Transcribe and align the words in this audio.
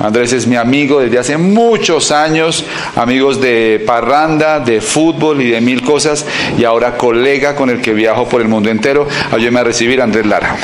Andrés 0.00 0.32
es 0.32 0.46
mi 0.46 0.56
amigo 0.56 1.00
desde 1.00 1.18
hace 1.18 1.36
muchos 1.36 2.10
años, 2.10 2.64
amigos 2.96 3.40
de 3.40 3.82
parranda, 3.86 4.60
de 4.60 4.80
fútbol 4.80 5.40
y 5.40 5.50
de 5.50 5.60
mil 5.60 5.82
cosas, 5.82 6.26
y 6.58 6.64
ahora 6.64 6.96
colega 6.96 7.54
con 7.54 7.70
el 7.70 7.80
que 7.80 7.92
viajo 7.92 8.28
por 8.28 8.40
el 8.40 8.48
mundo 8.48 8.70
entero. 8.70 9.06
Ayúdeme 9.32 9.60
a 9.60 9.64
recibir 9.64 10.00
a 10.00 10.04
Andrés 10.04 10.26
Lara. 10.26 10.56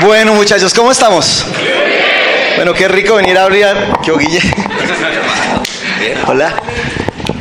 Bueno, 0.00 0.34
muchachos, 0.34 0.74
¿cómo 0.74 0.90
estamos? 0.90 1.46
Bueno, 2.56 2.74
qué 2.74 2.88
rico 2.88 3.14
venir 3.14 3.38
a 3.38 3.44
hablar. 3.44 4.00
¿Qué 4.04 4.12
Guille? 4.12 4.40
Hola. 6.26 6.54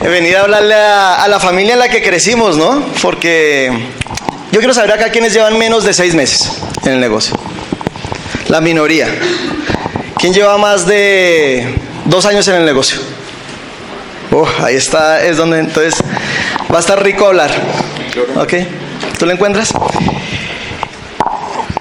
Venir 0.01 0.37
a 0.37 0.41
hablarle 0.41 0.75
a, 0.75 1.23
a 1.23 1.27
la 1.27 1.39
familia 1.39 1.73
en 1.73 1.79
la 1.79 1.89
que 1.89 2.01
crecimos, 2.01 2.57
¿no? 2.57 2.83
Porque 3.01 3.71
yo 4.51 4.59
quiero 4.59 4.73
saber 4.73 4.91
acá 4.91 5.09
quiénes 5.09 5.33
llevan 5.33 5.57
menos 5.57 5.83
de 5.83 5.93
seis 5.93 6.13
meses 6.13 6.51
en 6.83 6.93
el 6.93 6.99
negocio. 6.99 7.35
La 8.47 8.59
minoría. 8.59 9.07
¿Quién 10.17 10.33
lleva 10.33 10.57
más 10.57 10.85
de 10.85 11.73
dos 12.05 12.25
años 12.25 12.47
en 12.47 12.55
el 12.55 12.65
negocio? 12.65 12.99
Oh, 14.31 14.47
ahí 14.63 14.75
está, 14.75 15.23
es 15.23 15.37
donde 15.37 15.59
entonces 15.59 15.95
va 16.71 16.77
a 16.77 16.79
estar 16.79 17.01
rico 17.01 17.27
hablar. 17.27 17.51
¿Ok? 18.35 18.53
¿Tú 19.17 19.25
lo 19.25 19.31
encuentras? 19.31 19.73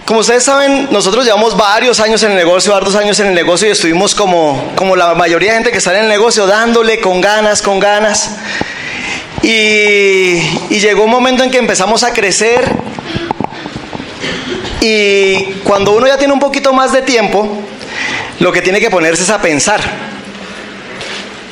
Como 0.04 0.20
ustedes 0.20 0.42
saben, 0.42 0.88
nosotros 0.90 1.24
llevamos 1.24 1.56
varios 1.56 2.00
años 2.00 2.22
en 2.24 2.32
el 2.32 2.36
negocio, 2.36 2.72
varios 2.72 2.96
años 2.96 3.20
en 3.20 3.28
el 3.28 3.34
negocio 3.34 3.68
y 3.68 3.70
estuvimos 3.70 4.14
como, 4.14 4.72
como 4.74 4.96
la 4.96 5.14
mayoría 5.14 5.50
de 5.50 5.54
gente 5.54 5.70
que 5.70 5.78
está 5.78 5.96
en 5.96 6.04
el 6.04 6.08
negocio, 6.08 6.46
dándole 6.46 7.00
con 7.00 7.20
ganas, 7.20 7.62
con 7.62 7.78
ganas. 7.78 8.30
Y, 9.42 10.40
llegó 10.68 11.04
un 11.04 11.10
momento 11.10 11.42
en 11.42 11.50
que 11.50 11.58
empezamos 11.58 12.02
a 12.02 12.12
crecer 12.12 12.64
y 14.80 15.44
cuando 15.62 15.92
uno 15.92 16.06
ya 16.06 16.16
tiene 16.16 16.32
un 16.32 16.40
poquito 16.40 16.72
más 16.72 16.92
de 16.92 17.02
tiempo, 17.02 17.46
lo 18.38 18.50
que 18.50 18.62
tiene 18.62 18.80
que 18.80 18.88
ponerse 18.88 19.24
es 19.24 19.30
a 19.30 19.42
pensar. 19.42 19.80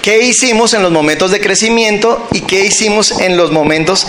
¿Qué 0.02 0.22
hicimos 0.22 0.72
en 0.72 0.82
los 0.82 0.90
momentos 0.90 1.30
de 1.30 1.40
crecimiento 1.40 2.26
y 2.32 2.40
qué 2.40 2.64
hicimos 2.64 3.20
en 3.20 3.36
los 3.36 3.52
momentos 3.52 4.06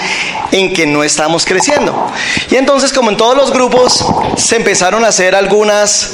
en 0.53 0.73
que 0.73 0.85
no 0.85 1.03
estamos 1.03 1.45
creciendo? 1.45 2.09
Y 2.49 2.55
entonces, 2.55 2.93
como 2.93 3.09
en 3.09 3.17
todos 3.17 3.35
los 3.35 3.51
grupos, 3.51 4.05
se 4.37 4.55
empezaron 4.55 5.03
a 5.03 5.09
hacer 5.09 5.35
algunas, 5.35 6.11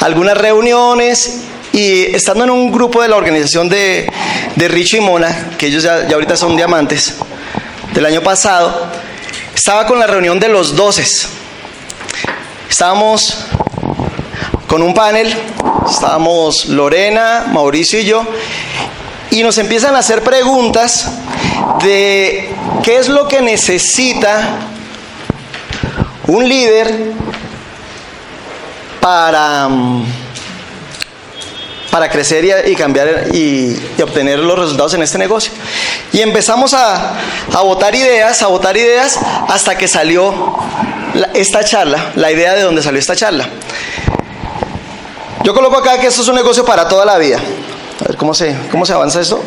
algunas 0.00 0.36
reuniones 0.36 1.40
y 1.72 2.14
estando 2.14 2.44
en 2.44 2.50
un 2.50 2.70
grupo 2.70 3.02
de 3.02 3.08
la 3.08 3.16
organización 3.16 3.68
de, 3.68 4.10
de 4.56 4.68
Richo 4.68 4.96
y 4.96 5.00
Mona, 5.00 5.50
que 5.58 5.66
ellos 5.66 5.82
ya, 5.82 6.06
ahorita 6.12 6.36
son 6.36 6.56
diamantes, 6.56 7.14
del 7.94 8.06
año 8.06 8.22
pasado, 8.22 8.88
estaba 9.54 9.86
con 9.86 9.98
la 9.98 10.06
reunión 10.06 10.38
de 10.38 10.48
los 10.48 10.76
doces. 10.76 11.28
Estábamos 12.68 13.36
con 14.66 14.82
un 14.82 14.94
panel, 14.94 15.34
estábamos 15.90 16.66
Lorena, 16.66 17.46
Mauricio 17.52 18.00
y 18.00 18.04
yo, 18.04 18.24
y 19.30 19.42
nos 19.42 19.56
empiezan 19.58 19.94
a 19.94 19.98
hacer 19.98 20.22
preguntas 20.22 21.10
de 21.82 22.50
qué 22.82 22.98
es 22.98 23.08
lo 23.08 23.28
que 23.28 23.40
necesita 23.40 24.58
un 26.26 26.48
líder 26.48 27.12
para 29.00 29.68
para 31.92 32.08
crecer 32.08 32.64
y, 32.66 32.74
cambiar 32.74 33.26
y, 33.34 33.78
obtener 34.02 34.38
los 34.38 34.58
resultados 34.58 34.94
en 34.94 35.02
este 35.02 35.18
negocio. 35.18 35.52
Y 36.10 36.22
empezamos 36.22 36.72
a, 36.72 37.18
a 37.52 37.60
votar 37.60 37.94
ideas, 37.94 38.40
a 38.40 38.46
votar 38.46 38.74
ideas, 38.78 39.20
hasta 39.46 39.76
que 39.76 39.86
salió 39.86 40.56
esta 41.34 41.62
charla, 41.62 42.12
la 42.14 42.32
idea 42.32 42.54
de 42.54 42.62
dónde 42.62 42.82
salió 42.82 42.98
esta 42.98 43.14
charla. 43.14 43.46
Yo 45.44 45.52
coloco 45.52 45.76
acá 45.76 46.00
que 46.00 46.06
esto 46.06 46.22
es 46.22 46.28
un 46.28 46.36
negocio 46.36 46.64
para 46.64 46.88
toda 46.88 47.04
la 47.04 47.18
vida. 47.18 47.36
A 48.00 48.08
ver 48.08 48.16
cómo 48.16 48.32
se, 48.32 48.56
cómo 48.70 48.86
se 48.86 48.94
avanza 48.94 49.20
esto. 49.20 49.44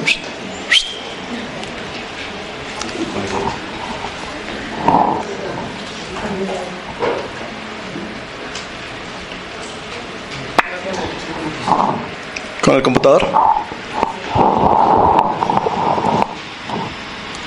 El 12.77 12.83
computador. 12.83 13.27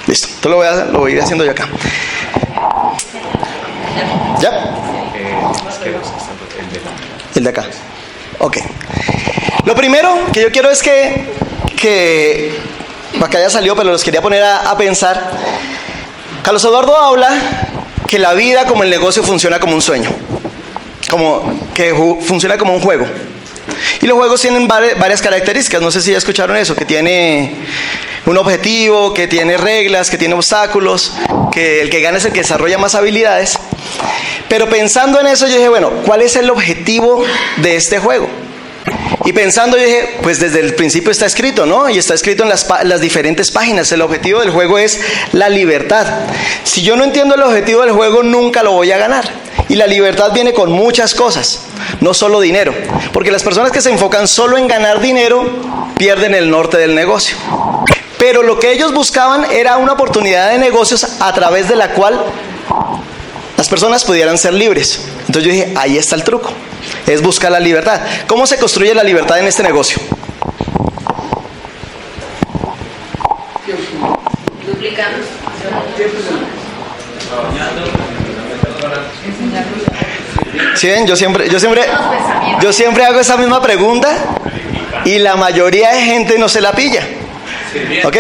Listo, 0.06 0.26
esto 0.26 0.48
lo 0.48 0.56
voy 0.56 0.66
a, 0.66 0.84
lo 0.86 1.00
voy 1.00 1.12
a 1.12 1.14
ir 1.16 1.22
haciendo 1.22 1.44
yo 1.44 1.50
acá. 1.50 1.68
¿Ya? 4.40 4.74
El 7.34 7.44
de 7.44 7.50
acá. 7.50 7.66
Ok. 8.38 8.58
Lo 9.64 9.74
primero 9.74 10.16
que 10.32 10.42
yo 10.42 10.50
quiero 10.50 10.70
es 10.70 10.82
que, 10.82 11.26
que 11.76 12.58
acá 13.20 13.38
ya 13.38 13.50
salió, 13.50 13.76
pero 13.76 13.90
los 13.90 14.02
quería 14.02 14.22
poner 14.22 14.42
a, 14.42 14.70
a 14.70 14.76
pensar. 14.76 15.30
Carlos 16.42 16.64
Eduardo 16.64 16.96
habla 16.96 17.28
que 18.06 18.18
la 18.18 18.32
vida 18.32 18.64
como 18.64 18.84
el 18.84 18.90
negocio 18.90 19.22
funciona 19.22 19.60
como 19.60 19.74
un 19.74 19.82
sueño, 19.82 20.10
como 21.10 21.42
que 21.74 21.92
funciona 22.22 22.56
como 22.56 22.74
un 22.74 22.80
juego. 22.80 23.06
Y 24.00 24.06
los 24.06 24.16
juegos 24.16 24.40
tienen 24.40 24.68
varias 24.68 25.20
características, 25.20 25.82
no 25.82 25.90
sé 25.90 26.00
si 26.00 26.12
ya 26.12 26.18
escucharon 26.18 26.56
eso, 26.56 26.76
que 26.76 26.84
tiene 26.84 27.54
un 28.26 28.36
objetivo, 28.36 29.12
que 29.12 29.26
tiene 29.26 29.56
reglas, 29.56 30.10
que 30.10 30.18
tiene 30.18 30.34
obstáculos, 30.34 31.14
que 31.50 31.80
el 31.80 31.90
que 31.90 32.00
gana 32.00 32.18
es 32.18 32.24
el 32.24 32.32
que 32.32 32.40
desarrolla 32.40 32.78
más 32.78 32.94
habilidades. 32.94 33.58
Pero 34.48 34.68
pensando 34.68 35.20
en 35.20 35.26
eso 35.26 35.46
yo 35.46 35.54
dije, 35.54 35.68
bueno, 35.68 35.90
¿cuál 36.06 36.22
es 36.22 36.36
el 36.36 36.48
objetivo 36.50 37.24
de 37.56 37.76
este 37.76 37.98
juego? 37.98 38.28
Y 39.24 39.32
pensando 39.32 39.76
yo 39.76 39.84
dije, 39.84 40.18
pues 40.22 40.40
desde 40.40 40.60
el 40.60 40.74
principio 40.74 41.10
está 41.10 41.26
escrito, 41.26 41.66
¿no? 41.66 41.88
Y 41.88 41.98
está 41.98 42.14
escrito 42.14 42.44
en 42.44 42.48
las, 42.48 42.66
las, 42.84 43.00
diferentes 43.00 43.50
páginas. 43.50 43.90
El 43.92 44.00
objetivo 44.00 44.40
del 44.40 44.50
juego 44.50 44.78
es 44.78 45.00
la 45.32 45.48
libertad. 45.48 46.06
Si 46.64 46.82
yo 46.82 46.96
no 46.96 47.04
entiendo 47.04 47.34
el 47.34 47.42
objetivo 47.42 47.82
del 47.82 47.92
juego, 47.92 48.22
nunca 48.22 48.62
lo 48.62 48.72
voy 48.72 48.90
a 48.92 48.96
ganar. 48.96 49.28
Y 49.68 49.74
la 49.74 49.86
libertad 49.86 50.32
viene 50.32 50.54
con 50.54 50.72
muchas 50.72 51.14
cosas, 51.14 51.60
no 52.00 52.14
solo 52.14 52.40
dinero. 52.40 52.74
Porque 53.12 53.30
las 53.30 53.42
personas 53.42 53.72
que 53.72 53.80
se 53.80 53.90
enfocan 53.90 54.28
solo 54.28 54.56
en 54.58 54.68
ganar 54.68 55.00
dinero 55.00 55.44
pierden 55.96 56.34
el 56.34 56.50
norte 56.50 56.76
del 56.76 56.94
negocio. 56.94 57.36
Pero 58.18 58.42
lo 58.42 58.58
que 58.58 58.72
ellos 58.72 58.92
buscaban 58.92 59.44
era 59.50 59.76
una 59.76 59.92
oportunidad 59.92 60.50
de 60.50 60.58
negocios 60.58 61.20
a 61.20 61.32
través 61.32 61.68
de 61.68 61.76
la 61.76 61.92
cual 61.92 62.20
las 63.56 63.68
personas 63.68 64.04
pudieran 64.04 64.38
ser 64.38 64.54
libres. 64.54 65.04
Entonces 65.26 65.44
yo 65.44 65.50
dije, 65.50 65.72
ahí 65.76 65.98
está 65.98 66.16
el 66.16 66.24
truco, 66.24 66.50
es 67.06 67.22
buscar 67.22 67.52
la 67.52 67.60
libertad. 67.60 68.00
¿Cómo 68.26 68.46
se 68.46 68.58
construye 68.58 68.94
la 68.94 69.04
libertad 69.04 69.38
en 69.38 69.46
este 69.46 69.62
negocio? 69.62 70.00
Duplicando. 74.66 75.18
¿Sí? 80.74 80.90
Yo 81.06 81.16
siempre, 81.16 81.48
yo 81.48 81.58
siempre, 81.58 81.82
yo 82.60 82.72
siempre 82.72 83.04
hago 83.04 83.20
esa 83.20 83.36
misma 83.36 83.60
pregunta 83.60 84.08
y 85.04 85.18
la 85.18 85.36
mayoría 85.36 85.92
de 85.92 86.02
gente 86.02 86.38
no 86.38 86.48
se 86.48 86.60
la 86.60 86.72
pilla. 86.72 87.06
¿Ok? 88.04 88.16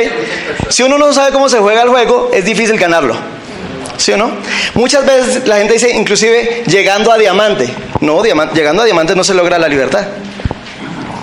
Si 0.68 0.82
uno 0.82 0.98
no 0.98 1.12
sabe 1.12 1.32
cómo 1.32 1.48
se 1.48 1.58
juega 1.58 1.82
el 1.82 1.88
juego, 1.88 2.30
es 2.32 2.44
difícil 2.44 2.78
ganarlo. 2.78 3.16
¿Sí 3.96 4.12
o 4.12 4.16
no? 4.16 4.30
Muchas 4.74 5.04
veces 5.04 5.46
la 5.46 5.56
gente 5.56 5.74
dice, 5.74 5.90
inclusive 5.90 6.62
llegando 6.66 7.10
a 7.12 7.18
diamante. 7.18 7.68
No, 8.00 8.22
llegando 8.22 8.82
a 8.82 8.84
diamante 8.84 9.16
no 9.16 9.24
se 9.24 9.34
logra 9.34 9.58
la 9.58 9.68
libertad. 9.68 10.06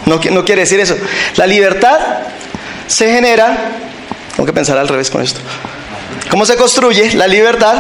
No, 0.06 0.20
no 0.32 0.46
quiere 0.46 0.62
decir 0.62 0.80
eso. 0.80 0.96
La 1.38 1.48
libertad 1.48 2.00
se 2.88 3.10
genera, 3.12 3.72
tengo 4.36 4.46
que 4.46 4.54
pensar 4.54 4.78
al 4.78 4.88
revés 4.88 5.10
con 5.10 5.22
esto. 5.22 5.40
¿Cómo 6.30 6.46
se 6.46 6.56
construye 6.58 7.14
la 7.14 7.28
libertad? 7.28 7.76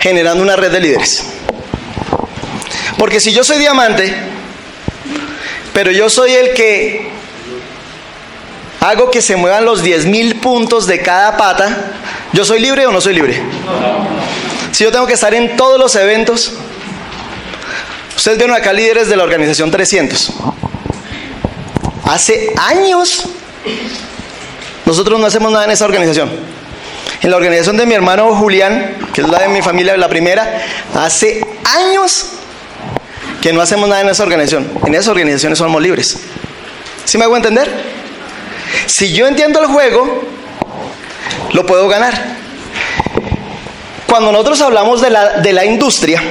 Generando 0.00 0.42
una 0.42 0.56
red 0.56 0.72
de 0.72 0.80
líderes. 0.80 1.24
Porque 2.98 3.20
si 3.20 3.32
yo 3.32 3.44
soy 3.44 3.58
diamante, 3.58 4.14
pero 5.72 5.90
yo 5.92 6.10
soy 6.10 6.32
el 6.32 6.54
que 6.54 7.08
hago 8.80 9.10
que 9.10 9.22
se 9.22 9.36
muevan 9.36 9.64
los 9.64 9.84
10.000 9.84 10.40
puntos 10.40 10.86
de 10.86 11.00
cada 11.00 11.36
pata, 11.36 11.92
¿yo 12.32 12.44
soy 12.44 12.60
libre 12.60 12.86
o 12.86 12.92
no 12.92 13.00
soy 13.00 13.14
libre? 13.14 13.40
Si 14.72 14.84
yo 14.84 14.90
tengo 14.90 15.06
que 15.06 15.14
estar 15.14 15.34
en 15.34 15.56
todos 15.56 15.78
los 15.78 15.94
eventos, 15.96 16.54
ustedes 18.16 18.38
vieron 18.38 18.56
acá 18.56 18.72
líderes 18.72 19.08
de 19.08 19.16
la 19.16 19.22
organización 19.22 19.70
300. 19.70 20.32
Hace 22.04 22.52
años 22.56 23.24
nosotros 24.86 25.20
no 25.20 25.26
hacemos 25.26 25.52
nada 25.52 25.66
en 25.66 25.70
esa 25.70 25.84
organización. 25.84 26.30
En 27.22 27.30
la 27.30 27.36
organización 27.36 27.76
de 27.76 27.84
mi 27.84 27.94
hermano 27.94 28.34
Julián, 28.34 28.96
que 29.12 29.20
es 29.20 29.28
la 29.28 29.40
de 29.40 29.48
mi 29.48 29.60
familia, 29.60 29.96
la 29.96 30.08
primera, 30.08 30.62
hace 30.94 31.44
años 31.64 32.26
que 33.42 33.52
no 33.52 33.60
hacemos 33.60 33.88
nada 33.88 34.00
en 34.00 34.08
esa 34.08 34.22
organización. 34.22 34.70
En 34.86 34.94
esas 34.94 35.08
organizaciones 35.08 35.58
somos 35.58 35.82
libres. 35.82 36.18
¿Sí 37.04 37.18
me 37.18 37.24
hago 37.24 37.36
entender? 37.36 37.68
Si 38.86 39.12
yo 39.12 39.26
entiendo 39.26 39.60
el 39.60 39.66
juego, 39.66 40.22
lo 41.52 41.66
puedo 41.66 41.88
ganar. 41.88 42.14
Cuando 44.06 44.32
nosotros 44.32 44.60
hablamos 44.62 45.00
de 45.00 45.10
la, 45.10 45.40
de 45.40 45.52
la 45.52 45.64
industria, 45.64 46.22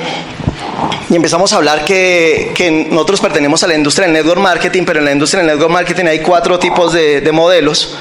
y 1.10 1.16
empezamos 1.16 1.54
a 1.54 1.58
hablar 1.58 1.86
que, 1.86 2.52
que, 2.56 2.70
nosotros 2.72 3.20
pertenecemos 3.20 3.64
a 3.64 3.68
la 3.68 3.76
industria 3.76 4.06
del 4.06 4.14
network 4.14 4.42
marketing, 4.42 4.84
pero 4.86 5.00
en 5.00 5.06
la 5.06 5.12
industria 5.12 5.44
del 5.44 5.54
network 5.54 5.72
marketing 5.72 6.06
hay 6.06 6.20
cuatro 6.20 6.60
tipos 6.60 6.94
de, 6.94 7.22
de 7.22 7.32
modelos. 7.32 7.96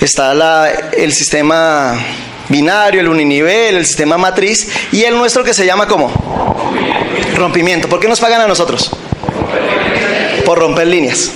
Está 0.00 0.34
la, 0.34 0.70
el 0.92 1.12
sistema 1.12 1.94
binario, 2.48 3.00
el 3.00 3.08
uninivel, 3.08 3.76
el 3.76 3.86
sistema 3.86 4.16
matriz 4.16 4.68
y 4.92 5.04
el 5.04 5.16
nuestro 5.16 5.44
que 5.44 5.52
se 5.52 5.66
llama 5.66 5.86
como 5.86 6.10
rompimiento. 7.36 7.88
¿Por 7.88 8.00
qué 8.00 8.08
nos 8.08 8.18
pagan 8.18 8.40
a 8.40 8.46
nosotros? 8.46 8.90
Por 10.44 10.58
romper 10.58 10.86
líneas. 10.86 11.30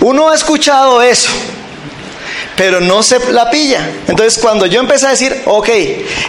Uno 0.00 0.30
ha 0.30 0.34
escuchado 0.34 1.02
eso, 1.02 1.30
pero 2.56 2.80
no 2.80 3.02
se 3.02 3.18
la 3.32 3.50
pilla. 3.50 3.90
Entonces 4.06 4.40
cuando 4.40 4.66
yo 4.66 4.80
empecé 4.80 5.06
a 5.06 5.10
decir, 5.10 5.42
ok, 5.44 5.68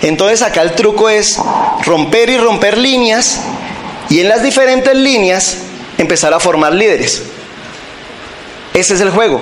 entonces 0.01 0.41
acá 0.41 0.61
el 0.61 0.71
truco 0.71 1.09
es 1.09 1.37
romper 1.85 2.29
y 2.29 2.37
romper 2.37 2.77
líneas 2.77 3.41
y 4.09 4.21
en 4.21 4.29
las 4.29 4.41
diferentes 4.41 4.95
líneas 4.95 5.57
empezar 5.97 6.33
a 6.33 6.39
formar 6.39 6.73
líderes. 6.73 7.21
Ese 8.73 8.95
es 8.95 9.01
el 9.01 9.11
juego. 9.11 9.41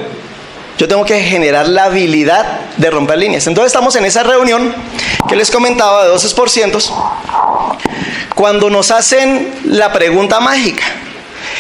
Yo 0.78 0.88
tengo 0.88 1.06
que 1.06 1.22
generar 1.22 1.68
la 1.68 1.86
habilidad 1.86 2.62
de 2.78 2.90
romper 2.90 3.20
líneas. 3.20 3.46
Entonces 3.48 3.68
estamos 3.68 3.96
en 3.96 4.06
esa 4.06 4.24
reunión 4.24 4.74
que 5.28 5.36
les 5.36 5.52
comentaba 5.52 6.06
de 6.06 6.14
12%, 6.14 6.81
cuando 8.36 8.70
nos 8.70 8.92
hacen 8.92 9.54
la 9.66 9.94
pregunta 9.94 10.40
mágica. 10.40 10.84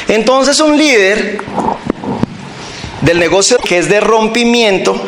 Entonces 0.07 0.59
un 0.59 0.77
líder 0.77 1.37
del 3.01 3.19
negocio 3.19 3.57
que 3.57 3.77
es 3.77 3.89
de 3.89 3.99
rompimiento, 3.99 4.99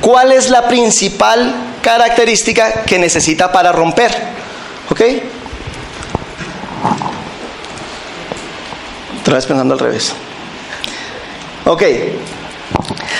¿cuál 0.00 0.32
es 0.32 0.50
la 0.50 0.68
principal 0.68 1.54
característica 1.82 2.82
que 2.82 2.98
necesita 2.98 3.52
para 3.52 3.72
romper? 3.72 4.12
¿Ok? 4.90 5.00
Otra 9.20 9.34
vez 9.36 9.46
pensando 9.46 9.74
al 9.74 9.80
revés. 9.80 10.12
Ok. 11.64 11.82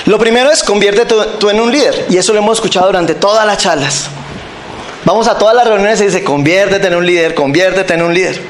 Lo 0.06 0.18
primero 0.18 0.50
es 0.50 0.62
convierte 0.62 1.06
tú, 1.06 1.48
en 1.48 1.60
un 1.60 1.72
líder. 1.72 2.06
Y 2.10 2.18
eso 2.18 2.32
lo 2.32 2.40
hemos 2.40 2.58
escuchado 2.58 2.86
durante 2.86 3.14
todas 3.14 3.46
las 3.46 3.58
charlas. 3.58 4.06
Vamos 5.04 5.28
a 5.28 5.38
todas 5.38 5.54
las 5.54 5.66
reuniones 5.66 6.00
y 6.00 6.06
dice, 6.06 6.22
conviértete 6.22 6.86
en 6.86 6.94
un 6.94 7.06
líder, 7.06 7.34
conviértete 7.34 7.94
en 7.94 8.02
un 8.02 8.14
líder. 8.14 8.40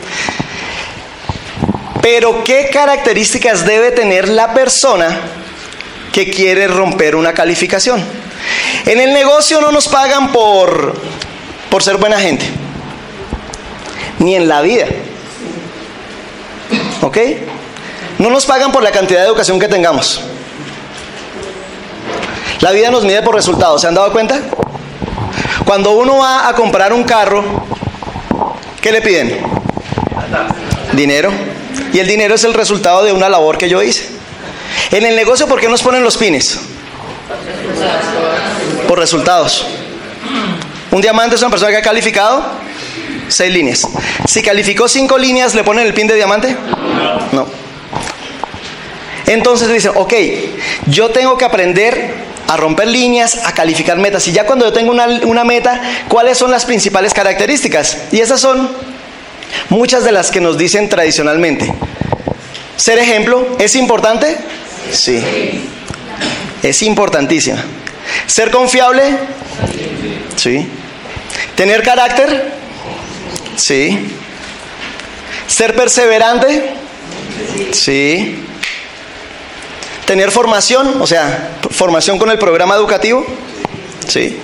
Pero 2.01 2.45
¿qué 2.45 2.69
características 2.73 3.65
debe 3.65 3.91
tener 3.91 4.29
la 4.29 4.53
persona 4.53 5.21
que 6.13 6.31
quiere 6.31 6.69
romper 6.69 7.17
una 7.17 7.33
calificación? 7.33 8.05
En 8.87 9.01
el 9.01 9.13
negocio 9.13 9.61
no 9.61 9.73
nos 9.73 9.89
pagan 9.89 10.31
por, 10.33 10.95
por 11.71 11.83
ser 11.83 11.97
buena 11.97 12.19
gente, 12.19 12.45
ni 14.19 14.37
en 14.37 14.49
la 14.49 14.61
vida. 14.61 14.87
¿Ok? 17.01 17.19
No 18.19 18.31
nos 18.31 18.45
pagan 18.45 18.71
por 18.71 18.83
la 18.83 18.91
cantidad 18.91 19.21
de 19.21 19.27
educación 19.27 19.59
que 19.59 19.69
tengamos. 19.69 20.21
La 22.61 22.73
vida 22.73 22.91
nos 22.91 23.05
mide 23.05 23.23
por 23.23 23.35
resultados, 23.35 23.81
¿se 23.81 23.87
han 23.87 23.95
dado 23.95 24.13
cuenta? 24.13 24.41
Cuando 25.65 25.93
uno 25.93 26.19
va 26.19 26.49
a 26.49 26.55
comprar 26.55 26.93
un 26.93 27.05
carro, 27.05 27.43
¿qué 28.81 28.93
le 28.93 29.03
piden? 29.03 29.39
Dinero. 30.93 31.31
Y 31.93 31.99
el 31.99 32.07
dinero 32.07 32.35
es 32.35 32.45
el 32.45 32.55
resultado 32.55 33.05
de 33.05 33.13
una 33.13 33.29
labor 33.29 33.59
que 33.59 33.69
yo 33.69 33.83
hice. 33.83 34.09
En 34.91 35.05
el 35.05 35.17
negocio, 35.17 35.47
¿por 35.47 35.61
qué 35.61 35.69
nos 35.69 35.83
ponen 35.83 36.03
los 36.03 36.17
pines? 36.17 36.59
Por 38.89 38.99
resultados. 38.99 39.67
Un 40.91 41.01
diamante 41.01 41.37
es 41.37 41.43
una 41.43 41.51
persona 41.51 41.71
que 41.73 41.79
ha 41.79 41.83
calificado 41.83 42.45
seis 43.29 43.53
líneas. 43.53 43.83
Si 44.27 44.43
calificó 44.43 44.89
cinco 44.89 45.19
líneas, 45.19 45.55
¿le 45.55 45.65
ponen 45.65 45.87
el 45.87 45.95
pin 45.95 46.07
de 46.07 46.15
diamante? 46.15 46.57
No. 47.33 47.47
Entonces 49.27 49.69
dicen, 49.73 49.93
ok, 49.95 50.13
yo 50.87 51.11
tengo 51.11 51.37
que 51.39 51.45
aprender 51.45 52.15
a 52.47 52.57
romper 52.57 52.89
líneas, 52.89 53.39
a 53.45 53.53
calificar 53.53 53.99
metas. 53.99 54.27
Y 54.29 54.33
ya 54.33 54.47
cuando 54.47 54.67
yo 54.67 54.73
tengo 54.73 54.91
una, 54.91 55.07
una, 55.25 55.45
meta, 55.45 55.81
¿cuáles 56.09 56.39
son 56.39 56.51
las 56.51 56.65
principales 56.65 57.15
características? 57.15 57.99
Y 58.13 58.21
esas 58.21 58.41
son 58.41 58.71
muchas 59.71 60.05
de 60.05 60.13
las 60.13 60.31
que 60.31 60.41
nos 60.41 60.59
dicen 60.59 60.89
tradicionalmente. 60.89 61.73
Ser 62.77 62.99
ejemplo, 62.99 63.57
¿es 63.59 63.77
importante? 63.77 64.37
Sí. 64.93 65.23
Es 66.63 66.83
importantísima. 66.83 67.63
¿Ser 68.27 68.51
confiable? 68.51 69.03
Sí. 70.37 70.67
¿Tener 71.57 71.83
carácter? 71.83 72.53
Sí. 73.57 74.11
¿Ser 75.47 75.75
perseverante? 75.77 76.75
Sí. 77.73 78.45
¿Tener 80.07 80.31
formación? 80.31 81.01
O 81.01 81.07
sea, 81.07 81.57
formación 81.71 82.19
con 82.19 82.31
el 82.31 82.39
programa 82.39 82.75
educativo. 82.75 83.25
Sí. 84.07 84.39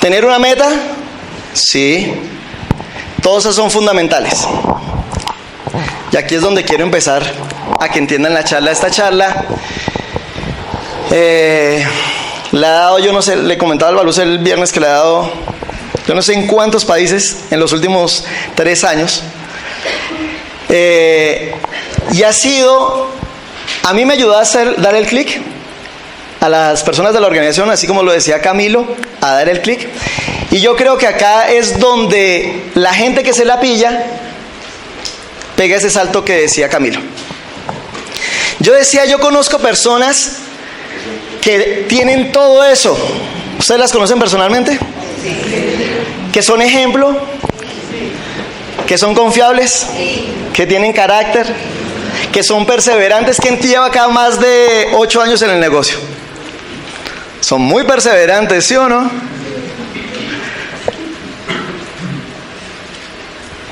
¿Tener 0.00 0.24
una 0.24 0.38
meta? 0.38 0.68
Sí. 1.54 2.12
Todos 3.22 3.44
esos 3.44 3.56
son 3.56 3.70
fundamentales. 3.70 4.46
Y 6.12 6.16
aquí 6.16 6.34
es 6.34 6.42
donde 6.42 6.64
quiero 6.64 6.84
empezar 6.84 7.22
a 7.80 7.88
que 7.88 7.98
entiendan 7.98 8.34
la 8.34 8.44
charla. 8.44 8.70
Esta 8.70 8.90
charla 8.90 9.46
eh, 11.10 11.84
la 12.52 12.68
ha 12.68 12.72
dado, 12.72 12.98
yo 12.98 13.12
no 13.12 13.22
sé, 13.22 13.36
le 13.36 13.58
comentaba 13.58 13.90
al 13.90 13.96
Baluz 13.96 14.18
el 14.18 14.38
viernes 14.38 14.72
que 14.72 14.80
le 14.80 14.86
ha 14.86 14.92
dado, 14.92 15.32
yo 16.06 16.14
no 16.14 16.22
sé 16.22 16.34
en 16.34 16.46
cuántos 16.46 16.84
países 16.84 17.44
en 17.50 17.58
los 17.58 17.72
últimos 17.72 18.24
tres 18.54 18.84
años. 18.84 19.22
Eh, 20.68 21.54
y 22.12 22.22
ha 22.22 22.32
sido, 22.32 23.08
a 23.82 23.92
mí 23.92 24.04
me 24.04 24.14
ayudó 24.14 24.36
a 24.36 24.42
hacer, 24.42 24.80
dar 24.80 24.94
el 24.94 25.06
clic 25.06 25.40
a 26.40 26.48
las 26.48 26.82
personas 26.82 27.12
de 27.12 27.20
la 27.20 27.26
organización, 27.26 27.70
así 27.70 27.86
como 27.86 28.02
lo 28.02 28.12
decía 28.12 28.40
Camilo, 28.40 28.86
a 29.20 29.32
dar 29.32 29.48
el 29.48 29.60
clic. 29.60 29.88
Y 30.50 30.60
yo 30.60 30.76
creo 30.76 30.96
que 30.96 31.06
acá 31.06 31.50
es 31.50 31.78
donde 31.78 32.70
la 32.74 32.94
gente 32.94 33.22
que 33.22 33.32
se 33.32 33.44
la 33.44 33.60
pilla 33.60 34.06
pega 35.56 35.76
ese 35.76 35.90
salto 35.90 36.24
que 36.24 36.42
decía 36.42 36.68
Camilo. 36.68 37.00
Yo 38.60 38.72
decía, 38.72 39.04
yo 39.04 39.18
conozco 39.18 39.58
personas 39.58 40.36
que 41.42 41.86
tienen 41.88 42.32
todo 42.32 42.64
eso. 42.64 42.96
¿Ustedes 43.58 43.80
las 43.80 43.92
conocen 43.92 44.18
personalmente? 44.18 44.78
Que 46.32 46.42
son 46.42 46.62
ejemplo, 46.62 47.18
que 48.86 48.98
son 48.98 49.14
confiables, 49.14 49.86
que 50.52 50.66
tienen 50.66 50.92
carácter, 50.92 51.46
que 52.32 52.42
son 52.42 52.66
perseverantes. 52.66 53.38
¿Quién 53.40 53.58
lleva 53.58 53.86
acá 53.86 54.08
más 54.08 54.40
de 54.40 54.92
ocho 54.94 55.20
años 55.20 55.42
en 55.42 55.50
el 55.50 55.60
negocio? 55.60 55.98
Son 57.40 57.60
muy 57.60 57.84
perseverantes, 57.84 58.66
¿sí 58.66 58.76
o 58.76 58.88
no? 58.88 59.10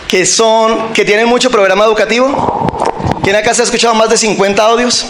Que 0.09 0.25
son, 0.27 0.93
que 0.93 1.05
tienen 1.05 1.27
mucho 1.27 1.51
programa 1.51 1.85
educativo. 1.85 2.69
¿Quién 3.23 3.37
acá 3.37 3.55
se 3.55 3.63
ha 3.63 3.65
escuchado 3.65 3.95
más 3.95 4.11
de 4.11 4.17
50 4.17 4.63
audios? 4.63 5.07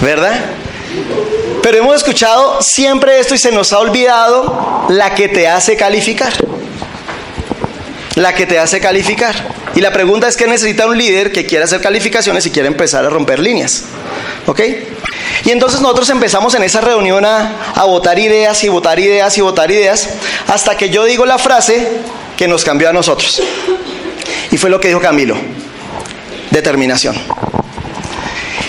¿Verdad? 0.00 0.38
Pero 1.62 1.78
hemos 1.78 1.96
escuchado 1.96 2.62
siempre 2.62 3.18
esto 3.18 3.34
y 3.34 3.38
se 3.38 3.50
nos 3.50 3.72
ha 3.72 3.80
olvidado 3.80 4.86
la 4.88 5.14
que 5.14 5.28
te 5.28 5.48
hace 5.48 5.76
calificar. 5.76 6.32
La 8.14 8.32
que 8.34 8.46
te 8.46 8.58
hace 8.58 8.80
calificar. 8.80 9.34
Y 9.76 9.80
la 9.82 9.92
pregunta 9.92 10.26
es 10.26 10.38
que 10.38 10.46
necesita 10.46 10.86
un 10.86 10.96
líder 10.96 11.30
que 11.30 11.44
quiera 11.44 11.66
hacer 11.66 11.82
calificaciones 11.82 12.46
y 12.46 12.50
quiera 12.50 12.66
empezar 12.66 13.04
a 13.04 13.10
romper 13.10 13.38
líneas. 13.38 13.82
¿Ok? 14.46 14.60
Y 15.44 15.50
entonces 15.50 15.82
nosotros 15.82 16.08
empezamos 16.08 16.54
en 16.54 16.62
esa 16.62 16.80
reunión 16.80 17.26
a, 17.26 17.72
a 17.74 17.84
votar 17.84 18.18
ideas 18.18 18.64
y 18.64 18.70
votar 18.70 18.98
ideas 18.98 19.36
y 19.36 19.42
votar 19.42 19.70
ideas 19.70 20.08
hasta 20.48 20.78
que 20.78 20.88
yo 20.88 21.04
digo 21.04 21.26
la 21.26 21.36
frase 21.36 21.88
que 22.38 22.48
nos 22.48 22.64
cambió 22.64 22.88
a 22.88 22.94
nosotros. 22.94 23.42
Y 24.50 24.56
fue 24.56 24.70
lo 24.70 24.80
que 24.80 24.88
dijo 24.88 25.00
Camilo. 25.00 25.36
Determinación. 26.50 27.14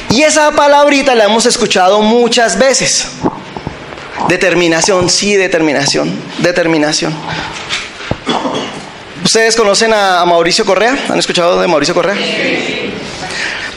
Y 0.10 0.24
esa 0.24 0.52
palabrita 0.52 1.16
la 1.16 1.24
hemos 1.24 1.46
escuchado 1.46 2.02
muchas 2.02 2.60
veces. 2.60 3.08
Determinación, 4.28 5.10
sí, 5.10 5.38
determinación, 5.38 6.14
determinación. 6.40 7.16
¿Ustedes 9.28 9.58
conocen 9.58 9.94
a, 9.94 10.24
Mauricio 10.24 10.64
Correa? 10.64 10.98
¿Han 11.10 11.20
escuchado 11.20 11.60
de 11.60 11.68
Mauricio 11.68 11.94
Correa? 11.94 12.16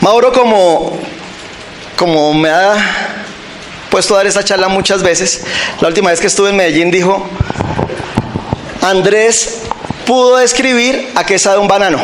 Mauro, 0.00 0.32
como, 0.32 0.96
como 1.96 2.32
me 2.32 2.48
ha 2.48 2.76
puesto 3.90 4.14
a 4.14 4.18
dar 4.18 4.28
esta 4.28 4.44
charla 4.44 4.68
muchas 4.68 5.02
veces, 5.02 5.44
la 5.80 5.88
última 5.88 6.10
vez 6.10 6.20
que 6.20 6.28
estuve 6.28 6.50
en 6.50 6.56
Medellín 6.56 6.92
dijo, 6.92 7.28
Andrés 8.80 9.62
pudo 10.06 10.36
describir 10.36 11.10
a 11.16 11.26
qué 11.26 11.36
sabe 11.36 11.58
un 11.58 11.66
banano. 11.66 11.98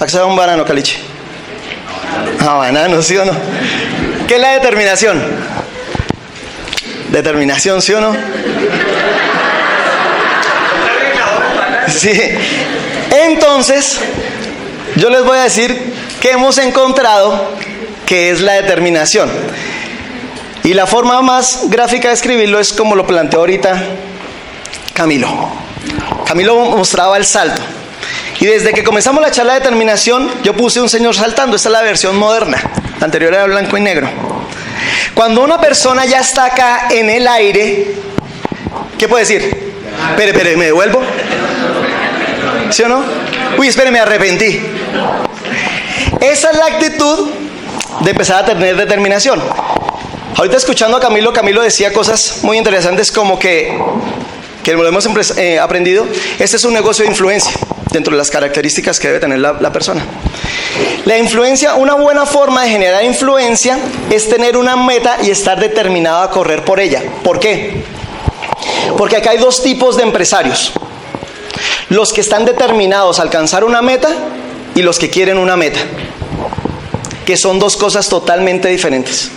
¿A 0.00 0.04
qué 0.04 0.10
sabe 0.10 0.24
un 0.24 0.34
banano, 0.34 0.64
Caliche? 0.64 0.98
A 2.40 2.54
banano, 2.54 3.00
¿sí 3.00 3.16
o 3.16 3.24
no? 3.24 3.32
¿Qué 4.26 4.34
es 4.34 4.40
la 4.40 4.54
determinación? 4.54 5.22
Determinación, 7.12 7.80
¿sí 7.80 7.92
o 7.92 8.00
no? 8.00 8.12
Entonces, 13.10 13.98
yo 14.96 15.10
les 15.10 15.24
voy 15.24 15.38
a 15.38 15.42
decir 15.42 15.94
que 16.20 16.32
hemos 16.32 16.58
encontrado 16.58 17.50
que 18.06 18.30
es 18.30 18.40
la 18.40 18.54
determinación. 18.54 19.30
Y 20.62 20.74
la 20.74 20.86
forma 20.86 21.20
más 21.22 21.68
gráfica 21.68 22.08
de 22.08 22.14
escribirlo 22.14 22.58
es 22.58 22.72
como 22.72 22.94
lo 22.94 23.06
planteó 23.06 23.40
ahorita 23.40 23.82
Camilo. 24.94 25.28
Camilo 26.24 26.56
mostraba 26.56 27.16
el 27.16 27.26
salto. 27.26 27.60
Y 28.40 28.46
desde 28.46 28.72
que 28.72 28.82
comenzamos 28.82 29.22
la 29.22 29.30
charla 29.30 29.54
de 29.54 29.60
determinación, 29.60 30.30
yo 30.42 30.54
puse 30.54 30.80
un 30.80 30.88
señor 30.88 31.14
saltando. 31.14 31.56
Esta 31.56 31.68
es 31.68 31.72
la 31.72 31.82
versión 31.82 32.16
moderna. 32.16 32.58
La 32.98 33.04
anterior 33.04 33.34
era 33.34 33.44
blanco 33.44 33.76
y 33.76 33.80
negro. 33.80 34.08
Cuando 35.14 35.42
una 35.42 35.60
persona 35.60 36.04
ya 36.04 36.20
está 36.20 36.46
acá 36.46 36.88
en 36.90 37.10
el 37.10 37.28
aire, 37.28 37.94
¿qué 38.98 39.08
puede 39.08 39.24
decir? 39.24 39.74
Espere, 40.10 40.30
espere, 40.30 40.56
¿me 40.56 40.66
devuelvo? 40.66 41.02
¿Sí 42.74 42.82
o 42.82 42.88
no? 42.88 43.04
Uy, 43.56 43.68
espere, 43.68 43.92
me 43.92 44.00
arrepentí. 44.00 44.60
Esa 46.20 46.50
es 46.50 46.56
la 46.56 46.66
actitud 46.66 47.30
de 48.00 48.10
empezar 48.10 48.42
a 48.42 48.46
tener 48.46 48.74
determinación. 48.74 49.40
Ahorita 50.36 50.56
escuchando 50.56 50.96
a 50.96 51.00
Camilo, 51.00 51.32
Camilo 51.32 51.62
decía 51.62 51.92
cosas 51.92 52.40
muy 52.42 52.58
interesantes 52.58 53.12
como 53.12 53.38
que, 53.38 53.80
que 54.64 54.72
lo 54.72 54.88
hemos 54.88 55.06
eh, 55.36 55.60
aprendido, 55.60 56.04
este 56.40 56.56
es 56.56 56.64
un 56.64 56.74
negocio 56.74 57.04
de 57.04 57.12
influencia 57.12 57.52
dentro 57.92 58.10
de 58.10 58.18
las 58.18 58.28
características 58.32 58.98
que 58.98 59.06
debe 59.06 59.20
tener 59.20 59.38
la, 59.38 59.52
la 59.52 59.70
persona. 59.70 60.04
La 61.04 61.16
influencia, 61.16 61.74
una 61.74 61.94
buena 61.94 62.26
forma 62.26 62.64
de 62.64 62.70
generar 62.70 63.04
influencia 63.04 63.78
es 64.10 64.28
tener 64.28 64.56
una 64.56 64.74
meta 64.74 65.18
y 65.22 65.30
estar 65.30 65.60
determinado 65.60 66.22
a 66.22 66.30
correr 66.32 66.64
por 66.64 66.80
ella. 66.80 67.04
¿Por 67.22 67.38
qué? 67.38 67.84
Porque 68.98 69.16
acá 69.16 69.30
hay 69.30 69.38
dos 69.38 69.62
tipos 69.62 69.96
de 69.96 70.02
empresarios. 70.02 70.72
Los 71.90 72.12
que 72.12 72.20
están 72.20 72.44
determinados 72.44 73.18
a 73.18 73.22
alcanzar 73.22 73.64
una 73.64 73.82
meta 73.82 74.08
y 74.74 74.82
los 74.82 74.98
que 74.98 75.10
quieren 75.10 75.38
una 75.38 75.56
meta, 75.56 75.80
que 77.24 77.36
son 77.36 77.58
dos 77.58 77.76
cosas 77.76 78.08
totalmente 78.08 78.68
diferentes. 78.68 79.30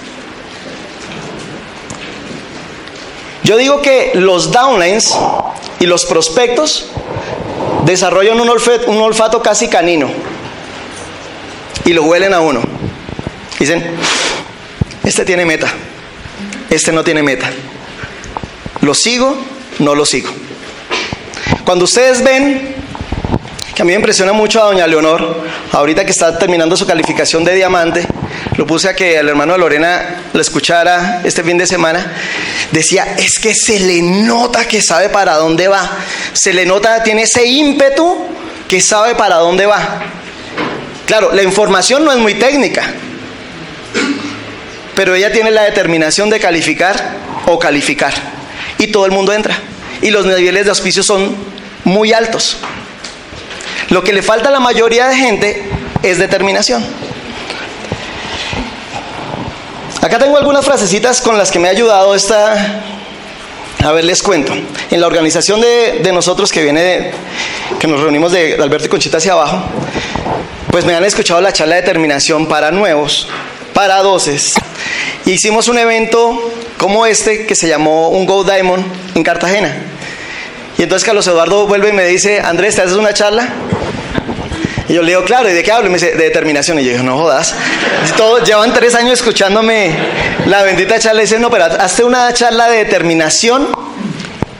Yo 3.43 3.55
digo 3.57 3.81
que 3.81 4.11
los 4.13 4.51
downlines 4.51 5.15
y 5.79 5.85
los 5.85 6.05
prospectos 6.05 6.87
desarrollan 7.85 8.41
un 8.41 8.49
olfato, 8.49 8.91
un 8.91 9.01
olfato 9.01 9.41
casi 9.41 9.69
canino 9.69 10.09
y 11.85 11.93
lo 11.93 12.03
huelen 12.03 12.33
a 12.33 12.41
uno. 12.41 12.61
Dicen, 13.59 13.95
este 15.03 15.23
tiene 15.23 15.45
meta, 15.45 15.67
este 16.69 16.91
no 16.91 17.03
tiene 17.03 17.23
meta. 17.23 17.49
¿Lo 18.81 18.93
sigo? 18.93 19.37
No 19.79 19.95
lo 19.95 20.05
sigo. 20.05 20.29
Cuando 21.67 21.83
ustedes 21.83 22.23
ven, 22.23 22.75
que 23.75 23.81
a 23.81 23.83
mí 23.83 23.91
me 23.91 23.97
impresiona 23.97 24.31
mucho 24.31 24.63
a 24.63 24.67
doña 24.67 24.87
Leonor, 24.87 25.43
ahorita 25.73 26.05
que 26.05 26.11
está 26.11 26.39
terminando 26.39 26.77
su 26.77 26.87
calificación 26.87 27.43
de 27.43 27.55
diamante, 27.55 28.07
lo 28.55 28.65
puse 28.65 28.87
a 28.87 28.95
que 28.95 29.17
el 29.17 29.27
hermano 29.27 29.51
de 29.51 29.59
Lorena 29.59 30.23
lo 30.31 30.39
escuchara 30.39 31.19
este 31.25 31.43
fin 31.43 31.57
de 31.57 31.67
semana, 31.67 32.13
decía, 32.71 33.15
es 33.17 33.37
que 33.37 33.53
se 33.53 33.81
le 33.81 34.01
nota 34.01 34.65
que 34.65 34.81
sabe 34.81 35.09
para 35.09 35.35
dónde 35.35 35.67
va, 35.67 35.97
se 36.31 36.53
le 36.53 36.65
nota, 36.65 37.03
tiene 37.03 37.23
ese 37.23 37.45
ímpetu 37.45 38.17
que 38.69 38.79
sabe 38.79 39.15
para 39.15 39.35
dónde 39.35 39.65
va. 39.65 39.99
Claro, 41.05 41.33
la 41.33 41.43
información 41.43 42.05
no 42.05 42.13
es 42.13 42.17
muy 42.17 42.35
técnica, 42.35 42.93
pero 44.95 45.15
ella 45.15 45.33
tiene 45.33 45.51
la 45.51 45.63
determinación 45.63 46.29
de 46.29 46.39
calificar 46.39 46.95
o 47.45 47.59
calificar. 47.59 48.13
Y 48.77 48.87
todo 48.87 49.05
el 49.05 49.11
mundo 49.11 49.33
entra. 49.33 49.59
Y 50.01 50.11
los 50.11 50.25
niveles 50.25 50.63
de 50.63 50.69
auspicio 50.69 51.03
son 51.03 51.56
muy 51.87 52.13
altos. 52.13 52.57
Lo 53.89 54.03
que 54.03 54.13
le 54.13 54.21
falta 54.21 54.49
a 54.49 54.51
la 54.51 54.59
mayoría 54.59 55.07
de 55.07 55.15
gente 55.15 55.63
es 56.03 56.17
determinación. 56.17 56.85
Acá 60.01 60.19
tengo 60.19 60.37
algunas 60.37 60.65
frasecitas 60.65 61.21
con 61.21 61.37
las 61.37 61.49
que 61.49 61.59
me 61.59 61.67
ha 61.67 61.71
ayudado 61.71 62.13
esta... 62.13 62.83
A 63.83 63.91
ver, 63.91 64.03
les 64.03 64.21
cuento. 64.21 64.53
En 64.91 64.99
la 64.99 65.07
organización 65.07 65.61
de, 65.61 66.11
nosotros 66.11 66.51
que 66.51 66.61
viene, 66.61 66.81
de, 66.81 67.11
que 67.79 67.87
nos 67.87 68.01
reunimos 68.01 68.31
de, 68.31 68.55
Alberto 68.55 68.87
y 68.87 68.89
Conchita 68.89 69.17
hacia 69.17 69.33
abajo, 69.33 69.63
pues 70.71 70.83
me 70.83 70.93
han 70.93 71.05
escuchado 71.05 71.39
la 71.41 71.53
charla 71.53 71.75
de 71.75 71.81
determinación 71.81 72.47
para 72.47 72.71
nuevos, 72.71 73.29
para 73.73 74.01
doces. 74.01 74.55
Hicimos 75.25 75.67
un 75.67 75.77
evento 75.77 76.51
como 76.77 77.05
este 77.05 77.45
que 77.45 77.55
se 77.55 77.67
llamó 77.67 78.09
un 78.09 78.25
Go 78.25 78.43
Diamond 78.43 78.85
en 79.15 79.23
Cartagena. 79.23 79.96
Y 80.77 80.83
entonces 80.83 81.05
Carlos 81.05 81.25
Eduardo 81.27 81.65
vuelve 81.67 81.89
y 81.89 81.93
me 81.93 82.05
dice, 82.05 82.39
Andrés, 82.39 82.75
¿te 82.75 82.83
haces 82.83 82.95
una 82.95 83.13
charla? 83.13 83.47
Y 84.87 84.93
yo 84.93 85.01
le 85.01 85.09
digo, 85.09 85.23
claro, 85.25 85.49
¿y 85.49 85.53
de 85.53 85.63
qué 85.63 85.71
hablo? 85.71 85.87
Y 85.87 85.89
me 85.89 85.97
dice, 85.97 86.11
de 86.11 86.23
determinación. 86.23 86.79
Y 86.79 86.85
yo 86.85 86.91
digo, 86.91 87.03
no 87.03 87.17
jodas. 87.17 87.55
Todos 88.15 88.47
llevan 88.47 88.73
tres 88.73 88.95
años 88.95 89.13
escuchándome 89.19 89.95
la 90.45 90.63
bendita 90.63 90.99
charla. 90.99 91.21
Y 91.21 91.25
dice, 91.25 91.39
no, 91.39 91.49
pero 91.49 91.65
hazte 91.65 92.03
una 92.03 92.31
charla 92.33 92.69
de 92.69 92.77
determinación 92.85 93.67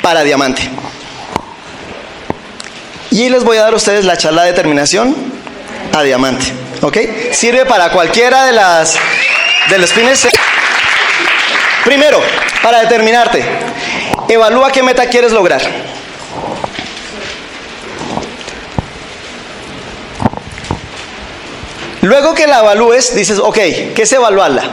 para 0.01 0.23
diamante. 0.23 0.69
Y 3.11 3.29
les 3.29 3.43
voy 3.43 3.57
a 3.57 3.61
dar 3.61 3.73
a 3.73 3.77
ustedes 3.77 4.03
la 4.03 4.17
charla 4.17 4.43
de 4.43 4.49
determinación 4.49 5.15
a 5.93 6.03
diamante. 6.03 6.45
¿Ok? 6.81 6.97
Sirve 7.31 7.65
para 7.65 7.91
cualquiera 7.91 8.45
de 8.45 8.53
las 8.53 8.97
de 9.69 9.77
los 9.77 9.93
fines. 9.93 10.27
Primero, 11.85 12.21
para 12.61 12.81
determinarte, 12.81 13.43
evalúa 14.27 14.71
qué 14.71 14.83
meta 14.83 15.05
quieres 15.05 15.31
lograr. 15.31 15.61
Luego 22.07 22.33
que 22.33 22.47
la 22.47 22.59
evalúes, 22.59 23.13
dices, 23.13 23.37
ok, 23.37 23.57
¿qué 23.93 24.03
es 24.03 24.11
evaluarla? 24.13 24.63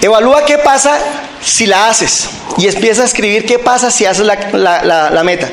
Evalúa 0.00 0.44
qué 0.44 0.58
pasa 0.58 0.96
si 1.42 1.66
la 1.66 1.88
haces 1.88 2.28
y 2.56 2.68
empieza 2.68 3.02
a 3.02 3.06
escribir 3.06 3.46
qué 3.46 3.58
pasa 3.58 3.90
si 3.90 4.06
haces 4.06 4.24
la, 4.24 5.22
meta. 5.24 5.50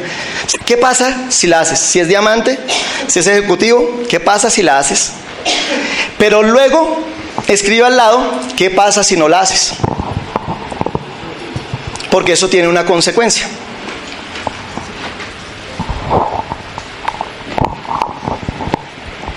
¿Qué 0.67 0.77
pasa 0.77 1.31
si 1.31 1.47
la 1.47 1.61
haces? 1.61 1.79
Si 1.79 1.99
es 1.99 2.07
diamante, 2.07 2.59
si 3.07 3.17
es 3.17 3.25
ejecutivo, 3.25 4.03
¿qué 4.07 4.19
pasa 4.19 4.51
si 4.51 4.61
la 4.61 4.77
haces? 4.77 5.13
Pero 6.19 6.43
luego 6.43 7.03
escribe 7.47 7.87
al 7.87 7.97
lado 7.97 8.39
qué 8.55 8.69
pasa 8.69 9.03
si 9.03 9.17
no 9.17 9.27
la 9.27 9.39
haces. 9.39 9.73
Porque 12.11 12.33
eso 12.33 12.49
tiene 12.49 12.67
una 12.67 12.85
consecuencia. 12.85 13.47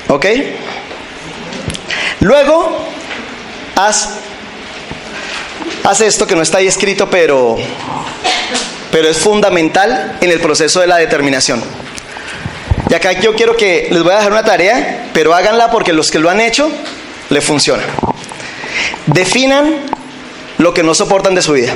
¿Ok? 0.08 0.26
Luego, 2.20 2.78
haz, 3.76 4.20
haz 5.84 6.00
esto 6.00 6.26
que 6.26 6.34
no 6.34 6.42
está 6.42 6.58
ahí 6.58 6.66
escrito, 6.66 7.08
pero, 7.10 7.56
pero 8.90 9.08
es 9.08 9.18
fundamental 9.18 10.16
en 10.20 10.30
el 10.30 10.40
proceso 10.40 10.80
de 10.80 10.86
la 10.86 10.96
determinación. 10.96 11.62
Y 12.88 12.94
acá 12.94 13.12
yo 13.12 13.34
quiero 13.34 13.54
que 13.56 13.88
les 13.90 14.02
voy 14.02 14.12
a 14.12 14.16
dejar 14.16 14.32
una 14.32 14.44
tarea, 14.44 15.10
pero 15.12 15.34
háganla 15.34 15.70
porque 15.70 15.92
los 15.92 16.10
que 16.10 16.18
lo 16.18 16.30
han 16.30 16.40
hecho 16.40 16.70
le 17.28 17.40
funciona. 17.40 17.82
Definan 19.06 19.76
lo 20.56 20.72
que 20.72 20.82
no 20.82 20.94
soportan 20.94 21.34
de 21.34 21.42
su 21.42 21.52
vida. 21.52 21.74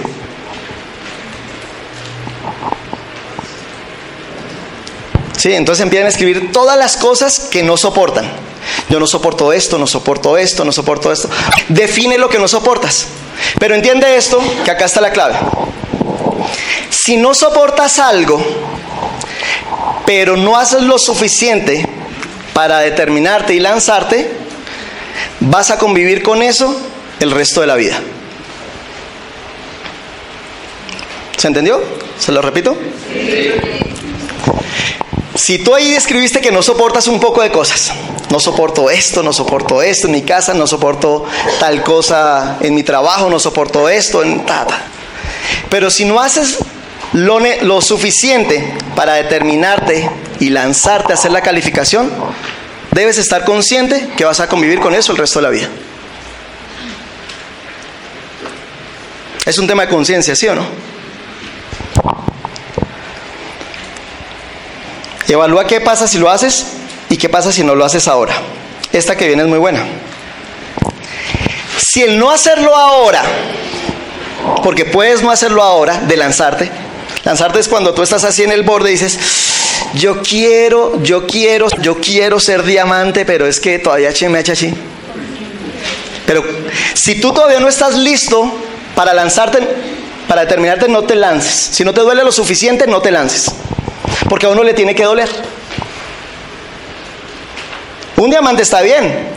Sí, 5.42 5.52
entonces 5.52 5.82
empiezan 5.82 6.06
a 6.06 6.10
escribir 6.10 6.52
todas 6.52 6.78
las 6.78 6.96
cosas 6.96 7.48
que 7.50 7.64
no 7.64 7.76
soportan. 7.76 8.30
Yo 8.88 9.00
no 9.00 9.08
soporto 9.08 9.52
esto, 9.52 9.76
no 9.76 9.88
soporto 9.88 10.38
esto, 10.38 10.64
no 10.64 10.70
soporto 10.70 11.10
esto. 11.10 11.28
Define 11.68 12.16
lo 12.16 12.28
que 12.28 12.38
no 12.38 12.46
soportas. 12.46 13.08
Pero 13.58 13.74
entiende 13.74 14.14
esto, 14.14 14.40
que 14.64 14.70
acá 14.70 14.84
está 14.84 15.00
la 15.00 15.10
clave. 15.10 15.34
Si 16.90 17.16
no 17.16 17.34
soportas 17.34 17.98
algo, 17.98 18.40
pero 20.06 20.36
no 20.36 20.56
haces 20.56 20.82
lo 20.82 20.96
suficiente 20.96 21.88
para 22.54 22.78
determinarte 22.78 23.52
y 23.52 23.58
lanzarte, 23.58 24.30
vas 25.40 25.72
a 25.72 25.78
convivir 25.80 26.22
con 26.22 26.44
eso 26.44 26.72
el 27.18 27.32
resto 27.32 27.62
de 27.62 27.66
la 27.66 27.74
vida. 27.74 28.00
¿Se 31.36 31.48
entendió? 31.48 31.82
¿Se 32.20 32.30
lo 32.30 32.42
repito? 32.42 32.76
Si 35.34 35.58
tú 35.58 35.74
ahí 35.74 35.94
escribiste 35.94 36.40
que 36.40 36.52
no 36.52 36.62
soportas 36.62 37.06
un 37.08 37.18
poco 37.18 37.40
de 37.40 37.50
cosas, 37.50 37.90
no 38.30 38.38
soporto 38.38 38.90
esto, 38.90 39.22
no 39.22 39.32
soporto 39.32 39.80
esto 39.80 40.06
en 40.06 40.12
mi 40.12 40.22
casa, 40.22 40.52
no 40.52 40.66
soporto 40.66 41.24
tal 41.58 41.82
cosa 41.82 42.58
en 42.60 42.74
mi 42.74 42.82
trabajo, 42.82 43.30
no 43.30 43.38
soporto 43.38 43.88
esto 43.88 44.22
en 44.22 44.44
tata. 44.44 44.78
Pero 45.70 45.90
si 45.90 46.04
no 46.04 46.20
haces 46.20 46.58
lo, 47.14 47.40
lo 47.62 47.80
suficiente 47.80 48.74
para 48.94 49.14
determinarte 49.14 50.10
y 50.38 50.50
lanzarte 50.50 51.12
a 51.12 51.16
hacer 51.16 51.32
la 51.32 51.40
calificación, 51.40 52.10
debes 52.90 53.16
estar 53.16 53.44
consciente 53.44 54.10
que 54.16 54.24
vas 54.24 54.40
a 54.40 54.48
convivir 54.48 54.80
con 54.80 54.94
eso 54.94 55.12
el 55.12 55.18
resto 55.18 55.38
de 55.38 55.42
la 55.44 55.50
vida. 55.50 55.68
Es 59.46 59.58
un 59.58 59.66
tema 59.66 59.82
de 59.82 59.88
conciencia, 59.88 60.36
¿sí 60.36 60.46
o 60.46 60.54
no? 60.54 60.66
Evalúa 65.32 65.66
qué 65.66 65.80
pasa 65.80 66.06
si 66.06 66.18
lo 66.18 66.30
haces 66.30 66.66
y 67.08 67.16
qué 67.16 67.28
pasa 67.28 67.52
si 67.52 67.64
no 67.64 67.74
lo 67.74 67.84
haces 67.84 68.08
ahora. 68.08 68.34
Esta 68.92 69.16
que 69.16 69.26
viene 69.26 69.42
es 69.42 69.48
muy 69.48 69.58
buena. 69.58 69.82
Si 71.78 72.02
el 72.02 72.18
no 72.18 72.30
hacerlo 72.30 72.76
ahora, 72.76 73.22
porque 74.62 74.84
puedes 74.84 75.22
no 75.22 75.30
hacerlo 75.30 75.62
ahora, 75.62 76.00
de 76.00 76.16
lanzarte, 76.16 76.70
lanzarte 77.24 77.60
es 77.60 77.68
cuando 77.68 77.94
tú 77.94 78.02
estás 78.02 78.24
así 78.24 78.42
en 78.42 78.52
el 78.52 78.62
borde 78.62 78.90
y 78.90 78.92
dices, 78.92 79.18
yo 79.94 80.22
quiero, 80.22 81.02
yo 81.02 81.26
quiero, 81.26 81.68
yo 81.80 81.98
quiero 81.98 82.38
ser 82.38 82.62
diamante, 82.62 83.24
pero 83.24 83.46
es 83.46 83.60
que 83.60 83.78
todavía 83.78 84.10
me 84.28 84.40
echa 84.40 84.52
así. 84.52 84.74
Pero 86.26 86.44
si 86.94 87.20
tú 87.20 87.32
todavía 87.32 87.60
no 87.60 87.68
estás 87.68 87.94
listo 87.94 88.52
para 88.94 89.12
lanzarte, 89.12 89.58
para 90.28 90.42
determinarte, 90.42 90.88
no 90.88 91.04
te 91.04 91.14
lances. 91.14 91.70
Si 91.72 91.84
no 91.84 91.92
te 91.92 92.00
duele 92.00 92.22
lo 92.24 92.32
suficiente, 92.32 92.86
no 92.86 93.00
te 93.00 93.10
lances. 93.10 93.50
Porque 94.28 94.46
a 94.46 94.50
uno 94.50 94.62
le 94.62 94.74
tiene 94.74 94.94
que 94.94 95.04
doler. 95.04 95.28
Un 98.16 98.30
diamante 98.30 98.62
está 98.62 98.82
bien, 98.82 99.28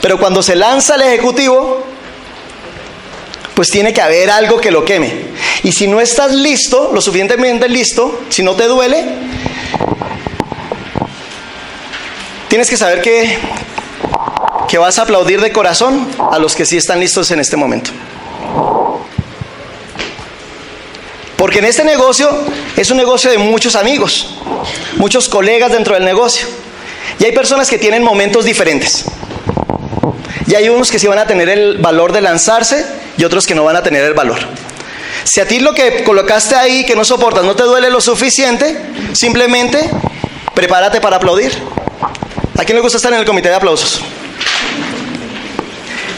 pero 0.00 0.18
cuando 0.18 0.42
se 0.42 0.56
lanza 0.56 0.94
el 0.94 1.02
ejecutivo, 1.02 1.84
pues 3.54 3.70
tiene 3.70 3.92
que 3.92 4.00
haber 4.00 4.30
algo 4.30 4.60
que 4.60 4.70
lo 4.70 4.84
queme. 4.84 5.12
Y 5.62 5.72
si 5.72 5.88
no 5.88 6.00
estás 6.00 6.32
listo, 6.32 6.90
lo 6.94 7.00
suficientemente 7.00 7.68
listo, 7.68 8.20
si 8.28 8.42
no 8.42 8.54
te 8.54 8.64
duele, 8.64 9.04
tienes 12.48 12.70
que 12.70 12.76
saber 12.76 13.02
que, 13.02 13.36
que 14.68 14.78
vas 14.78 14.98
a 14.98 15.02
aplaudir 15.02 15.40
de 15.40 15.52
corazón 15.52 16.08
a 16.30 16.38
los 16.38 16.54
que 16.54 16.64
sí 16.64 16.76
están 16.76 17.00
listos 17.00 17.30
en 17.30 17.40
este 17.40 17.56
momento. 17.56 17.90
Porque 21.38 21.60
en 21.60 21.66
este 21.66 21.84
negocio 21.84 22.28
es 22.76 22.90
un 22.90 22.96
negocio 22.96 23.30
de 23.30 23.38
muchos 23.38 23.76
amigos, 23.76 24.34
muchos 24.96 25.28
colegas 25.28 25.70
dentro 25.70 25.94
del 25.94 26.04
negocio. 26.04 26.48
Y 27.20 27.26
hay 27.26 27.32
personas 27.32 27.70
que 27.70 27.78
tienen 27.78 28.02
momentos 28.02 28.44
diferentes. 28.44 29.04
Y 30.48 30.56
hay 30.56 30.68
unos 30.68 30.90
que 30.90 30.98
sí 30.98 31.06
van 31.06 31.20
a 31.20 31.28
tener 31.28 31.48
el 31.48 31.78
valor 31.78 32.12
de 32.12 32.22
lanzarse 32.22 32.84
y 33.16 33.22
otros 33.22 33.46
que 33.46 33.54
no 33.54 33.62
van 33.62 33.76
a 33.76 33.84
tener 33.84 34.02
el 34.02 34.14
valor. 34.14 34.38
Si 35.22 35.38
a 35.38 35.46
ti 35.46 35.60
lo 35.60 35.74
que 35.74 36.02
colocaste 36.02 36.56
ahí 36.56 36.84
que 36.84 36.96
no 36.96 37.04
soportas 37.04 37.44
no 37.44 37.54
te 37.54 37.62
duele 37.62 37.88
lo 37.88 38.00
suficiente, 38.00 38.76
simplemente 39.12 39.88
prepárate 40.54 41.00
para 41.00 41.18
aplaudir. 41.18 41.52
¿A 42.58 42.64
quién 42.64 42.74
le 42.74 42.82
gusta 42.82 42.96
estar 42.96 43.12
en 43.12 43.20
el 43.20 43.24
comité 43.24 43.48
de 43.48 43.54
aplausos? 43.54 44.00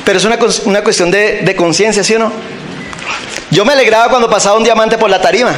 Pero 0.03 0.19
es 0.19 0.25
una, 0.25 0.39
una 0.65 0.83
cuestión 0.83 1.11
de, 1.11 1.43
de 1.43 1.55
conciencia, 1.57 2.03
¿sí 2.03 2.15
o 2.15 2.21
no? 2.21 2.33
Yo 3.51 3.65
me 3.65 3.73
alegraba 3.73 4.09
cuando 4.09 4.31
pasaba 4.31 4.57
un 4.57 4.65
diamante 4.65 4.97
por 4.97 5.11
la 5.11 5.21
tarima, 5.21 5.53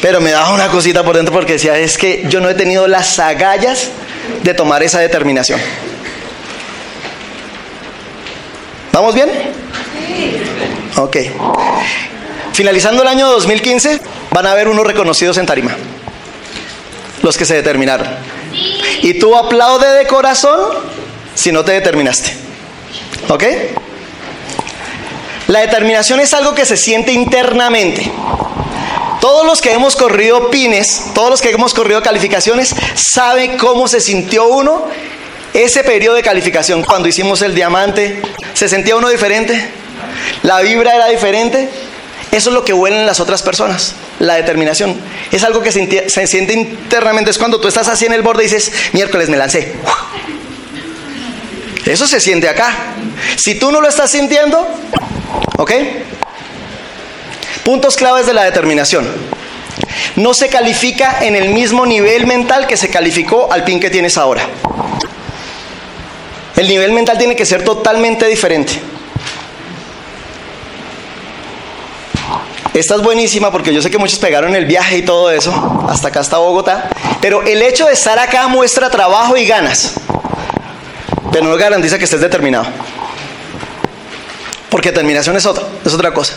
pero 0.00 0.20
me 0.20 0.32
daba 0.32 0.52
una 0.52 0.68
cosita 0.68 1.04
por 1.04 1.16
dentro 1.16 1.32
porque 1.32 1.54
decía, 1.54 1.78
es 1.78 1.96
que 1.96 2.24
yo 2.28 2.40
no 2.40 2.50
he 2.50 2.54
tenido 2.54 2.88
las 2.88 3.18
agallas 3.18 3.90
de 4.42 4.54
tomar 4.54 4.82
esa 4.82 4.98
determinación. 4.98 5.60
¿Vamos 8.92 9.14
bien? 9.14 9.30
Ok. 10.96 11.16
Finalizando 12.52 13.02
el 13.02 13.08
año 13.08 13.28
2015, 13.28 14.00
van 14.30 14.46
a 14.46 14.52
haber 14.52 14.68
unos 14.68 14.86
reconocidos 14.86 15.38
en 15.38 15.46
tarima. 15.46 15.76
Los 17.22 17.38
que 17.38 17.44
se 17.44 17.54
determinaron. 17.54 18.08
Y 19.00 19.14
tú 19.14 19.36
aplaude 19.36 19.88
de 19.88 20.06
corazón 20.06 20.58
si 21.34 21.52
no 21.52 21.64
te 21.64 21.72
determinaste. 21.72 22.34
¿Ok? 23.28 23.44
La 25.52 25.60
determinación 25.60 26.18
es 26.18 26.32
algo 26.32 26.54
que 26.54 26.64
se 26.64 26.78
siente 26.78 27.12
internamente. 27.12 28.10
Todos 29.20 29.44
los 29.44 29.60
que 29.60 29.70
hemos 29.70 29.96
corrido 29.96 30.50
pines, 30.50 31.08
todos 31.14 31.28
los 31.28 31.42
que 31.42 31.50
hemos 31.50 31.74
corrido 31.74 32.02
calificaciones, 32.02 32.74
saben 32.94 33.58
cómo 33.58 33.86
se 33.86 34.00
sintió 34.00 34.46
uno 34.46 34.86
ese 35.52 35.84
periodo 35.84 36.16
de 36.16 36.22
calificación. 36.22 36.82
Cuando 36.82 37.06
hicimos 37.06 37.42
el 37.42 37.54
diamante, 37.54 38.22
¿se 38.54 38.66
sentía 38.66 38.96
uno 38.96 39.10
diferente? 39.10 39.62
¿La 40.42 40.62
vibra 40.62 40.96
era 40.96 41.08
diferente? 41.08 41.68
Eso 42.30 42.48
es 42.48 42.54
lo 42.54 42.64
que 42.64 42.72
huelen 42.72 43.04
las 43.04 43.20
otras 43.20 43.42
personas, 43.42 43.94
la 44.20 44.36
determinación. 44.36 44.98
Es 45.32 45.44
algo 45.44 45.60
que 45.60 45.70
se, 45.70 46.08
se 46.08 46.26
siente 46.26 46.54
internamente. 46.54 47.30
Es 47.30 47.36
cuando 47.36 47.60
tú 47.60 47.68
estás 47.68 47.88
así 47.88 48.06
en 48.06 48.14
el 48.14 48.22
borde 48.22 48.44
y 48.44 48.46
dices, 48.46 48.72
miércoles 48.94 49.28
me 49.28 49.36
lancé. 49.36 49.74
Eso 51.86 52.06
se 52.06 52.20
siente 52.20 52.48
acá. 52.48 52.74
Si 53.36 53.54
tú 53.56 53.72
no 53.72 53.80
lo 53.80 53.88
estás 53.88 54.10
sintiendo, 54.10 54.66
¿ok? 55.58 55.72
Puntos 57.64 57.96
claves 57.96 58.26
de 58.26 58.34
la 58.34 58.44
determinación. 58.44 59.08
No 60.16 60.34
se 60.34 60.48
califica 60.48 61.18
en 61.22 61.36
el 61.36 61.50
mismo 61.50 61.86
nivel 61.86 62.26
mental 62.26 62.66
que 62.66 62.76
se 62.76 62.88
calificó 62.88 63.52
al 63.52 63.64
pin 63.64 63.80
que 63.80 63.90
tienes 63.90 64.16
ahora. 64.18 64.42
El 66.56 66.68
nivel 66.68 66.92
mental 66.92 67.18
tiene 67.18 67.34
que 67.34 67.46
ser 67.46 67.64
totalmente 67.64 68.26
diferente. 68.26 68.80
Esta 72.74 72.94
es 72.94 73.02
buenísima 73.02 73.50
porque 73.50 73.74
yo 73.74 73.82
sé 73.82 73.90
que 73.90 73.98
muchos 73.98 74.18
pegaron 74.18 74.54
el 74.54 74.64
viaje 74.64 74.98
y 74.98 75.02
todo 75.02 75.30
eso, 75.30 75.86
hasta 75.90 76.08
acá 76.08 76.20
hasta 76.20 76.38
Bogotá, 76.38 76.88
pero 77.20 77.42
el 77.42 77.60
hecho 77.60 77.86
de 77.86 77.92
estar 77.92 78.18
acá 78.18 78.48
muestra 78.48 78.88
trabajo 78.88 79.36
y 79.36 79.44
ganas, 79.44 79.94
pero 81.32 81.46
no 81.46 81.56
garantiza 81.56 81.98
que 81.98 82.04
estés 82.04 82.20
determinado. 82.20 82.66
Porque 84.70 84.90
determinación 84.90 85.36
es 85.36 85.46
otra, 85.46 85.64
es 85.84 85.92
otra 85.92 86.12
cosa. 86.12 86.34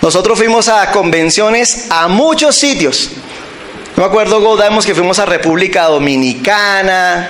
Nosotros 0.00 0.38
fuimos 0.38 0.68
a 0.68 0.90
convenciones 0.92 1.86
a 1.90 2.08
muchos 2.08 2.56
sitios. 2.56 3.10
No 3.96 4.04
me 4.04 4.08
acuerdo, 4.08 4.40
Goldamos, 4.40 4.86
que 4.86 4.94
fuimos 4.94 5.18
a 5.18 5.26
República 5.26 5.84
Dominicana, 5.84 7.28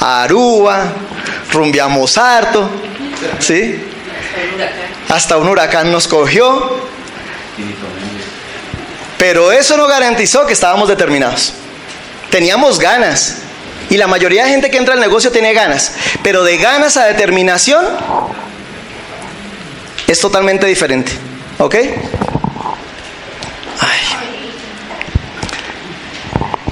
a 0.00 0.22
Aruba, 0.22 0.92
rumbiamos 1.52 2.16
harto, 2.16 2.70
¿sí? 3.38 3.84
Hasta 5.08 5.36
un 5.36 5.48
huracán 5.48 5.92
nos 5.92 6.08
cogió. 6.08 6.80
Pero 9.18 9.52
eso 9.52 9.76
no 9.76 9.86
garantizó 9.86 10.46
que 10.46 10.52
estábamos 10.52 10.88
determinados. 10.88 11.52
Teníamos 12.30 12.78
ganas. 12.78 13.42
Y 13.90 13.96
la 13.96 14.06
mayoría 14.06 14.44
de 14.44 14.50
gente 14.50 14.70
que 14.70 14.78
entra 14.78 14.94
al 14.94 15.00
negocio 15.00 15.30
tiene 15.30 15.52
ganas. 15.52 15.92
Pero 16.22 16.42
de 16.44 16.56
ganas 16.58 16.96
a 16.96 17.04
determinación 17.04 17.84
es 20.06 20.20
totalmente 20.20 20.66
diferente. 20.66 21.12
¿Ok? 21.58 21.76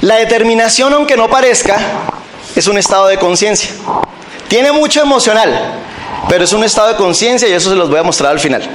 La 0.04 0.16
determinación, 0.16 0.92
aunque 0.92 1.16
no 1.16 1.30
parezca, 1.30 1.78
es 2.54 2.66
un 2.66 2.76
estado 2.76 3.06
de 3.06 3.18
conciencia. 3.18 3.70
Tiene 4.48 4.70
mucho 4.70 5.00
emocional, 5.00 5.80
pero 6.28 6.44
es 6.44 6.52
un 6.52 6.62
estado 6.62 6.88
de 6.88 6.96
conciencia 6.96 7.48
y 7.48 7.52
eso 7.52 7.70
se 7.70 7.76
los 7.76 7.88
voy 7.88 8.00
a 8.00 8.02
mostrar 8.02 8.32
al 8.32 8.38
final. 8.38 8.68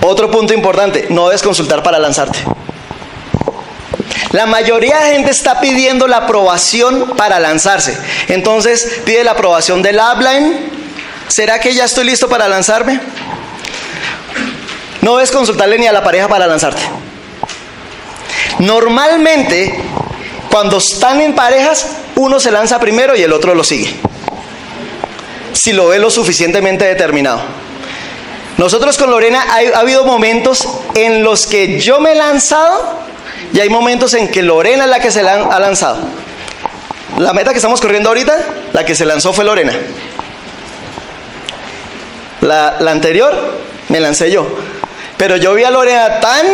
Otro 0.00 0.30
punto 0.30 0.54
importante, 0.54 1.08
no 1.10 1.26
debes 1.26 1.42
consultar 1.42 1.82
para 1.82 1.98
lanzarte. 1.98 2.38
La 4.32 4.46
mayoría 4.46 4.98
de 5.00 5.12
gente 5.12 5.30
está 5.30 5.60
pidiendo 5.60 6.06
la 6.06 6.18
aprobación 6.18 7.14
para 7.16 7.40
lanzarse. 7.40 7.96
Entonces 8.28 9.00
pide 9.04 9.24
la 9.24 9.32
aprobación 9.32 9.82
del 9.82 9.98
upline. 9.98 10.70
¿Será 11.28 11.60
que 11.60 11.74
ya 11.74 11.84
estoy 11.84 12.04
listo 12.04 12.28
para 12.28 12.48
lanzarme? 12.48 13.00
No 15.00 15.16
debes 15.16 15.30
consultarle 15.30 15.78
ni 15.78 15.86
a 15.86 15.92
la 15.92 16.04
pareja 16.04 16.28
para 16.28 16.46
lanzarte. 16.46 16.82
Normalmente, 18.58 19.74
cuando 20.50 20.78
están 20.78 21.20
en 21.20 21.34
parejas, 21.34 21.86
uno 22.16 22.40
se 22.40 22.50
lanza 22.50 22.80
primero 22.80 23.16
y 23.16 23.22
el 23.22 23.32
otro 23.32 23.54
lo 23.54 23.64
sigue. 23.64 23.94
Si 25.52 25.72
lo 25.72 25.88
ve 25.88 25.98
lo 25.98 26.10
suficientemente 26.10 26.84
determinado. 26.84 27.40
Nosotros 28.58 28.98
con 28.98 29.10
Lorena 29.10 29.46
ha, 29.48 29.78
habido 29.78 30.04
momentos 30.04 30.68
en 30.94 31.22
los 31.22 31.46
que 31.46 31.78
yo 31.78 32.00
me 32.00 32.12
he 32.12 32.14
lanzado 32.16 33.07
y 33.52 33.60
hay 33.60 33.68
momentos 33.68 34.14
en 34.14 34.28
que 34.28 34.42
Lorena 34.42 34.84
es 34.84 34.90
la 34.90 35.00
que 35.00 35.10
se 35.10 35.20
ha 35.20 35.58
lanzado. 35.58 35.98
La 37.18 37.32
meta 37.32 37.50
que 37.52 37.58
estamos 37.58 37.80
corriendo 37.80 38.10
ahorita, 38.10 38.36
la 38.72 38.84
que 38.84 38.94
se 38.94 39.04
lanzó 39.04 39.32
fue 39.32 39.44
Lorena. 39.44 39.72
La, 42.42 42.76
la 42.78 42.90
anterior 42.90 43.58
me 43.88 44.00
lancé 44.00 44.30
yo. 44.30 44.46
Pero 45.16 45.36
yo 45.36 45.54
vi 45.54 45.64
a 45.64 45.70
Lorena 45.70 46.20
tan 46.20 46.46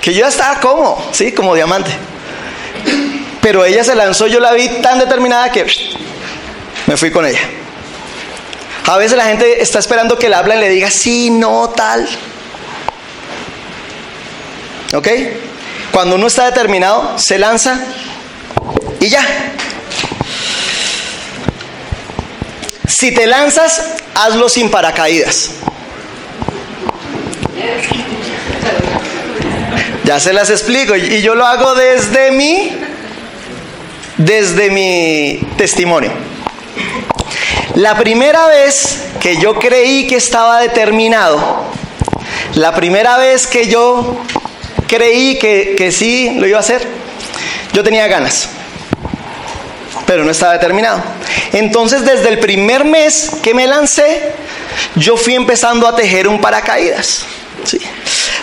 que 0.00 0.12
yo 0.12 0.20
ya 0.20 0.28
estaba 0.28 0.60
como, 0.60 1.02
¿sí? 1.12 1.32
Como 1.32 1.54
diamante. 1.54 1.90
Pero 3.40 3.64
ella 3.64 3.84
se 3.84 3.94
lanzó, 3.94 4.26
yo 4.26 4.40
la 4.40 4.52
vi 4.52 4.68
tan 4.82 4.98
determinada 4.98 5.50
que 5.50 5.64
me 6.86 6.96
fui 6.96 7.10
con 7.10 7.24
ella. 7.24 7.40
A 8.86 8.98
veces 8.98 9.16
la 9.16 9.24
gente 9.24 9.62
está 9.62 9.78
esperando 9.78 10.18
que 10.18 10.28
le 10.28 10.36
hablen 10.36 10.58
y 10.58 10.60
le 10.60 10.68
diga 10.68 10.90
sí, 10.90 11.30
no, 11.30 11.70
tal. 11.70 12.08
¿Ok? 14.94 15.08
Cuando 15.96 16.16
uno 16.16 16.26
está 16.26 16.44
determinado, 16.44 17.18
se 17.18 17.38
lanza 17.38 17.82
y 19.00 19.08
ya. 19.08 19.24
Si 22.86 23.12
te 23.12 23.26
lanzas, 23.26 23.94
hazlo 24.14 24.50
sin 24.50 24.70
paracaídas. 24.70 25.52
Ya 30.04 30.20
se 30.20 30.34
las 30.34 30.50
explico. 30.50 30.94
Y 30.96 31.22
yo 31.22 31.34
lo 31.34 31.46
hago 31.46 31.74
desde 31.74 32.30
mi, 32.30 32.72
desde 34.18 34.68
mi 34.68 35.48
testimonio. 35.56 36.12
La 37.74 37.96
primera 37.96 38.48
vez 38.48 39.02
que 39.18 39.38
yo 39.38 39.58
creí 39.58 40.06
que 40.06 40.16
estaba 40.16 40.60
determinado, 40.60 41.64
la 42.52 42.74
primera 42.74 43.16
vez 43.16 43.46
que 43.46 43.68
yo 43.68 44.20
creí 44.86 45.38
que, 45.38 45.74
que 45.76 45.92
sí 45.92 46.32
lo 46.38 46.46
iba 46.46 46.58
a 46.58 46.60
hacer, 46.60 46.86
yo 47.72 47.82
tenía 47.82 48.06
ganas, 48.06 48.48
pero 50.06 50.24
no 50.24 50.30
estaba 50.30 50.52
determinado. 50.54 51.02
Entonces 51.52 52.04
desde 52.04 52.28
el 52.28 52.38
primer 52.38 52.84
mes 52.84 53.30
que 53.42 53.54
me 53.54 53.66
lancé, 53.66 54.32
yo 54.94 55.16
fui 55.16 55.34
empezando 55.34 55.86
a 55.86 55.96
tejer 55.96 56.28
un 56.28 56.40
paracaídas. 56.40 57.24
¿sí? 57.64 57.80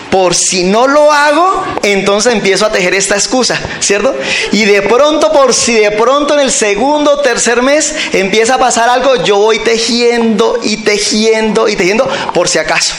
Por 0.10 0.36
si 0.36 0.64
no 0.64 0.88
lo 0.88 1.12
hago, 1.12 1.66
entonces 1.82 2.34
empiezo 2.34 2.68
a 2.68 2.72
tejer 2.72 2.94
esta 2.94 3.16
excusa, 3.16 3.60
¿cierto? 3.80 4.16
Y 4.52 4.66
de 4.66 4.84
pronto, 4.84 5.32
por 5.32 5.56
si 5.56 5.74
de 5.74 5.90
pronto 5.90 6.36
en 6.36 6.42
el 6.42 6.52
segundo 6.52 7.14
o 7.14 7.20
tercer 7.22 7.64
mes 7.64 7.96
empieza 8.12 8.56
a 8.56 8.58
pasar 8.60 8.90
algo, 8.90 9.24
yo 9.24 9.38
voy 9.38 9.60
tejiendo 9.60 10.60
y 10.62 10.78
tejiendo 10.78 11.68
y 11.68 11.76
tejiendo 11.76 12.08
por 12.34 12.48
si 12.48 12.60
acaso. 12.60 12.94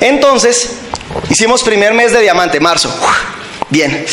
Entonces, 0.00 0.70
hicimos 1.30 1.62
primer 1.62 1.94
mes 1.94 2.12
de 2.12 2.20
diamante, 2.20 2.60
marzo. 2.60 2.94
Bien. 3.70 4.04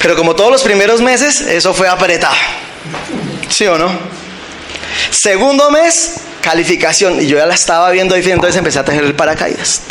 Pero 0.00 0.16
como 0.16 0.34
todos 0.34 0.50
los 0.50 0.62
primeros 0.62 1.00
meses, 1.00 1.40
eso 1.40 1.72
fue 1.72 1.88
apretado. 1.88 2.34
¿Sí 3.48 3.66
o 3.66 3.78
no? 3.78 3.90
Segundo 5.10 5.70
mes, 5.70 6.14
calificación. 6.40 7.20
Y 7.20 7.26
yo 7.26 7.38
ya 7.38 7.46
la 7.46 7.54
estaba 7.54 7.90
viendo 7.90 8.14
ahí, 8.14 8.22
entonces 8.30 8.56
empecé 8.56 8.78
a 8.80 8.84
tejer 8.84 9.04
el 9.04 9.14
paracaídas. 9.14 9.82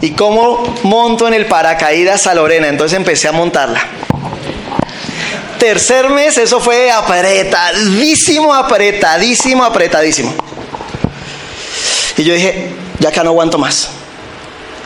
¿Y 0.00 0.12
cómo 0.12 0.74
monto 0.82 1.26
en 1.28 1.34
el 1.34 1.46
paracaídas 1.46 2.26
a 2.26 2.34
Lorena? 2.34 2.68
Entonces 2.68 2.96
empecé 2.96 3.28
a 3.28 3.32
montarla. 3.32 3.80
Tercer 5.58 6.08
mes, 6.10 6.38
eso 6.38 6.60
fue 6.60 6.90
apretadísimo, 6.90 8.54
apretadísimo, 8.54 9.64
apretadísimo. 9.64 10.34
Y 12.16 12.24
yo 12.24 12.34
dije, 12.34 12.72
ya 13.00 13.08
acá 13.08 13.24
no 13.24 13.30
aguanto 13.30 13.58
más. 13.58 13.90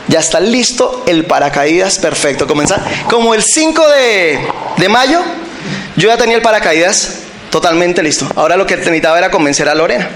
Ya 0.07 0.19
está 0.19 0.39
listo 0.39 1.03
el 1.07 1.25
paracaídas 1.25 1.99
perfecto. 1.99 2.47
Comenzar. 2.47 2.81
Como 3.09 3.33
el 3.33 3.43
5 3.43 3.87
de, 3.89 4.39
de 4.77 4.89
mayo, 4.89 5.21
yo 5.95 6.09
ya 6.09 6.17
tenía 6.17 6.35
el 6.35 6.41
paracaídas 6.41 7.19
totalmente 7.49 8.01
listo. 8.01 8.27
Ahora 8.35 8.57
lo 8.57 8.65
que 8.65 8.75
necesitaba 8.75 9.17
era 9.17 9.29
convencer 9.29 9.69
a 9.69 9.75
Lorena. 9.75 10.09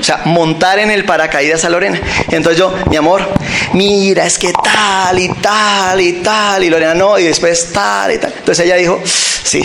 O 0.00 0.02
sea, 0.02 0.22
montar 0.24 0.78
en 0.78 0.90
el 0.90 1.04
paracaídas 1.04 1.64
a 1.64 1.68
Lorena. 1.68 2.00
Entonces 2.30 2.58
yo, 2.58 2.74
mi 2.88 2.96
amor, 2.96 3.28
mira, 3.74 4.24
es 4.24 4.38
que 4.38 4.50
tal 4.52 5.18
y 5.18 5.28
tal 5.28 6.00
y 6.00 6.14
tal. 6.14 6.64
Y 6.64 6.70
Lorena 6.70 6.94
no, 6.94 7.18
y 7.18 7.24
después 7.24 7.70
tal 7.72 8.12
y 8.12 8.18
tal. 8.18 8.32
Entonces 8.36 8.64
ella 8.64 8.76
dijo, 8.76 9.00
sí, 9.04 9.62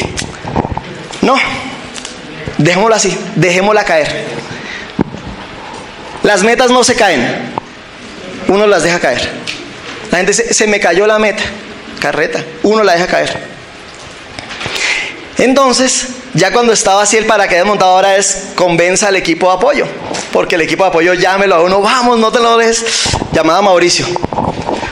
no, 1.22 1.36
dejémosla 2.58 2.98
así, 2.98 3.18
dejémosla 3.36 3.86
caer. 3.86 4.26
Las 6.24 6.44
metas 6.44 6.70
no 6.72 6.84
se 6.84 6.96
caen, 6.96 7.54
uno 8.48 8.68
las 8.68 8.84
deja 8.84 9.00
caer. 9.00 9.45
La 10.12 10.18
gente 10.18 10.34
se, 10.34 10.54
se 10.54 10.68
me 10.68 10.80
cayó 10.80 11.08
la 11.08 11.20
meta, 11.20 11.44
carreta, 12.00 12.44
uno 12.64 12.84
la 12.84 12.94
deja 12.94 13.08
caer. 13.08 13.56
Entonces, 15.38 16.08
ya 16.34 16.52
cuando 16.52 16.72
estaba 16.72 17.02
así 17.02 17.18
el 17.18 17.26
paracaídas 17.26 17.66
montado, 17.66 17.92
ahora 17.92 18.16
es 18.16 18.50
convenza 18.56 19.10
al 19.10 19.16
equipo 19.16 19.48
de 19.48 19.56
apoyo. 19.56 19.88
Porque 20.32 20.56
el 20.56 20.62
equipo 20.62 20.84
de 20.84 20.90
apoyo 20.90 21.14
llámelo 21.14 21.56
a 21.56 21.62
uno, 21.62 21.82
vamos, 21.82 22.20
no 22.20 22.32
te 22.32 22.40
lo 22.40 22.58
dejes. 22.58 22.86
Llamada 23.34 23.60
a 23.60 23.62
Mauricio. 23.62 24.06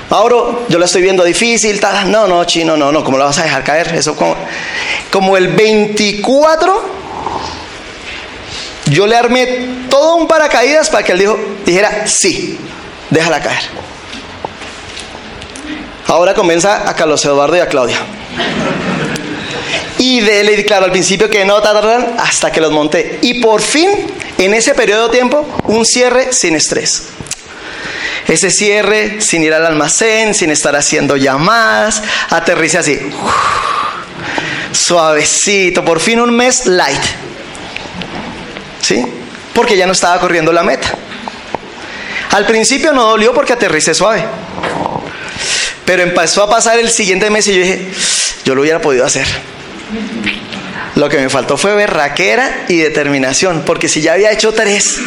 Mauro, 0.09 0.65
yo 0.67 0.77
la 0.77 0.85
estoy 0.85 1.01
viendo 1.01 1.23
difícil, 1.23 1.79
tal. 1.79 2.11
No, 2.11 2.27
no, 2.27 2.43
chino, 2.43 2.75
no, 2.75 2.91
no, 2.91 3.03
¿cómo 3.03 3.17
la 3.17 3.25
vas 3.25 3.39
a 3.39 3.43
dejar 3.43 3.63
caer? 3.63 3.95
Eso 3.95 4.15
como, 4.15 4.35
como 5.11 5.37
el 5.37 5.47
24, 5.47 6.83
yo 8.85 9.07
le 9.07 9.15
armé 9.15 9.67
todo 9.89 10.15
un 10.15 10.27
paracaídas 10.27 10.89
para 10.89 11.03
que 11.03 11.13
él 11.13 11.19
dijo, 11.19 11.39
dijera, 11.65 12.05
sí, 12.05 12.59
déjala 13.09 13.41
caer. 13.41 13.63
Ahora 16.13 16.35
comienza 16.35 16.87
a 16.87 16.95
Carlos 16.95 17.25
Eduardo 17.25 17.57
y 17.57 17.59
a 17.59 17.67
Claudia. 17.67 17.97
Y 19.97 20.19
de, 20.21 20.43
le 20.43 20.63
claro 20.63 20.85
al 20.85 20.91
principio 20.91 21.27
que 21.27 21.43
no, 21.43 21.57
hasta 21.57 22.51
que 22.51 22.61
los 22.61 22.71
monté. 22.71 23.17
Y 23.23 23.41
por 23.41 23.63
fin, 23.63 23.89
en 24.37 24.53
ese 24.53 24.75
periodo 24.75 25.07
de 25.07 25.17
tiempo, 25.17 25.43
un 25.63 25.83
cierre 25.87 26.31
sin 26.31 26.55
estrés. 26.55 27.07
Ese 28.27 28.51
cierre 28.51 29.21
sin 29.21 29.43
ir 29.43 29.55
al 29.55 29.65
almacén, 29.65 30.35
sin 30.35 30.51
estar 30.51 30.75
haciendo 30.75 31.17
llamadas, 31.17 32.03
aterrice 32.29 32.77
así. 32.77 32.99
Suavecito, 34.71 35.83
por 35.83 35.99
fin 35.99 36.19
un 36.19 36.29
mes 36.29 36.67
light. 36.67 37.01
¿Sí? 38.83 39.03
Porque 39.55 39.75
ya 39.75 39.87
no 39.87 39.93
estaba 39.93 40.19
corriendo 40.19 40.53
la 40.53 40.61
meta. 40.61 40.93
Al 42.33 42.45
principio 42.45 42.93
no 42.93 43.03
dolió 43.03 43.33
porque 43.33 43.53
aterricé 43.53 43.95
suave. 43.95 44.23
Pero 45.85 46.03
empezó 46.03 46.43
a 46.43 46.49
pasar 46.49 46.79
el 46.79 46.89
siguiente 46.89 47.29
mes 47.29 47.47
y 47.47 47.55
yo 47.55 47.61
dije, 47.61 47.91
yo 48.45 48.55
lo 48.55 48.61
hubiera 48.61 48.81
podido 48.81 49.05
hacer. 49.05 49.27
Lo 50.95 51.09
que 51.09 51.17
me 51.17 51.29
faltó 51.29 51.57
fue 51.57 51.75
berraquera 51.75 52.65
y 52.67 52.77
determinación, 52.77 53.63
porque 53.65 53.89
si 53.89 54.01
ya 54.01 54.13
había 54.13 54.31
hecho 54.31 54.53
tres, 54.53 54.99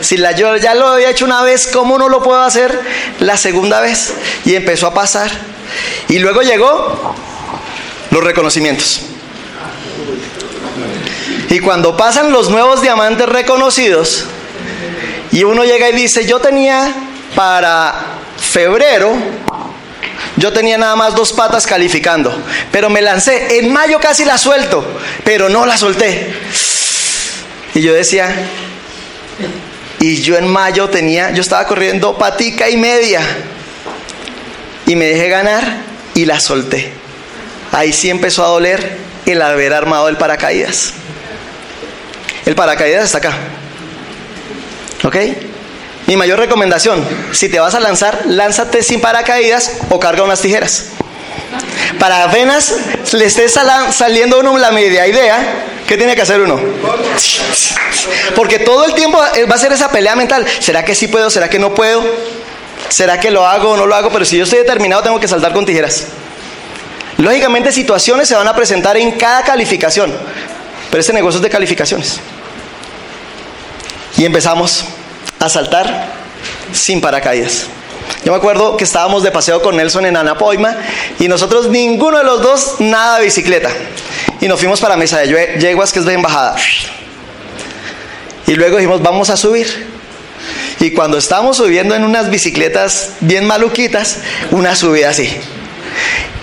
si 0.00 0.16
la, 0.16 0.32
yo 0.32 0.56
ya 0.56 0.74
lo 0.74 0.88
había 0.88 1.10
hecho 1.10 1.24
una 1.24 1.42
vez, 1.42 1.68
¿cómo 1.68 1.98
no 1.98 2.08
lo 2.08 2.22
puedo 2.22 2.42
hacer 2.42 2.78
la 3.20 3.36
segunda 3.36 3.80
vez? 3.80 4.12
Y 4.44 4.54
empezó 4.54 4.88
a 4.88 4.94
pasar. 4.94 5.30
Y 6.08 6.18
luego 6.18 6.42
llegó 6.42 7.14
los 8.10 8.24
reconocimientos. 8.24 9.00
Y 11.50 11.60
cuando 11.60 11.96
pasan 11.96 12.30
los 12.32 12.50
nuevos 12.50 12.82
diamantes 12.82 13.28
reconocidos, 13.28 14.24
y 15.30 15.44
uno 15.44 15.64
llega 15.64 15.88
y 15.88 15.92
dice, 15.92 16.26
yo 16.26 16.40
tenía 16.40 16.92
para 17.34 17.94
febrero 18.38 19.12
yo 20.38 20.52
tenía 20.52 20.78
nada 20.78 20.94
más 20.94 21.14
dos 21.14 21.32
patas 21.32 21.66
calificando, 21.66 22.36
pero 22.70 22.88
me 22.88 23.02
lancé. 23.02 23.58
En 23.58 23.72
mayo 23.72 23.98
casi 23.98 24.24
la 24.24 24.38
suelto, 24.38 24.84
pero 25.24 25.48
no 25.48 25.66
la 25.66 25.76
solté. 25.76 26.32
Y 27.74 27.80
yo 27.80 27.92
decía, 27.92 28.34
y 30.00 30.22
yo 30.22 30.36
en 30.36 30.46
mayo 30.46 30.88
tenía, 30.88 31.32
yo 31.32 31.42
estaba 31.42 31.66
corriendo 31.66 32.16
patica 32.16 32.70
y 32.70 32.76
media. 32.76 33.20
Y 34.86 34.96
me 34.96 35.06
dejé 35.06 35.28
ganar 35.28 35.82
y 36.14 36.24
la 36.24 36.40
solté. 36.40 36.92
Ahí 37.72 37.92
sí 37.92 38.08
empezó 38.08 38.44
a 38.44 38.48
doler 38.48 38.96
el 39.26 39.42
haber 39.42 39.74
armado 39.74 40.08
el 40.08 40.16
paracaídas. 40.16 40.94
El 42.46 42.54
paracaídas 42.54 43.04
está 43.04 43.18
acá. 43.18 43.36
¿Ok? 45.02 45.16
Mi 46.08 46.16
mayor 46.16 46.38
recomendación, 46.38 47.06
si 47.32 47.50
te 47.50 47.60
vas 47.60 47.74
a 47.74 47.80
lanzar, 47.80 48.22
lánzate 48.24 48.82
sin 48.82 48.98
paracaídas 48.98 49.72
o 49.90 50.00
carga 50.00 50.22
unas 50.22 50.40
tijeras. 50.40 50.86
Para 51.98 52.24
apenas 52.24 52.74
le 53.12 53.26
esté 53.26 53.46
saliendo 53.46 54.40
uno 54.40 54.56
la 54.56 54.70
media 54.72 55.06
idea, 55.06 55.66
¿qué 55.86 55.98
tiene 55.98 56.16
que 56.16 56.22
hacer 56.22 56.40
uno? 56.40 56.58
Porque 58.34 58.58
todo 58.58 58.86
el 58.86 58.94
tiempo 58.94 59.18
va 59.18 59.54
a 59.54 59.58
ser 59.58 59.70
esa 59.72 59.90
pelea 59.90 60.16
mental. 60.16 60.46
¿Será 60.60 60.82
que 60.82 60.94
sí 60.94 61.08
puedo? 61.08 61.28
¿Será 61.28 61.50
que 61.50 61.58
no 61.58 61.74
puedo? 61.74 62.02
¿Será 62.88 63.20
que 63.20 63.30
lo 63.30 63.46
hago 63.46 63.72
o 63.72 63.76
no 63.76 63.84
lo 63.84 63.94
hago? 63.94 64.08
Pero 64.08 64.24
si 64.24 64.38
yo 64.38 64.44
estoy 64.44 64.60
determinado, 64.60 65.02
tengo 65.02 65.20
que 65.20 65.28
saltar 65.28 65.52
con 65.52 65.66
tijeras. 65.66 66.06
Lógicamente, 67.18 67.70
situaciones 67.70 68.28
se 68.28 68.34
van 68.34 68.48
a 68.48 68.56
presentar 68.56 68.96
en 68.96 69.12
cada 69.12 69.42
calificación. 69.42 70.10
Pero 70.88 71.02
este 71.02 71.12
negocio 71.12 71.36
es 71.36 71.42
de 71.42 71.50
calificaciones. 71.50 72.18
Y 74.16 74.24
empezamos 74.24 74.86
a 75.38 75.48
saltar 75.48 76.12
sin 76.72 77.00
paracaídas. 77.00 77.66
Yo 78.24 78.32
me 78.32 78.38
acuerdo 78.38 78.76
que 78.76 78.84
estábamos 78.84 79.22
de 79.22 79.30
paseo 79.30 79.62
con 79.62 79.76
Nelson 79.76 80.06
en 80.06 80.16
Anapoima 80.16 80.76
y 81.18 81.28
nosotros 81.28 81.68
ninguno 81.68 82.18
de 82.18 82.24
los 82.24 82.42
dos 82.42 82.74
nada 82.80 83.18
de 83.18 83.24
bicicleta. 83.24 83.70
Y 84.40 84.48
nos 84.48 84.58
fuimos 84.58 84.80
para 84.80 84.96
Mesa 84.96 85.18
de 85.18 85.58
Yeguas, 85.58 85.92
que 85.92 85.98
es 85.98 86.04
de 86.04 86.14
embajada. 86.14 86.56
Y 88.46 88.54
luego 88.54 88.76
dijimos, 88.76 89.02
vamos 89.02 89.30
a 89.30 89.36
subir. 89.36 89.86
Y 90.80 90.92
cuando 90.92 91.18
estábamos 91.18 91.56
subiendo 91.56 91.94
en 91.94 92.04
unas 92.04 92.30
bicicletas 92.30 93.12
bien 93.20 93.46
maluquitas, 93.46 94.18
una 94.50 94.76
subida 94.76 95.10
así. 95.10 95.36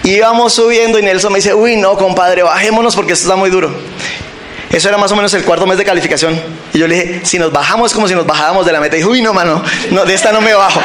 Íbamos 0.04 0.54
subiendo 0.54 1.00
y 1.00 1.04
Nelson 1.04 1.32
me 1.32 1.40
dice, 1.40 1.54
uy, 1.54 1.78
no, 1.78 1.98
compadre, 1.98 2.44
bajémonos 2.44 2.96
porque 2.96 3.14
esto 3.14 3.26
está 3.26 3.36
muy 3.36 3.50
duro. 3.50 3.74
Eso 4.76 4.90
era 4.90 4.98
más 4.98 5.10
o 5.10 5.16
menos 5.16 5.34
el 5.34 5.46
cuarto 5.46 5.66
mes 5.66 5.78
de 5.78 5.86
calificación. 5.86 6.38
Y 6.74 6.80
yo 6.80 6.86
le 6.86 6.96
dije, 6.96 7.22
si 7.24 7.40
nos 7.40 7.50
bajamos 7.50 7.94
como 7.94 8.10
si 8.10 8.14
nos 8.14 8.26
bajábamos 8.26 8.66
de 8.66 8.74
la 8.74 8.82
meta. 8.82 8.98
Y 8.98 9.06
uy, 9.06 9.22
no, 9.22 9.32
mano, 9.32 9.64
no, 9.92 10.04
de 10.04 10.14
esta 10.14 10.34
no 10.34 10.42
me 10.42 10.54
bajo. 10.54 10.82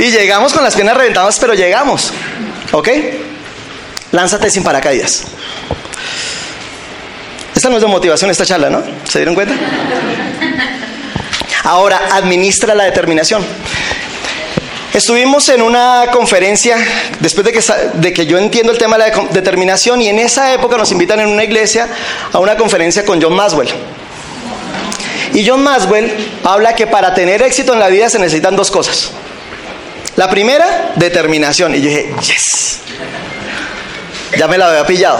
Y 0.00 0.10
llegamos 0.10 0.52
con 0.52 0.64
las 0.64 0.74
piernas 0.74 0.96
reventadas, 0.96 1.38
pero 1.38 1.54
llegamos. 1.54 2.12
¿Ok? 2.72 2.88
Lánzate 4.10 4.50
sin 4.50 4.64
paracaídas. 4.64 5.22
Esta 7.54 7.68
no 7.68 7.76
es 7.76 7.82
de 7.82 7.86
motivación, 7.88 8.32
esta 8.32 8.44
charla, 8.44 8.68
¿no? 8.68 8.82
¿Se 9.04 9.20
dieron 9.20 9.36
cuenta? 9.36 9.54
Ahora, 11.62 12.08
administra 12.10 12.74
la 12.74 12.82
determinación. 12.82 13.44
Estuvimos 14.92 15.48
en 15.48 15.62
una 15.62 16.08
conferencia, 16.12 16.76
después 17.20 17.46
de 17.46 17.52
que, 17.52 17.64
de 17.94 18.12
que, 18.12 18.26
yo 18.26 18.36
entiendo 18.36 18.72
el 18.72 18.78
tema 18.78 18.98
de 18.98 19.10
la 19.10 19.24
determinación, 19.30 20.02
y 20.02 20.08
en 20.08 20.18
esa 20.18 20.52
época 20.52 20.76
nos 20.76 20.92
invitan 20.92 21.18
en 21.20 21.28
una 21.28 21.44
iglesia 21.44 21.88
a 22.30 22.38
una 22.38 22.56
conferencia 22.56 23.04
con 23.04 23.20
John 23.20 23.34
Maswell. 23.34 23.70
Y 25.32 25.48
John 25.48 25.62
Maswell 25.62 26.12
habla 26.44 26.74
que 26.74 26.86
para 26.86 27.14
tener 27.14 27.40
éxito 27.40 27.72
en 27.72 27.78
la 27.78 27.88
vida 27.88 28.10
se 28.10 28.18
necesitan 28.18 28.54
dos 28.54 28.70
cosas. 28.70 29.12
La 30.16 30.28
primera, 30.28 30.92
determinación. 30.96 31.74
Y 31.74 31.80
yo 31.80 31.88
dije, 31.88 32.14
yes, 32.20 32.80
ya 34.36 34.46
me 34.46 34.58
la 34.58 34.68
había 34.68 34.86
pillado. 34.86 35.18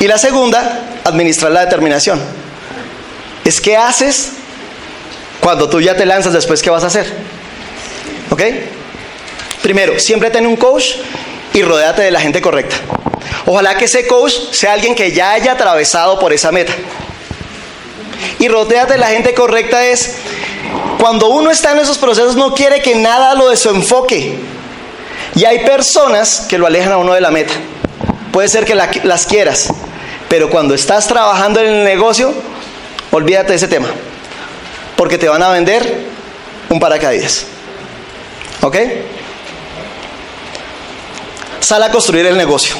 Y 0.00 0.06
la 0.06 0.18
segunda, 0.18 0.82
administrar 1.04 1.50
la 1.50 1.60
determinación. 1.60 2.20
Es 3.42 3.58
qué 3.62 3.74
haces 3.78 4.32
cuando 5.40 5.70
tú 5.70 5.80
ya 5.80 5.96
te 5.96 6.04
lanzas 6.04 6.34
después, 6.34 6.60
¿qué 6.60 6.68
vas 6.68 6.84
a 6.84 6.88
hacer? 6.88 7.10
¿Ok? 8.28 8.42
Primero, 9.62 9.98
siempre 9.98 10.30
ten 10.30 10.46
un 10.46 10.56
coach 10.56 10.96
y 11.52 11.62
rodéate 11.62 12.02
de 12.02 12.10
la 12.10 12.20
gente 12.20 12.40
correcta. 12.40 12.76
Ojalá 13.46 13.76
que 13.76 13.86
ese 13.86 14.06
coach 14.06 14.34
sea 14.52 14.72
alguien 14.72 14.94
que 14.94 15.12
ya 15.12 15.32
haya 15.32 15.52
atravesado 15.52 16.18
por 16.18 16.32
esa 16.32 16.52
meta. 16.52 16.72
Y 18.38 18.48
rodéate 18.48 18.94
de 18.94 18.98
la 18.98 19.08
gente 19.08 19.34
correcta 19.34 19.84
es 19.84 20.16
cuando 20.98 21.28
uno 21.28 21.50
está 21.50 21.72
en 21.72 21.78
esos 21.78 21.98
procesos 21.98 22.36
no 22.36 22.54
quiere 22.54 22.82
que 22.82 22.94
nada 22.94 23.34
lo 23.34 23.48
desenfoque. 23.48 24.38
Y 25.34 25.44
hay 25.44 25.60
personas 25.64 26.46
que 26.48 26.58
lo 26.58 26.66
alejan 26.66 26.92
a 26.92 26.98
uno 26.98 27.14
de 27.14 27.20
la 27.20 27.30
meta. 27.30 27.52
Puede 28.32 28.48
ser 28.48 28.64
que 28.64 28.74
las 28.74 29.26
quieras, 29.26 29.68
pero 30.28 30.50
cuando 30.50 30.74
estás 30.74 31.06
trabajando 31.06 31.60
en 31.60 31.66
el 31.68 31.84
negocio, 31.84 32.32
olvídate 33.10 33.50
de 33.50 33.56
ese 33.56 33.68
tema. 33.68 33.88
Porque 34.96 35.18
te 35.18 35.28
van 35.28 35.42
a 35.42 35.50
vender 35.50 36.06
un 36.68 36.80
paracaídas. 36.80 37.46
¿Ok? 38.62 38.76
Sal 41.68 41.82
a 41.82 41.90
construir 41.90 42.24
el 42.24 42.38
negocio. 42.38 42.74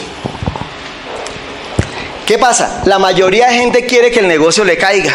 ¿Qué 2.25 2.39
pasa? 2.39 2.81
La 2.87 2.99
mayoría 2.99 3.49
de 3.49 3.57
gente 3.57 3.85
quiere 3.85 4.11
que 4.11 4.21
el 4.21 4.27
negocio 4.27 4.65
le 4.65 4.79
caiga. 4.79 5.13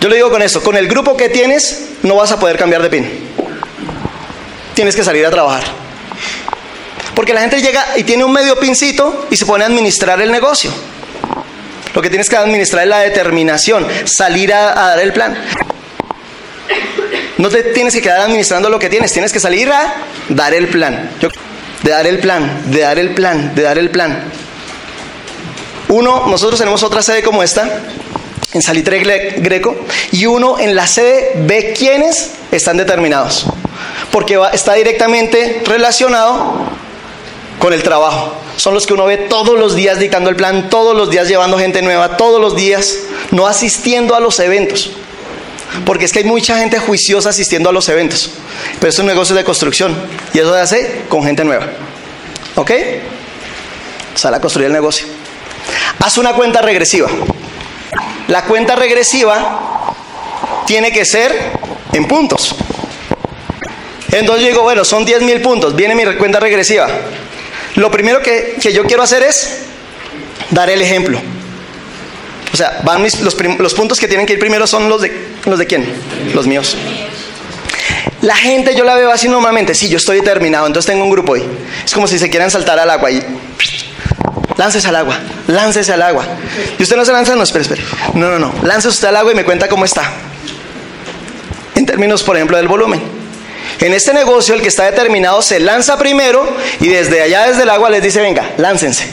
Yo 0.00 0.08
le 0.08 0.16
digo 0.16 0.30
con 0.30 0.40
esto, 0.40 0.62
con 0.62 0.74
el 0.74 0.88
grupo 0.88 1.14
que 1.14 1.28
tienes 1.28 1.90
no 2.02 2.16
vas 2.16 2.32
a 2.32 2.40
poder 2.40 2.56
cambiar 2.56 2.80
de 2.80 2.88
pin. 2.88 3.28
Tienes 4.72 4.96
que 4.96 5.04
salir 5.04 5.26
a 5.26 5.30
trabajar. 5.30 5.64
Porque 7.14 7.34
la 7.34 7.42
gente 7.42 7.60
llega 7.60 7.88
y 7.94 8.04
tiene 8.04 8.24
un 8.24 8.32
medio 8.32 8.58
pincito 8.58 9.26
y 9.30 9.36
se 9.36 9.44
pone 9.44 9.64
a 9.64 9.66
administrar 9.66 10.18
el 10.22 10.32
negocio. 10.32 10.72
Lo 11.94 12.00
que 12.00 12.08
tienes 12.08 12.30
que 12.30 12.36
administrar 12.36 12.84
es 12.84 12.88
la 12.88 13.00
determinación, 13.00 13.86
salir 14.06 14.54
a, 14.54 14.72
dar 14.72 14.98
el 14.98 15.12
plan. 15.12 15.36
No 17.42 17.48
te 17.48 17.64
tienes 17.64 17.92
que 17.92 18.00
quedar 18.00 18.20
administrando 18.20 18.70
lo 18.70 18.78
que 18.78 18.88
tienes, 18.88 19.12
tienes 19.12 19.32
que 19.32 19.40
salir 19.40 19.68
a 19.68 19.96
dar 20.28 20.54
el 20.54 20.68
plan. 20.68 21.10
de 21.82 21.90
dar 21.90 22.06
el 22.06 22.20
plan, 22.20 22.70
de 22.70 22.82
dar 22.82 23.00
el 23.00 23.14
plan, 23.14 23.52
de 23.56 23.62
dar 23.62 23.78
el 23.78 23.90
plan. 23.90 24.30
Uno, 25.88 26.28
nosotros 26.28 26.60
tenemos 26.60 26.84
otra 26.84 27.02
sede 27.02 27.20
como 27.20 27.42
esta, 27.42 27.80
en 28.52 28.62
Salitre 28.62 29.00
Greco, 29.38 29.74
y 30.12 30.26
uno 30.26 30.60
en 30.60 30.76
la 30.76 30.86
sede 30.86 31.32
ve 31.34 31.74
quiénes 31.76 32.30
están 32.52 32.76
determinados, 32.76 33.46
porque 34.12 34.38
está 34.52 34.74
directamente 34.74 35.62
relacionado 35.66 36.70
con 37.58 37.72
el 37.72 37.82
trabajo. 37.82 38.36
Son 38.56 38.72
los 38.72 38.86
que 38.86 38.94
uno 38.94 39.06
ve 39.06 39.16
todos 39.16 39.58
los 39.58 39.74
días 39.74 39.98
dictando 39.98 40.30
el 40.30 40.36
plan, 40.36 40.70
todos 40.70 40.96
los 40.96 41.10
días 41.10 41.26
llevando 41.26 41.58
gente 41.58 41.82
nueva, 41.82 42.16
todos 42.16 42.40
los 42.40 42.54
días, 42.54 42.98
no 43.32 43.48
asistiendo 43.48 44.14
a 44.14 44.20
los 44.20 44.38
eventos. 44.38 44.92
Porque 45.84 46.04
es 46.04 46.12
que 46.12 46.20
hay 46.20 46.24
mucha 46.24 46.58
gente 46.58 46.78
juiciosa 46.78 47.30
asistiendo 47.30 47.70
a 47.70 47.72
los 47.72 47.88
eventos. 47.88 48.30
Pero 48.78 48.90
es 48.90 48.98
un 48.98 49.06
negocio 49.06 49.34
de 49.34 49.44
construcción. 49.44 49.96
Y 50.32 50.38
eso 50.38 50.52
se 50.52 50.60
hace 50.60 51.02
con 51.08 51.24
gente 51.24 51.44
nueva. 51.44 51.66
¿Ok? 52.56 52.70
Sale 54.14 54.36
a 54.36 54.40
construir 54.40 54.66
el 54.66 54.72
negocio. 54.72 55.06
Haz 56.00 56.18
una 56.18 56.34
cuenta 56.34 56.60
regresiva. 56.60 57.08
La 58.28 58.44
cuenta 58.44 58.76
regresiva 58.76 59.94
tiene 60.66 60.92
que 60.92 61.04
ser 61.04 61.52
en 61.92 62.06
puntos. 62.06 62.54
Entonces 64.10 64.42
yo 64.42 64.48
digo, 64.50 64.62
bueno, 64.62 64.84
son 64.84 65.04
10 65.04 65.22
mil 65.22 65.40
puntos, 65.40 65.74
viene 65.74 65.94
mi 65.94 66.04
cuenta 66.16 66.38
regresiva. 66.38 66.86
Lo 67.76 67.90
primero 67.90 68.20
que, 68.20 68.56
yo 68.72 68.84
quiero 68.84 69.02
hacer 69.02 69.22
es 69.22 69.60
dar 70.50 70.68
el 70.68 70.82
ejemplo. 70.82 71.18
O 72.52 72.56
sea, 72.56 72.80
van 72.84 73.02
los, 73.02 73.74
puntos 73.74 73.98
que 73.98 74.08
tienen 74.08 74.26
que 74.26 74.34
ir 74.34 74.38
primero 74.38 74.66
son 74.66 74.88
los 74.88 75.00
de, 75.00 75.12
los 75.46 75.58
de 75.58 75.66
quién? 75.66 75.86
Los 76.34 76.46
míos. 76.46 76.76
La 78.20 78.36
gente 78.36 78.74
yo 78.76 78.84
la 78.84 78.94
veo 78.94 79.10
así 79.10 79.28
normalmente, 79.28 79.74
sí, 79.74 79.88
yo 79.88 79.96
estoy 79.96 80.18
determinado, 80.18 80.66
entonces 80.66 80.92
tengo 80.92 81.04
un 81.04 81.10
grupo 81.10 81.34
ahí. 81.34 81.44
Es 81.84 81.92
como 81.92 82.06
si 82.06 82.18
se 82.18 82.30
quieran 82.30 82.50
saltar 82.50 82.78
al 82.78 82.90
agua 82.90 83.10
y 83.10 83.22
Láncese 84.56 84.88
al 84.88 84.96
agua, 84.96 85.18
láncese 85.48 85.92
al 85.92 86.02
agua. 86.02 86.24
¿Y 86.78 86.82
usted 86.82 86.96
no 86.96 87.04
se 87.04 87.12
lanza? 87.12 87.34
No, 87.34 87.42
espere, 87.42 87.62
espere. 87.62 87.82
No, 88.14 88.28
no, 88.30 88.38
no. 88.38 88.54
Láncese 88.62 88.88
usted 88.88 89.08
al 89.08 89.16
agua 89.16 89.32
y 89.32 89.34
me 89.34 89.44
cuenta 89.44 89.68
cómo 89.68 89.84
está. 89.84 90.02
En 91.74 91.86
términos, 91.86 92.22
por 92.22 92.36
ejemplo, 92.36 92.56
del 92.56 92.68
volumen. 92.68 93.02
En 93.80 93.94
este 93.94 94.12
negocio, 94.12 94.54
el 94.54 94.60
que 94.60 94.68
está 94.68 94.84
determinado 94.84 95.40
se 95.42 95.58
lanza 95.58 95.98
primero 95.98 96.46
y 96.80 96.88
desde 96.88 97.22
allá, 97.22 97.48
desde 97.48 97.62
el 97.62 97.70
agua, 97.70 97.90
les 97.90 98.02
dice: 98.02 98.20
Venga, 98.20 98.52
láncense. 98.58 99.10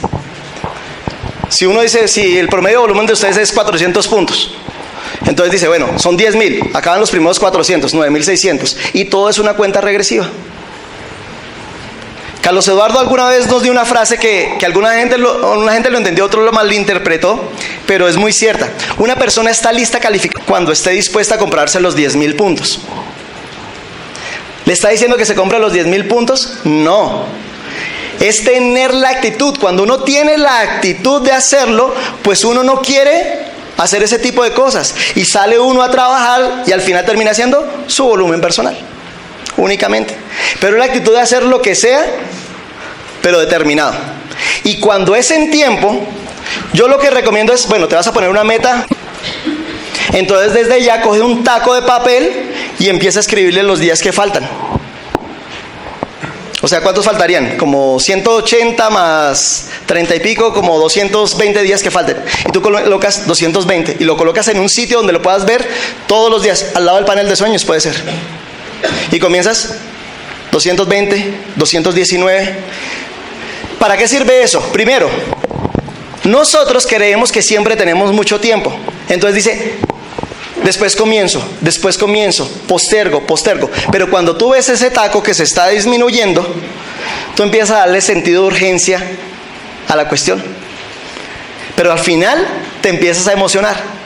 Si 1.50 1.66
uno 1.66 1.82
dice, 1.82 2.08
si 2.08 2.38
el 2.38 2.48
promedio 2.48 2.78
de 2.78 2.82
volumen 2.82 3.06
de 3.06 3.14
ustedes 3.14 3.38
es 3.38 3.52
400 3.52 4.08
puntos, 4.08 4.56
entonces 5.26 5.52
dice, 5.52 5.68
bueno, 5.68 5.98
son 5.98 6.16
10 6.16 6.36
mil, 6.36 6.70
acaban 6.74 7.00
los 7.00 7.12
primeros 7.12 7.40
400, 7.40 7.94
9600, 7.94 8.78
y 8.94 9.06
todo 9.06 9.30
es 9.30 9.40
una 9.40 9.54
cuenta 9.54 9.82
regresiva. 9.82 10.30
Carlos 12.42 12.68
Eduardo 12.68 13.00
alguna 13.00 13.28
vez 13.28 13.48
nos 13.48 13.64
dio 13.64 13.72
una 13.72 13.84
frase 13.84 14.18
que, 14.18 14.58
alguna 14.64 14.94
gente 14.94 15.18
lo, 15.18 15.60
una 15.60 15.74
gente 15.74 15.90
lo 15.90 15.98
entendió, 15.98 16.26
otro 16.26 16.42
lo 16.42 16.52
malinterpretó, 16.52 17.52
pero 17.86 18.08
es 18.08 18.16
muy 18.16 18.32
cierta. 18.32 18.70
Una 18.98 19.16
persona 19.16 19.52
está 19.52 19.74
lista 19.74 20.00
calificada 20.00 20.46
cuando 20.46 20.72
esté 20.72 20.92
dispuesta 20.92 21.36
a 21.36 21.38
comprarse 21.38 21.80
los 21.80 21.96
10 21.96 22.16
mil 22.16 22.36
puntos. 22.36 22.80
¿Le 24.66 24.74
está 24.74 24.90
diciendo 24.90 25.18
que 25.18 25.26
se 25.26 25.36
compra 25.36 25.60
los 25.60 25.74
10 25.74 25.88
mil 25.88 26.08
puntos? 26.08 26.60
No. 26.64 27.26
Es 28.20 28.44
tener 28.44 28.94
la 28.94 29.10
actitud. 29.10 29.58
Cuando 29.60 29.84
uno 29.84 30.04
tiene 30.04 30.38
la 30.38 30.60
actitud 30.62 31.22
de 31.22 31.32
hacerlo, 31.32 31.94
pues 32.22 32.44
uno 32.44 32.64
no 32.64 32.82
quiere 32.82 33.46
hacer 33.78 34.04
ese 34.04 34.20
tipo 34.20 34.44
de 34.44 34.52
cosas. 34.52 34.94
Y 35.16 35.26
sale 35.26 35.60
uno 35.60 35.82
a 35.82 35.92
trabajar 35.92 36.64
y 36.66 36.72
al 36.72 36.82
final 36.82 37.06
termina 37.06 37.32
haciendo 37.32 37.84
su 37.88 38.06
volumen 38.06 38.42
personal 38.42 38.78
únicamente. 39.60 40.16
Pero 40.60 40.78
la 40.78 40.86
actitud 40.86 41.14
de 41.14 41.20
hacer 41.20 41.44
lo 41.44 41.62
que 41.62 41.76
sea, 41.76 42.06
pero 43.22 43.40
determinado. 43.40 43.94
Y 44.64 44.80
cuando 44.80 45.16
es 45.16 45.32
en 45.32 45.52
tiempo, 45.52 46.08
yo 46.74 46.88
lo 46.88 46.98
que 46.98 47.10
recomiendo 47.10 47.54
es, 47.54 47.68
bueno, 47.68 47.88
te 47.88 47.96
vas 47.96 48.08
a 48.08 48.14
poner 48.14 48.30
una 48.30 48.44
meta. 48.44 48.86
Entonces 50.14 50.54
desde 50.54 50.84
ya 50.84 51.02
coge 51.02 51.22
un 51.22 51.44
taco 51.44 51.76
de 51.76 51.84
papel 51.84 52.52
y 52.80 52.90
empieza 52.90 53.20
a 53.20 53.22
escribirle 53.22 53.64
los 53.64 53.80
días 53.80 54.02
que 54.02 54.12
faltan. 54.12 54.50
O 56.62 56.68
sea, 56.68 56.82
¿cuántos 56.82 57.06
faltarían? 57.06 57.58
Como 57.58 58.00
180 58.00 58.90
más 58.90 59.70
30 59.86 60.16
y 60.16 60.20
pico, 60.20 60.54
como 60.54 60.78
220 60.78 61.62
días 61.64 61.82
que 61.82 61.90
falten. 61.90 62.18
Y 62.48 62.52
tú 62.52 62.62
colocas 62.62 63.26
220 63.28 63.98
y 64.00 64.04
lo 64.04 64.18
colocas 64.18 64.48
en 64.50 64.60
un 64.60 64.70
sitio 64.70 64.98
donde 64.98 65.14
lo 65.14 65.22
puedas 65.22 65.46
ver 65.46 65.66
todos 66.08 66.30
los 66.30 66.44
días, 66.44 66.72
al 66.76 66.86
lado 66.86 66.98
del 66.98 67.06
panel 67.06 67.30
de 67.30 67.36
sueños 67.36 67.64
puede 67.64 67.80
ser. 67.80 67.96
Y 69.12 69.20
comienzas 69.20 69.76
220, 70.52 71.34
219. 71.56 72.56
¿Para 73.80 73.96
qué 73.96 74.08
sirve 74.08 74.44
eso? 74.44 74.60
Primero, 74.74 75.10
nosotros 76.26 76.86
creemos 76.86 77.32
que 77.32 77.42
siempre 77.42 77.78
tenemos 77.78 78.12
mucho 78.12 78.42
tiempo. 78.42 78.74
Entonces 79.08 79.46
dice, 79.46 79.74
después 80.64 80.96
comienzo, 80.96 81.42
después 81.62 81.98
comienzo, 81.98 82.50
postergo, 82.68 83.26
postergo. 83.26 83.70
Pero 83.92 84.10
cuando 84.10 84.36
tú 84.36 84.52
ves 84.52 84.70
ese 84.70 84.92
taco 84.92 85.24
que 85.24 85.34
se 85.34 85.44
está 85.44 85.68
disminuyendo, 85.68 86.56
tú 87.36 87.44
empiezas 87.44 87.72
a 87.72 87.80
darle 87.80 88.02
sentido 88.02 88.44
de 88.44 88.48
urgencia 88.48 89.02
a 89.88 89.96
la 89.96 90.08
cuestión. 90.08 90.44
Pero 91.76 91.92
al 91.92 92.00
final 92.00 92.46
te 92.82 92.90
empiezas 92.90 93.28
a 93.28 93.34
emocionar. 93.34 94.00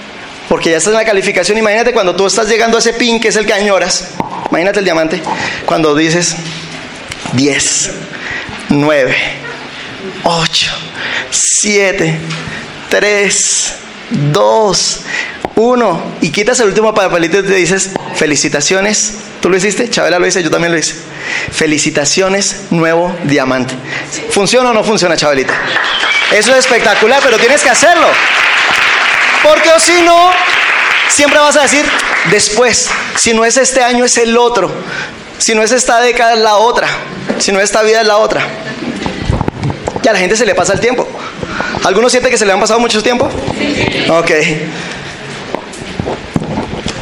Porque 0.50 0.70
ya 0.70 0.78
estás 0.78 0.92
en 0.92 1.00
la 1.00 1.06
calificación. 1.06 1.58
Imagínate 1.58 1.94
cuando 1.94 2.16
tú 2.16 2.28
estás 2.28 2.48
llegando 2.48 2.78
a 2.78 2.80
ese 2.80 2.94
pin 2.94 3.20
que 3.20 3.30
es 3.30 3.36
el 3.36 3.46
que 3.46 3.54
añoras. 3.54 4.10
Imagínate 4.50 4.80
el 4.80 4.86
diamante. 4.86 5.22
Cuando 5.66 5.96
dices 5.96 6.36
10, 7.34 7.92
9, 8.70 9.16
8, 10.24 10.72
7, 11.32 12.20
3, 12.89 13.74
2, 14.32 15.00
1. 15.56 16.04
Y 16.22 16.32
quitas 16.32 16.60
el 16.60 16.68
último 16.68 16.94
papelito 16.94 17.39
y 17.39 17.44
te 17.44 17.56
dices 17.56 17.92
felicitaciones. 18.16 19.16
¿Tú 19.42 19.50
lo 19.50 19.58
hiciste? 19.58 19.89
Chabela 19.89 20.20
lo 20.20 20.28
hice, 20.28 20.42
yo 20.42 20.50
también 20.50 20.72
lo 20.72 20.78
hice. 20.78 20.96
Felicitaciones, 21.52 22.63
nuevo 22.72 23.16
diamante. 23.24 23.74
¿Funciona 24.32 24.72
o 24.72 24.74
no 24.74 24.84
funciona, 24.84 25.18
Chabelita? 25.18 25.54
Eso 26.32 26.52
es 26.52 26.60
espectacular, 26.60 27.22
pero 27.24 27.38
tienes 27.38 27.62
que 27.62 27.70
hacerlo. 27.70 28.08
Porque 29.44 29.70
o 29.70 29.80
si 29.80 30.02
no, 30.04 30.32
siempre 31.10 31.39
vas 31.39 31.56
a 31.58 31.63
decir 31.63 31.86
después. 32.32 32.89
Si 33.18 33.34
no 33.34 33.46
es 33.46 33.58
este 33.58 33.84
año, 33.84 34.06
es 34.06 34.18
el 34.18 34.38
otro. 34.38 34.72
Si 35.38 35.54
no 35.54 35.62
es 35.62 35.72
esta 35.72 36.00
década, 36.00 36.34
es 36.34 36.39
la 36.39 36.56
otra. 36.56 36.88
Si 37.39 37.52
no 37.52 37.60
es 37.60 37.66
esta 37.66 37.84
vida, 37.84 38.02
es 38.02 38.08
la 38.08 38.18
otra. 38.18 38.42
Y 40.02 40.08
a 40.08 40.13
la 40.13 40.20
gente 40.20 40.36
se 40.36 40.46
le 40.46 40.56
pasa 40.56 40.74
el 40.74 40.80
tiempo. 40.80 41.08
¿Alguno 41.84 42.10
siente 42.10 42.30
que 42.30 42.38
se 42.38 42.46
le 42.46 42.54
han 42.54 42.60
pasado 42.60 42.80
mucho 42.80 43.04
tiempo? 43.04 43.30
Ok. 44.10 44.32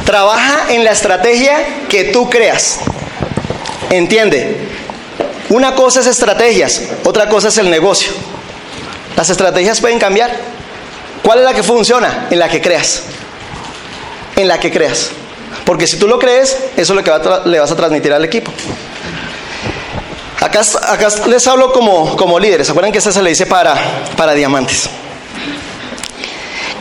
Trabaja 0.04 0.72
en 0.72 0.84
la 0.84 0.90
estrategia 0.90 1.86
que 1.88 2.04
tú 2.04 2.28
creas. 2.28 2.80
Entiende. 3.90 4.56
Una 5.48 5.74
cosa 5.74 6.00
es 6.00 6.06
estrategias, 6.06 6.82
otra 7.04 7.28
cosa 7.28 7.48
es 7.48 7.58
el 7.58 7.70
negocio. 7.70 8.12
Las 9.16 9.28
estrategias 9.28 9.80
pueden 9.80 9.98
cambiar. 9.98 10.30
¿Cuál 11.22 11.40
es 11.40 11.44
la 11.44 11.54
que 11.54 11.62
funciona? 11.62 12.26
En 12.30 12.38
la 12.38 12.48
que 12.48 12.60
creas. 12.60 13.02
En 14.36 14.48
la 14.48 14.58
que 14.58 14.72
creas. 14.72 15.10
Porque 15.64 15.86
si 15.86 15.96
tú 15.96 16.08
lo 16.08 16.18
crees, 16.18 16.56
eso 16.76 16.92
es 16.94 16.96
lo 16.96 17.04
que 17.04 17.12
le 17.48 17.60
vas 17.60 17.70
a 17.70 17.76
transmitir 17.76 18.12
al 18.12 18.24
equipo. 18.24 18.50
Acá, 20.40 20.62
acá 20.88 21.08
les 21.28 21.46
hablo 21.46 21.72
como, 21.72 22.16
como 22.16 22.40
líderes. 22.40 22.66
¿Se 22.66 22.72
acuerdan 22.72 22.90
que 22.90 22.98
esta 22.98 23.12
se 23.12 23.22
le 23.22 23.30
dice 23.30 23.46
para, 23.46 23.74
para 24.16 24.34
diamantes? 24.34 24.88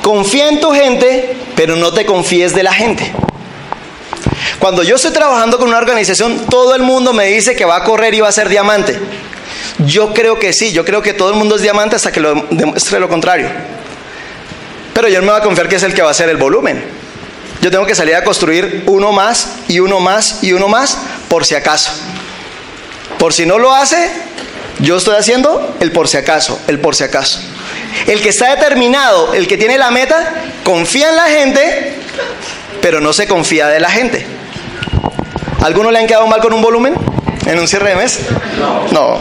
Confía 0.02 0.50
en 0.50 0.60
tu 0.60 0.72
gente, 0.72 1.36
pero 1.56 1.76
no 1.76 1.94
te 1.94 2.06
confíes 2.06 2.56
de 2.56 2.64
la 2.64 2.74
gente. 2.74 3.12
Cuando 4.60 4.84
yo 4.84 4.96
estoy 4.96 5.12
trabajando 5.12 5.58
con 5.58 5.68
una 5.70 5.78
organización, 5.78 6.46
todo 6.50 6.76
el 6.76 6.82
mundo 6.84 7.14
me 7.14 7.26
dice 7.26 7.56
que 7.56 7.66
va 7.66 7.78
a 7.78 7.84
correr 7.84 8.14
y 8.14 8.22
va 8.22 8.30
a 8.30 8.32
ser 8.32 8.50
diamante. 8.50 9.00
Yo 9.86 10.14
creo 10.14 10.38
que 10.38 10.54
sí, 10.54 10.72
yo 10.72 10.86
creo 10.86 11.02
que 11.02 11.14
todo 11.14 11.30
el 11.30 11.36
mundo 11.36 11.56
es 11.56 11.62
diamante 11.62 11.96
hasta 11.96 12.12
que 12.12 12.20
lo 12.20 12.36
demuestre 12.50 13.00
lo 13.00 13.10
contrario. 13.10 13.50
Pero 14.94 15.08
yo 15.08 15.20
no 15.20 15.26
me 15.26 15.32
voy 15.32 15.42
a 15.42 15.44
confiar 15.44 15.68
que 15.68 15.78
es 15.78 15.84
el 15.84 15.94
que 15.94 16.02
va 16.02 16.10
a 16.10 16.12
hacer 16.12 16.30
el 16.30 16.38
volumen. 16.38 16.84
Yo 17.62 17.72
tengo 17.72 17.86
que 17.86 17.96
salir 17.96 18.16
a 18.16 18.24
construir 18.24 18.84
uno 18.88 19.12
más 19.12 19.58
y 19.68 19.80
uno 19.80 20.00
más 20.00 20.44
y 20.44 20.54
uno 20.54 20.68
más 20.68 20.98
por 21.30 21.46
si 21.46 21.56
acaso. 21.56 21.92
Por 23.18 23.34
si 23.34 23.46
no 23.46 23.60
lo 23.60 23.74
hace, 23.74 24.10
yo 24.80 24.98
estoy 24.98 25.16
haciendo 25.16 25.76
el 25.80 25.92
por 25.92 26.08
si 26.08 26.18
acaso, 26.18 26.60
el 26.68 26.80
por 26.80 26.96
si 26.96 27.04
acaso. 27.04 27.40
El 28.08 28.22
que 28.22 28.30
está 28.30 28.56
determinado, 28.56 29.34
el 29.34 29.48
que 29.48 29.58
tiene 29.58 29.78
la 29.78 29.92
meta, 29.92 30.34
confía 30.64 31.10
en 31.10 31.16
la 31.16 31.26
gente, 31.26 31.96
pero 32.82 33.00
no 33.00 33.14
se 33.14 33.28
confía 33.28 33.68
de 33.68 33.80
la 33.80 33.90
gente. 33.90 34.26
¿Alguno 35.64 35.92
le 35.92 36.00
han 36.00 36.08
quedado 36.08 36.28
mal 36.28 36.42
con 36.42 36.54
un 36.54 36.62
volumen 36.62 36.96
en 37.46 37.60
un 37.60 37.68
cierre 37.68 37.90
de 37.90 37.96
mes? 37.96 38.20
No. 38.92 39.20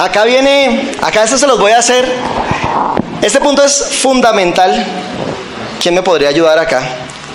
Acá 0.00 0.24
viene, 0.24 0.92
acá 1.02 1.24
esto 1.24 1.38
se 1.38 1.46
los 1.46 1.58
voy 1.58 1.72
a 1.72 1.78
hacer. 1.78 2.10
Este 3.22 3.38
punto 3.40 3.62
es 3.62 3.98
fundamental. 4.00 4.84
¿Quién 5.80 5.94
me 5.94 6.02
podría 6.02 6.30
ayudar 6.30 6.58
acá? 6.58 6.82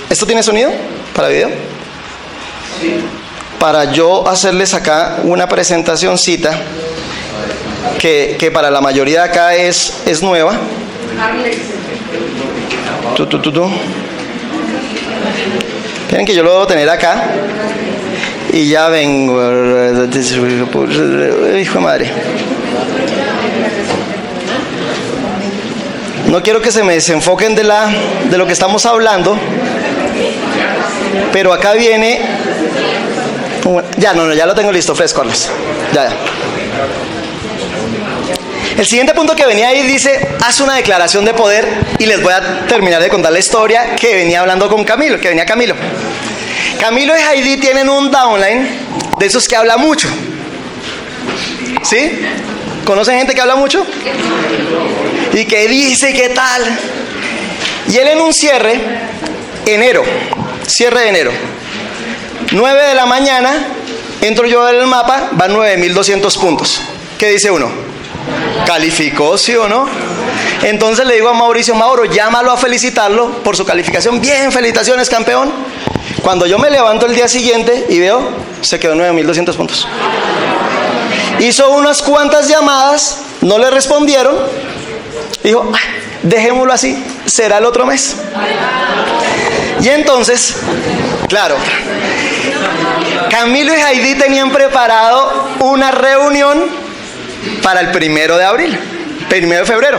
¿Esto 0.09 0.25
tiene 0.25 0.43
sonido 0.43 0.71
para 1.13 1.27
video? 1.29 1.49
Para 3.59 3.91
yo 3.91 4.27
hacerles 4.27 4.73
acá 4.73 5.19
una 5.23 5.47
presentacióncita 5.47 6.59
que, 7.99 8.35
que 8.39 8.51
para 8.51 8.69
la 8.69 8.81
mayoría 8.81 9.23
de 9.23 9.29
acá 9.29 9.55
es, 9.55 10.01
es 10.05 10.21
nueva. 10.21 10.53
Tú, 13.15 13.25
tú, 13.27 13.39
tú. 13.39 13.69
Miren 16.11 16.25
que 16.25 16.35
yo 16.35 16.43
lo 16.43 16.51
debo 16.51 16.67
tener 16.67 16.89
acá. 16.89 17.29
Y 18.51 18.69
ya 18.69 18.89
vengo. 18.89 19.41
Hijo 21.59 21.73
de 21.73 21.79
madre. 21.79 22.11
No 26.27 26.41
quiero 26.41 26.61
que 26.61 26.71
se 26.71 26.83
me 26.83 26.93
desenfoquen 26.93 27.55
de, 27.55 27.63
la, 27.63 27.87
de 28.29 28.37
lo 28.37 28.45
que 28.45 28.53
estamos 28.53 28.85
hablando. 28.85 29.37
Pero 31.31 31.53
acá 31.53 31.73
viene 31.73 32.21
ya, 33.97 34.13
no, 34.13 34.25
no, 34.25 34.33
ya 34.33 34.45
lo 34.45 34.53
tengo 34.53 34.71
listo, 34.71 34.95
fresco, 34.95 35.23
Ya, 35.93 36.09
ya. 36.09 36.15
El 38.77 38.85
siguiente 38.85 39.13
punto 39.13 39.35
que 39.35 39.45
venía 39.45 39.69
ahí 39.69 39.83
dice, 39.83 40.35
haz 40.43 40.59
una 40.59 40.75
declaración 40.75 41.23
de 41.23 41.33
poder 41.33 41.65
y 41.97 42.05
les 42.05 42.21
voy 42.21 42.33
a 42.33 42.67
terminar 42.67 43.01
de 43.01 43.09
contar 43.09 43.31
la 43.31 43.39
historia 43.39 43.95
que 43.95 44.15
venía 44.15 44.41
hablando 44.41 44.67
con 44.67 44.83
Camilo, 44.83 45.19
que 45.19 45.29
venía 45.29 45.45
Camilo. 45.45 45.75
Camilo 46.79 47.13
y 47.17 47.21
Heidi 47.21 47.57
tienen 47.57 47.87
un 47.87 48.11
downline 48.11 48.67
de 49.17 49.25
esos 49.25 49.47
que 49.47 49.55
habla 49.55 49.77
mucho. 49.77 50.09
¿Sí? 51.83 52.19
¿Conocen 52.83 53.17
gente 53.17 53.33
que 53.33 53.41
habla 53.41 53.55
mucho? 53.55 53.85
Y 55.33 55.45
que 55.45 55.67
dice 55.67 56.13
qué 56.13 56.29
tal. 56.29 56.63
Y 57.87 57.97
él 57.97 58.09
en 58.09 58.19
un 58.19 58.33
cierre, 58.33 58.79
enero, 59.65 60.03
cierre 60.67 61.01
de 61.01 61.09
enero, 61.09 61.31
9 62.51 62.83
de 62.83 62.95
la 62.95 63.05
mañana, 63.05 63.67
entro 64.21 64.45
yo 64.45 64.67
en 64.69 64.75
el 64.75 64.87
mapa, 64.87 65.29
van 65.31 65.53
9200 65.53 66.37
puntos. 66.37 66.81
¿Qué 67.17 67.29
dice 67.29 67.51
uno? 67.51 67.69
¿Calificó, 68.65 69.37
sí 69.37 69.55
o 69.55 69.67
no? 69.67 69.87
Entonces 70.63 71.05
le 71.05 71.15
digo 71.15 71.29
a 71.29 71.33
Mauricio, 71.33 71.75
Mauro, 71.75 72.05
llámalo 72.05 72.51
a 72.51 72.57
felicitarlo 72.57 73.43
por 73.43 73.55
su 73.55 73.65
calificación. 73.65 74.19
Bien, 74.21 74.51
felicitaciones, 74.51 75.09
campeón. 75.09 75.51
Cuando 76.21 76.45
yo 76.45 76.57
me 76.57 76.69
levanto 76.69 77.05
el 77.05 77.15
día 77.15 77.27
siguiente 77.27 77.85
y 77.89 77.99
veo, 77.99 78.29
se 78.61 78.79
quedó 78.79 78.95
9200 78.95 79.55
puntos. 79.55 79.87
Hizo 81.39 81.69
unas 81.71 82.01
cuantas 82.01 82.47
llamadas, 82.47 83.21
no 83.41 83.59
le 83.59 83.69
respondieron. 83.69 84.35
Dijo, 85.43 85.71
dejémoslo 86.23 86.73
así, 86.73 87.03
será 87.25 87.59
el 87.59 87.65
otro 87.65 87.85
mes. 87.85 88.15
Y 89.81 89.89
entonces, 89.89 90.55
claro, 91.27 91.55
Camilo 93.35 93.75
y 93.75 93.81
Heidi 93.81 94.15
tenían 94.15 94.49
preparado 94.49 95.49
una 95.59 95.91
reunión 95.91 96.67
para 97.61 97.81
el 97.81 97.91
primero 97.91 98.37
de 98.37 98.45
abril, 98.45 98.79
primero 99.27 99.65
de 99.65 99.67
febrero. 99.67 99.97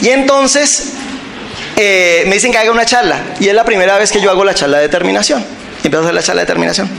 Y 0.00 0.08
entonces 0.08 0.94
eh, 1.76 2.24
me 2.26 2.34
dicen 2.34 2.50
que 2.50 2.58
haga 2.58 2.72
una 2.72 2.84
charla. 2.84 3.20
Y 3.38 3.46
es 3.46 3.54
la 3.54 3.64
primera 3.64 3.96
vez 3.98 4.10
que 4.10 4.20
yo 4.20 4.32
hago 4.32 4.44
la 4.44 4.52
charla 4.52 4.78
de 4.78 4.82
determinación. 4.82 5.46
Empiezo 5.76 5.98
a 5.98 6.02
hacer 6.02 6.14
la 6.14 6.22
charla 6.24 6.40
de 6.40 6.46
determinación. 6.46 6.90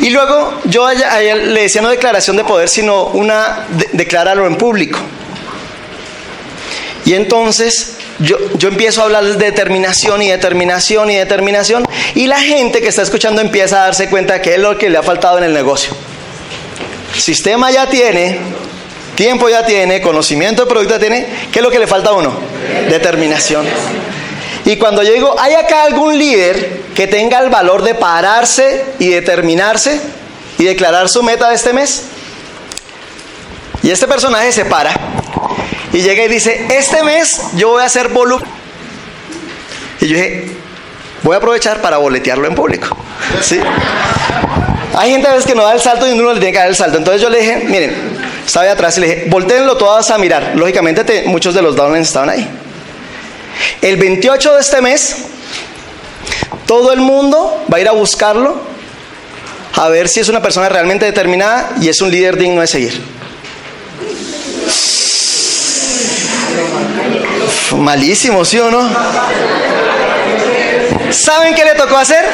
Y 0.00 0.08
luego 0.08 0.58
yo 0.64 0.86
a 0.86 0.94
ella, 0.94 1.36
le 1.36 1.60
decía 1.60 1.82
no 1.82 1.90
declaración 1.90 2.38
de 2.38 2.44
poder, 2.44 2.70
sino 2.70 3.08
una 3.08 3.66
de, 3.68 3.90
declararlo 3.92 4.46
en 4.46 4.56
público. 4.56 5.00
Y 7.04 7.12
entonces 7.12 7.97
yo, 8.20 8.36
empiezo 8.68 9.00
a 9.00 9.04
hablar 9.04 9.24
de 9.24 9.36
determinación 9.36 10.22
y 10.22 10.28
determinación 10.28 11.10
y 11.10 11.16
determinación 11.16 11.84
y 12.14 12.26
la 12.26 12.40
gente 12.40 12.80
que 12.80 12.88
está 12.88 13.02
escuchando 13.02 13.40
empieza 13.40 13.82
a 13.82 13.84
darse 13.84 14.08
cuenta 14.08 14.34
de 14.34 14.40
que 14.40 14.54
es 14.54 14.60
lo 14.60 14.76
que 14.76 14.90
le 14.90 14.98
ha 14.98 15.02
faltado 15.02 15.38
en 15.38 15.44
el 15.44 15.54
negocio. 15.54 15.92
Sistema 17.16 17.70
ya 17.70 17.88
tiene, 17.88 18.38
tiempo 19.14 19.48
ya 19.48 19.64
tiene, 19.64 20.00
conocimiento 20.00 20.64
de 20.64 20.68
producto 20.68 20.94
ya 20.94 21.00
tiene, 21.00 21.26
¿qué 21.52 21.60
es 21.60 21.62
lo 21.62 21.70
que 21.70 21.78
le 21.78 21.86
falta 21.86 22.10
a 22.10 22.14
uno? 22.14 22.32
Determinación. 22.88 23.66
Y 24.64 24.76
cuando 24.76 25.02
yo 25.02 25.12
digo, 25.12 25.36
¿hay 25.38 25.54
acá 25.54 25.84
algún 25.84 26.18
líder 26.18 26.82
que 26.94 27.06
tenga 27.06 27.38
el 27.38 27.50
valor 27.50 27.82
de 27.82 27.94
pararse 27.94 28.84
y 28.98 29.08
determinarse 29.08 30.00
y 30.58 30.64
declarar 30.64 31.08
su 31.08 31.22
meta 31.22 31.48
de 31.48 31.54
este 31.54 31.72
mes? 31.72 32.04
Y 33.82 33.90
este 33.90 34.08
personaje 34.08 34.50
se 34.50 34.64
para 34.64 34.92
y 35.92 36.02
llega 36.02 36.24
y 36.24 36.28
dice, 36.28 36.66
este 36.70 37.02
mes 37.02 37.40
yo 37.54 37.70
voy 37.70 37.82
a 37.82 37.86
hacer 37.86 38.08
volumen. 38.08 38.48
Y 40.00 40.08
yo 40.08 40.16
dije, 40.16 40.50
voy 41.22 41.34
a 41.34 41.38
aprovechar 41.38 41.80
para 41.80 41.96
boletearlo 41.98 42.46
en 42.46 42.54
público. 42.54 42.96
¿Sí? 43.42 43.58
Hay 44.94 45.10
gente 45.10 45.28
a 45.28 45.32
veces 45.32 45.46
que 45.46 45.54
no 45.54 45.64
da 45.64 45.74
el 45.74 45.80
salto 45.80 46.08
y 46.08 46.12
uno 46.12 46.32
le 46.32 46.40
tiene 46.40 46.52
que 46.52 46.58
dar 46.58 46.68
el 46.68 46.76
salto. 46.76 46.98
Entonces 46.98 47.22
yo 47.22 47.30
le 47.30 47.40
dije, 47.40 47.64
miren, 47.66 47.94
estaba 48.44 48.70
atrás 48.70 48.96
y 48.98 49.00
le 49.00 49.06
dije, 49.08 49.26
volteenlo 49.28 49.76
todas 49.76 50.10
a 50.10 50.18
mirar. 50.18 50.52
Lógicamente 50.54 51.24
muchos 51.26 51.54
de 51.54 51.62
los 51.62 51.76
downlines 51.76 52.08
estaban 52.08 52.30
ahí. 52.30 52.48
El 53.80 53.96
28 53.96 54.54
de 54.54 54.60
este 54.60 54.80
mes, 54.80 55.16
todo 56.66 56.92
el 56.92 57.00
mundo 57.00 57.64
va 57.72 57.78
a 57.78 57.80
ir 57.80 57.88
a 57.88 57.92
buscarlo, 57.92 58.60
a 59.74 59.88
ver 59.88 60.08
si 60.08 60.20
es 60.20 60.28
una 60.28 60.42
persona 60.42 60.68
realmente 60.68 61.04
determinada 61.04 61.70
y 61.80 61.88
es 61.88 62.00
un 62.00 62.10
líder 62.10 62.36
digno 62.36 62.60
de 62.60 62.66
seguir. 62.66 63.18
Malísimo, 67.76 68.44
¿sí 68.44 68.58
o 68.58 68.70
no? 68.70 68.88
¿Saben 71.10 71.54
qué 71.54 71.64
le 71.64 71.74
tocó 71.74 71.96
hacer? 71.96 72.24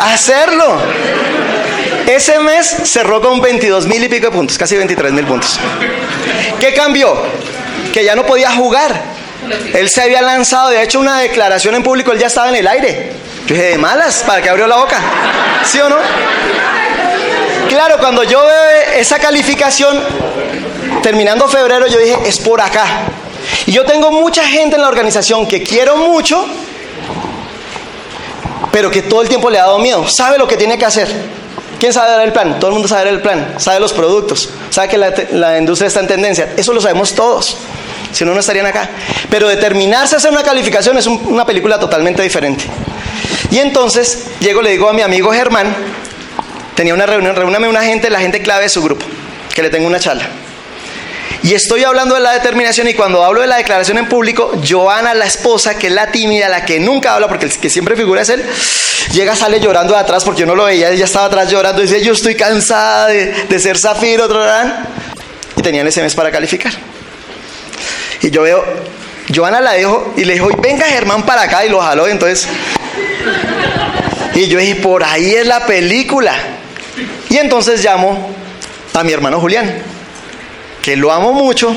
Hacerlo. 0.00 0.78
Ese 2.06 2.38
mes 2.40 2.76
cerró 2.84 3.20
con 3.20 3.40
22 3.40 3.86
mil 3.86 4.02
y 4.04 4.08
pico 4.08 4.26
de 4.26 4.32
puntos, 4.32 4.58
casi 4.58 4.76
23 4.76 5.12
mil 5.12 5.24
puntos. 5.24 5.58
¿Qué 6.60 6.74
cambió? 6.74 7.22
Que 7.92 8.04
ya 8.04 8.14
no 8.14 8.26
podía 8.26 8.50
jugar. 8.50 8.92
Él 9.72 9.88
se 9.88 10.02
había 10.02 10.22
lanzado, 10.22 10.70
de 10.70 10.82
hecho 10.82 11.00
una 11.00 11.20
declaración 11.20 11.74
en 11.74 11.82
público, 11.82 12.12
él 12.12 12.18
ya 12.18 12.26
estaba 12.26 12.48
en 12.48 12.56
el 12.56 12.66
aire. 12.66 13.12
Yo 13.46 13.54
dije, 13.54 13.68
de 13.70 13.78
malas, 13.78 14.24
¿para 14.26 14.42
que 14.42 14.48
abrió 14.48 14.66
la 14.66 14.76
boca? 14.76 14.98
¿Sí 15.64 15.80
o 15.80 15.88
no? 15.88 15.96
Claro, 17.68 17.98
cuando 17.98 18.22
yo 18.22 18.40
veo 18.40 18.64
esa 18.96 19.18
calificación, 19.18 20.02
terminando 21.04 21.46
febrero, 21.48 21.86
yo 21.86 21.98
dije, 21.98 22.16
es 22.24 22.38
por 22.38 22.62
acá. 22.62 22.86
Y 23.66 23.72
yo 23.72 23.84
tengo 23.84 24.10
mucha 24.10 24.42
gente 24.46 24.76
en 24.76 24.80
la 24.80 24.88
organización 24.88 25.46
que 25.46 25.62
quiero 25.62 25.98
mucho, 25.98 26.46
pero 28.72 28.90
que 28.90 29.02
todo 29.02 29.20
el 29.20 29.28
tiempo 29.28 29.50
le 29.50 29.58
ha 29.58 29.64
dado 29.64 29.78
miedo. 29.78 30.08
Sabe 30.08 30.38
lo 30.38 30.48
que 30.48 30.56
tiene 30.56 30.78
que 30.78 30.86
hacer. 30.86 31.06
¿Quién 31.78 31.92
sabe 31.92 32.10
dar 32.10 32.22
el 32.22 32.32
plan? 32.32 32.58
Todo 32.58 32.68
el 32.68 32.72
mundo 32.72 32.88
sabe 32.88 33.04
dar 33.04 33.12
el 33.12 33.20
plan, 33.20 33.56
sabe 33.58 33.80
los 33.80 33.92
productos, 33.92 34.48
sabe 34.70 34.88
que 34.88 34.96
la, 34.96 35.12
la 35.32 35.58
industria 35.58 35.88
está 35.88 36.00
en 36.00 36.06
tendencia. 36.06 36.54
Eso 36.56 36.72
lo 36.72 36.80
sabemos 36.80 37.14
todos. 37.14 37.58
Si 38.10 38.24
no, 38.24 38.32
no 38.32 38.40
estarían 38.40 38.64
acá. 38.64 38.88
Pero 39.28 39.46
determinarse 39.46 40.14
a 40.14 40.18
hacer 40.18 40.30
una 40.30 40.42
calificación 40.42 40.96
es 40.96 41.06
una 41.06 41.44
película 41.44 41.78
totalmente 41.78 42.22
diferente. 42.22 42.64
Y 43.50 43.58
entonces 43.58 44.28
llego, 44.40 44.62
le 44.62 44.70
digo 44.70 44.88
a 44.88 44.94
mi 44.94 45.02
amigo 45.02 45.30
Germán, 45.32 45.76
tenía 46.74 46.94
una 46.94 47.04
reunión, 47.04 47.36
reúname 47.36 47.68
una 47.68 47.82
gente, 47.82 48.08
la 48.08 48.20
gente 48.20 48.40
clave 48.40 48.62
de 48.62 48.68
su 48.70 48.82
grupo, 48.82 49.04
que 49.54 49.60
le 49.60 49.68
tengo 49.68 49.86
una 49.86 50.00
charla. 50.00 50.26
Y 51.44 51.52
estoy 51.52 51.84
hablando 51.84 52.14
de 52.14 52.22
la 52.22 52.32
determinación 52.32 52.88
y 52.88 52.94
cuando 52.94 53.22
hablo 53.22 53.42
de 53.42 53.46
la 53.46 53.56
declaración 53.56 53.98
en 53.98 54.08
público, 54.08 54.50
Joana, 54.66 55.12
la 55.12 55.26
esposa, 55.26 55.76
que 55.76 55.88
es 55.88 55.92
la 55.92 56.10
tímida, 56.10 56.48
la 56.48 56.64
que 56.64 56.80
nunca 56.80 57.12
habla, 57.12 57.28
porque 57.28 57.44
el 57.44 57.52
que 57.52 57.68
siempre 57.68 57.96
figura 57.96 58.22
es 58.22 58.30
él, 58.30 58.42
llega, 59.12 59.36
sale 59.36 59.60
llorando 59.60 59.92
de 59.92 60.00
atrás 60.00 60.24
porque 60.24 60.40
yo 60.40 60.46
no 60.46 60.54
lo 60.54 60.64
veía, 60.64 60.88
ella 60.88 61.04
estaba 61.04 61.26
atrás 61.26 61.50
llorando 61.50 61.82
y 61.82 61.86
dice, 61.86 62.02
yo 62.02 62.14
estoy 62.14 62.34
cansada 62.34 63.08
de, 63.08 63.60
ser 63.60 63.76
zafiro, 63.76 64.24
otro 64.24 64.42
y 65.54 65.60
tenían 65.60 65.86
ese 65.86 66.00
mes 66.00 66.14
para 66.14 66.30
calificar. 66.30 66.72
Y 68.22 68.30
yo 68.30 68.40
veo, 68.40 68.64
Joana 69.28 69.60
la 69.60 69.72
dejo 69.72 70.14
y 70.16 70.24
le 70.24 70.32
dijo, 70.32 70.48
venga 70.62 70.86
Germán 70.86 71.26
para 71.26 71.42
acá 71.42 71.66
y 71.66 71.68
lo 71.68 71.82
jaló, 71.82 72.08
entonces... 72.08 72.48
Y 74.34 74.48
yo 74.48 74.58
dije, 74.58 74.76
por 74.76 75.04
ahí 75.04 75.34
es 75.34 75.46
la 75.46 75.66
película. 75.66 76.32
Y 77.28 77.36
entonces 77.36 77.84
llamo 77.84 78.34
a 78.94 79.04
mi 79.04 79.12
hermano 79.12 79.40
Julián 79.40 79.93
que 80.84 80.96
lo 80.96 81.10
amo 81.10 81.32
mucho, 81.32 81.74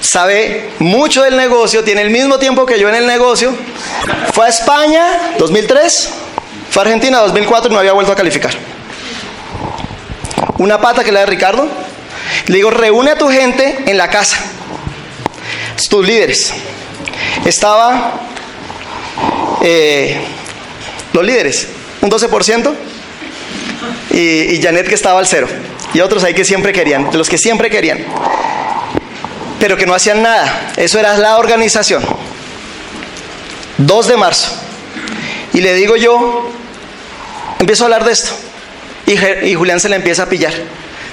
sabe 0.00 0.70
mucho 0.80 1.22
del 1.22 1.36
negocio, 1.36 1.84
tiene 1.84 2.02
el 2.02 2.10
mismo 2.10 2.36
tiempo 2.36 2.66
que 2.66 2.76
yo 2.76 2.88
en 2.88 2.96
el 2.96 3.06
negocio, 3.06 3.54
fue 4.32 4.46
a 4.46 4.48
España 4.48 5.34
2003, 5.38 6.10
fue 6.70 6.82
a 6.82 6.86
Argentina 6.86 7.18
2004 7.20 7.70
y 7.70 7.72
no 7.72 7.78
había 7.78 7.92
vuelto 7.92 8.10
a 8.10 8.16
calificar. 8.16 8.52
Una 10.58 10.80
pata 10.80 11.04
que 11.04 11.12
la 11.12 11.20
de 11.20 11.26
Ricardo, 11.26 11.68
le 12.46 12.56
digo, 12.56 12.72
reúne 12.72 13.12
a 13.12 13.14
tu 13.16 13.28
gente 13.28 13.84
en 13.86 13.96
la 13.96 14.10
casa, 14.10 14.38
tus 15.88 16.04
líderes. 16.04 16.52
Estaba 17.44 18.22
eh, 19.62 20.20
los 21.12 21.24
líderes, 21.24 21.68
un 22.00 22.10
12%, 22.10 22.74
y, 24.10 24.56
y 24.56 24.60
Janet 24.60 24.88
que 24.88 24.96
estaba 24.96 25.20
al 25.20 25.28
cero 25.28 25.46
y 25.94 26.00
otros 26.00 26.24
ahí 26.24 26.34
que 26.34 26.44
siempre 26.44 26.72
querían, 26.72 27.10
de 27.10 27.18
los 27.18 27.28
que 27.28 27.38
siempre 27.38 27.70
querían, 27.70 28.04
pero 29.58 29.76
que 29.76 29.86
no 29.86 29.94
hacían 29.94 30.22
nada. 30.22 30.72
Eso 30.76 30.98
era 30.98 31.16
la 31.16 31.38
organización. 31.38 32.04
2 33.78 34.06
de 34.08 34.16
marzo. 34.16 34.50
Y 35.52 35.60
le 35.60 35.74
digo 35.74 35.96
yo, 35.96 36.50
empiezo 37.58 37.84
a 37.84 37.86
hablar 37.86 38.04
de 38.04 38.12
esto. 38.12 38.32
Y, 39.06 39.54
Julián 39.54 39.80
se 39.80 39.88
le 39.88 39.96
empieza 39.96 40.24
a 40.24 40.26
pillar. 40.26 40.52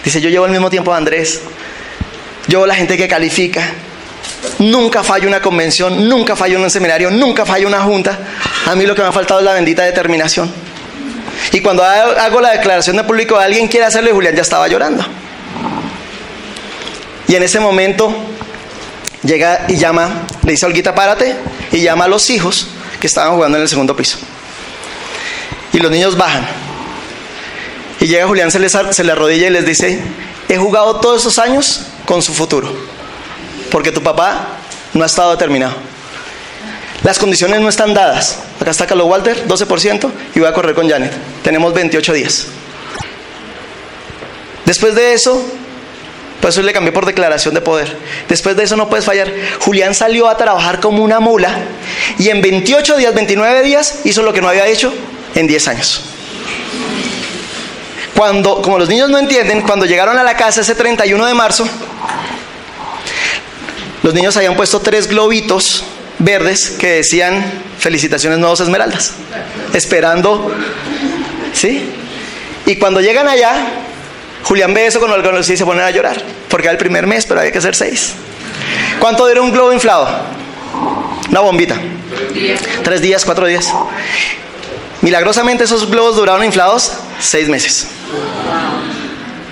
Dice, 0.03 0.19
yo 0.19 0.29
llevo 0.29 0.45
el 0.45 0.51
mismo 0.51 0.69
tiempo 0.69 0.93
a 0.93 0.97
Andrés. 0.97 1.41
Yo 2.47 2.65
la 2.65 2.75
gente 2.75 2.97
que 2.97 3.07
califica. 3.07 3.63
Nunca 4.59 5.03
fallo 5.03 5.27
una 5.27 5.41
convención, 5.41 6.07
nunca 6.07 6.35
fallo 6.35 6.59
un 6.59 6.69
seminario, 6.69 7.09
nunca 7.09 7.45
fallo 7.45 7.67
una 7.67 7.81
junta. 7.81 8.19
A 8.65 8.75
mí 8.75 8.85
lo 8.85 8.93
que 8.95 9.01
me 9.01 9.07
ha 9.07 9.11
faltado 9.11 9.39
es 9.39 9.45
la 9.45 9.53
bendita 9.53 9.83
determinación. 9.83 10.51
Y 11.51 11.61
cuando 11.61 11.83
hago 11.83 12.41
la 12.41 12.51
declaración 12.51 12.97
de 12.97 13.03
público, 13.03 13.37
alguien 13.37 13.67
quiere 13.67 13.85
hacerlo 13.85 14.09
y 14.09 14.13
Julián 14.13 14.35
ya 14.35 14.41
estaba 14.41 14.67
llorando. 14.67 15.05
Y 17.27 17.35
en 17.35 17.43
ese 17.43 17.59
momento 17.59 18.13
llega 19.23 19.65
y 19.67 19.77
llama, 19.77 20.27
le 20.43 20.51
dice 20.51 20.65
a 20.65 20.69
Olguita, 20.69 20.93
párate, 20.93 21.35
y 21.71 21.81
llama 21.81 22.05
a 22.05 22.07
los 22.07 22.29
hijos 22.29 22.67
que 22.99 23.07
estaban 23.07 23.33
jugando 23.33 23.57
en 23.57 23.63
el 23.63 23.69
segundo 23.69 23.95
piso. 23.95 24.17
Y 25.73 25.79
los 25.79 25.91
niños 25.91 26.17
bajan. 26.17 26.45
Y 27.99 28.07
llega 28.07 28.27
Julián, 28.27 28.51
se, 28.51 28.69
se 28.69 29.03
le 29.03 29.11
arrodilla 29.11 29.47
y 29.47 29.49
les 29.49 29.65
dice, 29.65 29.99
he 30.47 30.57
jugado 30.57 30.99
todos 30.99 31.21
esos 31.21 31.39
años 31.39 31.87
con 32.05 32.21
su 32.21 32.33
futuro, 32.33 32.71
porque 33.71 33.91
tu 33.91 34.01
papá 34.01 34.57
no 34.93 35.03
ha 35.03 35.07
estado 35.07 35.31
determinado. 35.31 35.75
Las 37.05 37.19
condiciones 37.19 37.61
no 37.61 37.69
están 37.69 37.93
dadas. 37.93 38.39
Acá 38.59 38.71
está 38.71 38.87
Carlos 38.87 39.07
Walter, 39.07 39.47
12%, 39.47 40.11
y 40.33 40.39
voy 40.39 40.49
a 40.49 40.53
correr 40.53 40.73
con 40.73 40.89
Janet. 40.89 41.13
Tenemos 41.43 41.71
28 41.71 42.13
días. 42.13 42.47
Después 44.65 44.95
de 44.95 45.13
eso, 45.13 45.45
pues 46.41 46.55
eso 46.55 46.63
le 46.63 46.73
cambié 46.73 46.91
por 46.91 47.05
declaración 47.05 47.53
de 47.53 47.61
poder. 47.61 47.95
Después 48.27 48.55
de 48.55 48.63
eso 48.63 48.75
no 48.75 48.89
puedes 48.89 49.05
fallar. 49.05 49.31
Julián 49.59 49.93
salió 49.93 50.27
a 50.27 50.35
trabajar 50.35 50.79
como 50.79 51.03
una 51.03 51.19
mula 51.19 51.55
y 52.17 52.29
en 52.29 52.41
28 52.41 52.97
días, 52.97 53.13
29 53.13 53.61
días, 53.61 53.99
hizo 54.03 54.23
lo 54.23 54.33
que 54.33 54.41
no 54.41 54.49
había 54.49 54.65
hecho 54.65 54.91
en 55.35 55.45
10 55.45 55.67
años. 55.67 56.01
Cuando, 58.17 58.63
como 58.63 58.79
los 58.79 58.89
niños 58.89 59.11
no 59.11 59.19
entienden, 59.19 59.61
cuando 59.61 59.85
llegaron 59.85 60.17
a 60.17 60.23
la 60.23 60.35
casa 60.35 60.61
ese 60.61 60.73
31 60.73 61.23
de 61.23 61.33
marzo, 61.35 61.67
los 64.01 64.11
niños 64.15 64.35
habían 64.37 64.55
puesto 64.55 64.79
tres 64.79 65.07
globitos 65.07 65.83
verdes 66.25 66.71
que 66.71 66.95
decían 66.95 67.45
felicitaciones 67.77 68.39
nuevos 68.39 68.59
esmeraldas, 68.59 69.13
esperando, 69.73 70.51
¿sí? 71.53 71.87
Y 72.65 72.75
cuando 72.77 72.99
llegan 72.99 73.27
allá, 73.27 73.53
Julián 74.43 74.73
ve 74.73 74.87
eso 74.87 74.99
con 74.99 75.11
algunos 75.11 75.47
y 75.49 75.55
se 75.55 75.63
ponen 75.63 75.83
a 75.83 75.91
llorar, 75.91 76.17
porque 76.49 76.65
era 76.67 76.71
el 76.71 76.77
primer 76.77 77.05
mes, 77.05 77.25
pero 77.25 77.39
había 77.39 77.51
que 77.51 77.59
hacer 77.59 77.75
seis. 77.75 78.13
¿Cuánto 78.99 79.27
dura 79.27 79.41
un 79.41 79.51
globo 79.51 79.71
inflado? 79.71 80.07
Una 81.29 81.39
bombita. 81.41 81.75
Tres 82.83 83.01
días, 83.01 83.23
cuatro 83.23 83.45
días. 83.45 83.71
Milagrosamente 85.01 85.65
esos 85.65 85.89
globos 85.89 86.15
duraron 86.15 86.43
inflados 86.43 86.93
seis 87.19 87.47
meses. 87.47 87.87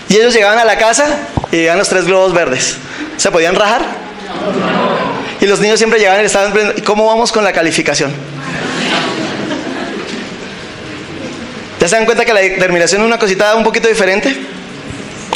Y 0.10 0.16
ellos 0.16 0.34
llegaban 0.34 0.58
a 0.58 0.66
la 0.66 0.78
casa 0.78 1.06
y 1.52 1.58
llegaban 1.58 1.80
los 1.80 1.90
tres 1.90 2.06
globos 2.06 2.34
verdes. 2.34 2.78
¿Se 3.18 3.30
podían 3.30 3.56
rajar? 3.56 3.82
Y 5.44 5.46
los 5.46 5.60
niños 5.60 5.78
siempre 5.78 6.00
llegaban 6.00 6.22
y 6.22 6.26
estaban, 6.26 6.54
¿cómo 6.86 7.06
vamos 7.06 7.34
con 7.34 7.44
la 7.44 7.52
calificación? 7.52 8.14
¿Ya 11.82 11.90
se 11.90 11.98
dan 11.98 12.06
cuenta 12.06 12.24
que 12.24 12.32
la 12.32 12.40
determinación 12.40 13.02
es 13.02 13.08
una 13.08 13.20
cosita 13.20 13.54
un 13.56 13.64
poquito 13.66 13.90
diferente? 13.90 14.38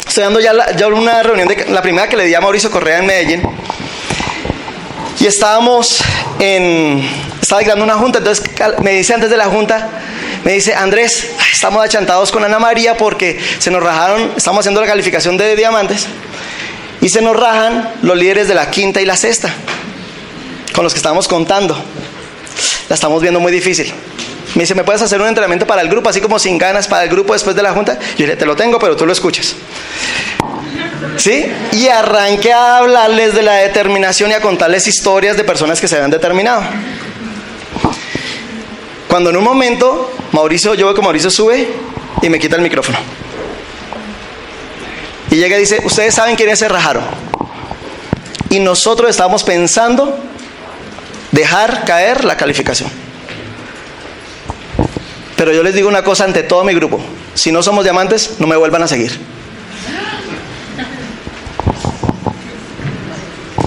Estoy 0.06 0.24
dando 0.24 0.40
ya, 0.40 0.54
una 0.86 1.22
reunión, 1.22 1.46
de, 1.46 1.66
la 1.68 1.82
primera 1.82 2.08
que 2.08 2.16
le 2.16 2.24
di 2.24 2.34
a 2.34 2.40
Mauricio 2.40 2.70
Correa 2.70 3.00
en 3.00 3.06
Medellín. 3.06 3.42
Y 5.20 5.26
estábamos 5.26 6.02
en, 6.38 7.06
estaba 7.42 7.60
dando 7.60 7.84
una 7.84 7.96
junta, 7.96 8.16
entonces 8.16 8.50
me 8.80 8.92
dice 8.92 9.12
antes 9.12 9.28
de 9.28 9.36
la 9.36 9.44
junta, 9.44 9.90
me 10.42 10.52
dice, 10.54 10.74
Andrés, 10.74 11.32
estamos 11.52 11.84
achantados 11.84 12.32
con 12.32 12.42
Ana 12.42 12.58
María 12.58 12.96
porque 12.96 13.38
se 13.58 13.70
nos 13.70 13.82
rajaron, 13.82 14.32
estamos 14.38 14.60
haciendo 14.60 14.80
la 14.80 14.86
calificación 14.86 15.36
de 15.36 15.54
diamantes 15.54 16.06
y 17.02 17.10
se 17.10 17.20
nos 17.20 17.36
rajan 17.36 17.92
los 18.00 18.16
líderes 18.16 18.48
de 18.48 18.54
la 18.54 18.70
quinta 18.70 19.02
y 19.02 19.04
la 19.04 19.14
sexta 19.14 19.54
con 20.78 20.84
los 20.84 20.92
que 20.92 20.98
estábamos 20.98 21.26
contando. 21.26 21.76
La 22.88 22.94
estamos 22.94 23.20
viendo 23.20 23.40
muy 23.40 23.50
difícil. 23.50 23.92
Me 24.54 24.62
dice, 24.62 24.76
¿me 24.76 24.84
puedes 24.84 25.02
hacer 25.02 25.20
un 25.20 25.26
entrenamiento 25.26 25.66
para 25.66 25.82
el 25.82 25.88
grupo, 25.88 26.08
así 26.08 26.20
como 26.20 26.38
sin 26.38 26.56
ganas 26.56 26.86
para 26.86 27.02
el 27.02 27.10
grupo 27.10 27.32
después 27.32 27.56
de 27.56 27.64
la 27.64 27.72
junta? 27.72 27.98
Yo 28.16 28.26
dije, 28.26 28.36
te 28.36 28.46
lo 28.46 28.54
tengo, 28.54 28.78
pero 28.78 28.94
tú 28.94 29.04
lo 29.04 29.12
escuchas. 29.12 29.56
¿Sí? 31.16 31.52
Y 31.72 31.88
arranqué 31.88 32.52
a 32.52 32.76
hablarles 32.76 33.34
de 33.34 33.42
la 33.42 33.54
determinación 33.54 34.30
y 34.30 34.34
a 34.34 34.40
contarles 34.40 34.86
historias 34.86 35.36
de 35.36 35.42
personas 35.42 35.80
que 35.80 35.88
se 35.88 35.96
habían 35.96 36.12
determinado. 36.12 36.62
Cuando 39.08 39.30
en 39.30 39.36
un 39.36 39.42
momento, 39.42 40.12
Mauricio, 40.30 40.74
yo 40.74 40.86
veo 40.86 40.94
que 40.94 41.02
Mauricio 41.02 41.32
sube 41.32 41.66
y 42.22 42.28
me 42.28 42.38
quita 42.38 42.54
el 42.54 42.62
micrófono. 42.62 42.98
Y 45.32 45.34
llega 45.38 45.56
y 45.56 45.60
dice, 45.62 45.80
ustedes 45.82 46.14
saben 46.14 46.36
quién 46.36 46.50
es 46.50 46.62
el 46.62 46.70
Rajaro. 46.70 47.00
Y 48.48 48.60
nosotros 48.60 49.10
estábamos 49.10 49.42
pensando 49.42 50.16
dejar 51.32 51.84
caer 51.84 52.24
la 52.24 52.36
calificación. 52.36 52.90
Pero 55.36 55.52
yo 55.52 55.62
les 55.62 55.74
digo 55.74 55.88
una 55.88 56.02
cosa 56.02 56.24
ante 56.24 56.42
todo 56.42 56.64
mi 56.64 56.74
grupo. 56.74 57.00
Si 57.34 57.52
no 57.52 57.62
somos 57.62 57.84
diamantes, 57.84 58.36
no 58.38 58.46
me 58.46 58.56
vuelvan 58.56 58.82
a 58.82 58.88
seguir. 58.88 59.18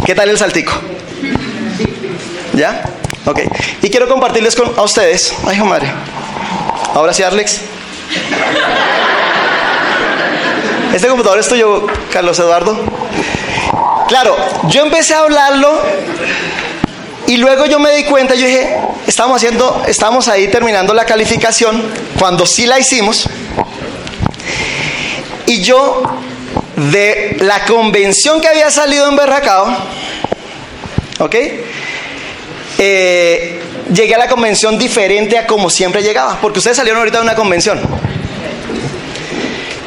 ¿Qué 0.06 0.16
tal 0.16 0.30
el 0.30 0.38
saltico? 0.38 0.74
¿Ya? 2.54 2.84
Ok. 3.26 3.40
Y 3.82 3.90
quiero 3.90 4.10
compartirles 4.10 4.56
con, 4.56 4.78
a 4.78 4.82
ustedes. 4.82 5.34
Ay, 5.48 5.62
madre. 5.62 5.90
Ahora 6.94 7.14
sí, 7.14 7.24
Arlex. 7.24 7.62
Este 10.94 11.08
computador 11.08 11.40
es 11.40 11.48
tuyo, 11.48 11.88
Carlos 12.12 12.38
Eduardo. 12.40 12.78
Claro, 14.10 14.36
yo 14.68 14.82
empecé 14.82 15.14
a 15.14 15.20
hablarlo 15.20 15.82
y 17.32 17.38
luego 17.38 17.66
yo 17.66 17.80
me 17.80 17.96
di 17.96 18.04
cuenta, 18.04 18.36
yo 18.36 18.46
dije, 18.46 18.76
estamos 19.08 19.38
haciendo, 19.38 19.84
estamos 19.88 20.28
ahí 20.28 20.50
terminando 20.50 20.94
la 20.94 21.06
calificación, 21.06 21.82
cuando 22.20 22.46
sí 22.46 22.66
la 22.66 22.78
hicimos. 22.78 23.24
Y 25.46 25.62
yo, 25.62 26.04
de 26.76 27.38
la 27.40 27.64
convención 27.64 28.42
que 28.42 28.50
había 28.50 28.70
salido 28.70 29.08
en 29.08 29.16
Berracao, 29.16 29.78
¿Ok? 31.20 31.36
Eh, 32.78 33.62
llegué 33.94 34.16
a 34.16 34.18
la 34.18 34.28
convención 34.28 34.78
diferente 34.78 35.38
a 35.38 35.48
como 35.48 35.70
siempre 35.70 36.04
llegaba, 36.04 36.38
porque 36.42 36.60
ustedes 36.60 36.76
salieron 36.76 37.00
ahorita 37.00 37.20
de 37.20 37.24
una 37.24 37.36
convención. 37.36 37.80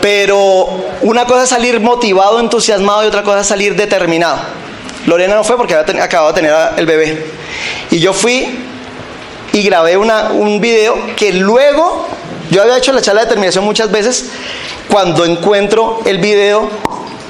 Pero 0.01 0.87
una 1.03 1.27
cosa 1.27 1.43
es 1.43 1.51
salir 1.51 1.79
motivado, 1.79 2.41
entusiasmado 2.41 3.05
y 3.05 3.09
otra 3.09 3.23
cosa 3.23 3.41
es 3.41 3.47
salir 3.47 3.77
determinado. 3.77 4.64
Lorena 5.07 5.35
no 5.35 5.45
fue 5.45 5.57
porque 5.57 5.75
había 5.75 6.05
acabado 6.05 6.33
de 6.33 6.41
tener 6.41 6.55
el 6.77 6.87
bebé. 6.87 7.27
Y 7.91 7.99
yo 7.99 8.13
fui 8.13 8.59
y 9.53 9.63
grabé 9.63 9.97
una, 9.97 10.31
un 10.31 10.61
video 10.61 10.97
que 11.17 11.33
luego, 11.33 12.09
yo 12.51 12.63
había 12.63 12.79
hecho 12.79 12.93
la 12.93 13.03
charla 13.03 13.21
de 13.23 13.27
determinación 13.27 13.65
muchas 13.65 13.91
veces, 13.91 14.27
cuando 14.89 15.25
encuentro 15.25 16.01
el 16.05 16.19
video 16.19 16.69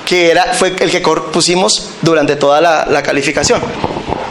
que 0.07 0.31
era, 0.31 0.55
fue 0.55 0.75
el 0.79 0.91
que 0.91 1.01
pusimos 1.01 1.91
durante 2.03 2.37
toda 2.37 2.61
la, 2.61 2.87
la 2.87 3.03
calificación. 3.03 3.61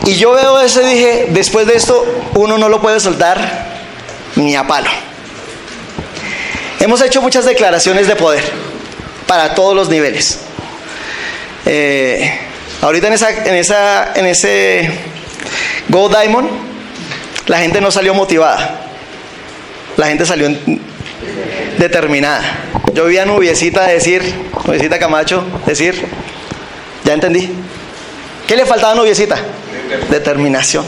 Y 0.05 0.15
yo 0.15 0.33
veo 0.33 0.59
eso 0.59 0.81
y 0.81 0.85
dije, 0.85 1.27
después 1.29 1.65
de 1.67 1.75
esto, 1.75 2.05
uno 2.35 2.57
no 2.57 2.69
lo 2.69 2.81
puede 2.81 2.99
soltar 2.99 3.73
ni 4.35 4.55
a 4.55 4.65
palo. 4.65 4.89
Hemos 6.79 7.01
hecho 7.01 7.21
muchas 7.21 7.45
declaraciones 7.45 8.07
de 8.07 8.15
poder 8.15 8.43
para 9.27 9.55
todos 9.55 9.75
los 9.75 9.89
niveles. 9.89 10.39
Eh, 11.65 12.39
ahorita 12.83 13.07
en, 13.07 13.13
esa, 13.13 13.29
en, 13.29 13.55
esa, 13.55 14.13
en 14.13 14.25
ese 14.25 14.89
Gold 15.89 16.17
Diamond, 16.17 16.49
la 17.47 17.57
gente 17.59 17.79
no 17.81 17.91
salió 17.91 18.13
motivada. 18.13 18.81
La 19.97 20.07
gente 20.07 20.25
salió 20.25 20.49
determinada. 21.77 22.43
Yo 22.93 23.05
vi 23.05 23.17
a 23.17 23.25
Nubiecita 23.25 23.85
decir, 23.87 24.21
Nubiecita 24.65 24.99
Camacho, 24.99 25.43
decir, 25.65 26.05
ya 27.03 27.13
entendí. 27.13 27.49
¿Qué 28.47 28.55
le 28.55 28.65
faltaba 28.65 28.91
a 28.91 28.95
Nubiecita? 28.95 29.37
Determinación. 30.09 30.85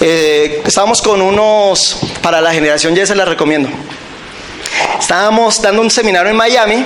Eh, 0.00 0.62
estábamos 0.66 1.02
con 1.02 1.22
unos, 1.22 1.98
para 2.22 2.40
la 2.40 2.52
generación 2.52 2.94
ya 2.94 3.06
se 3.06 3.14
la 3.14 3.24
recomiendo. 3.24 3.68
Estábamos 5.00 5.62
dando 5.62 5.82
un 5.82 5.90
seminario 5.90 6.30
en 6.30 6.36
Miami 6.36 6.84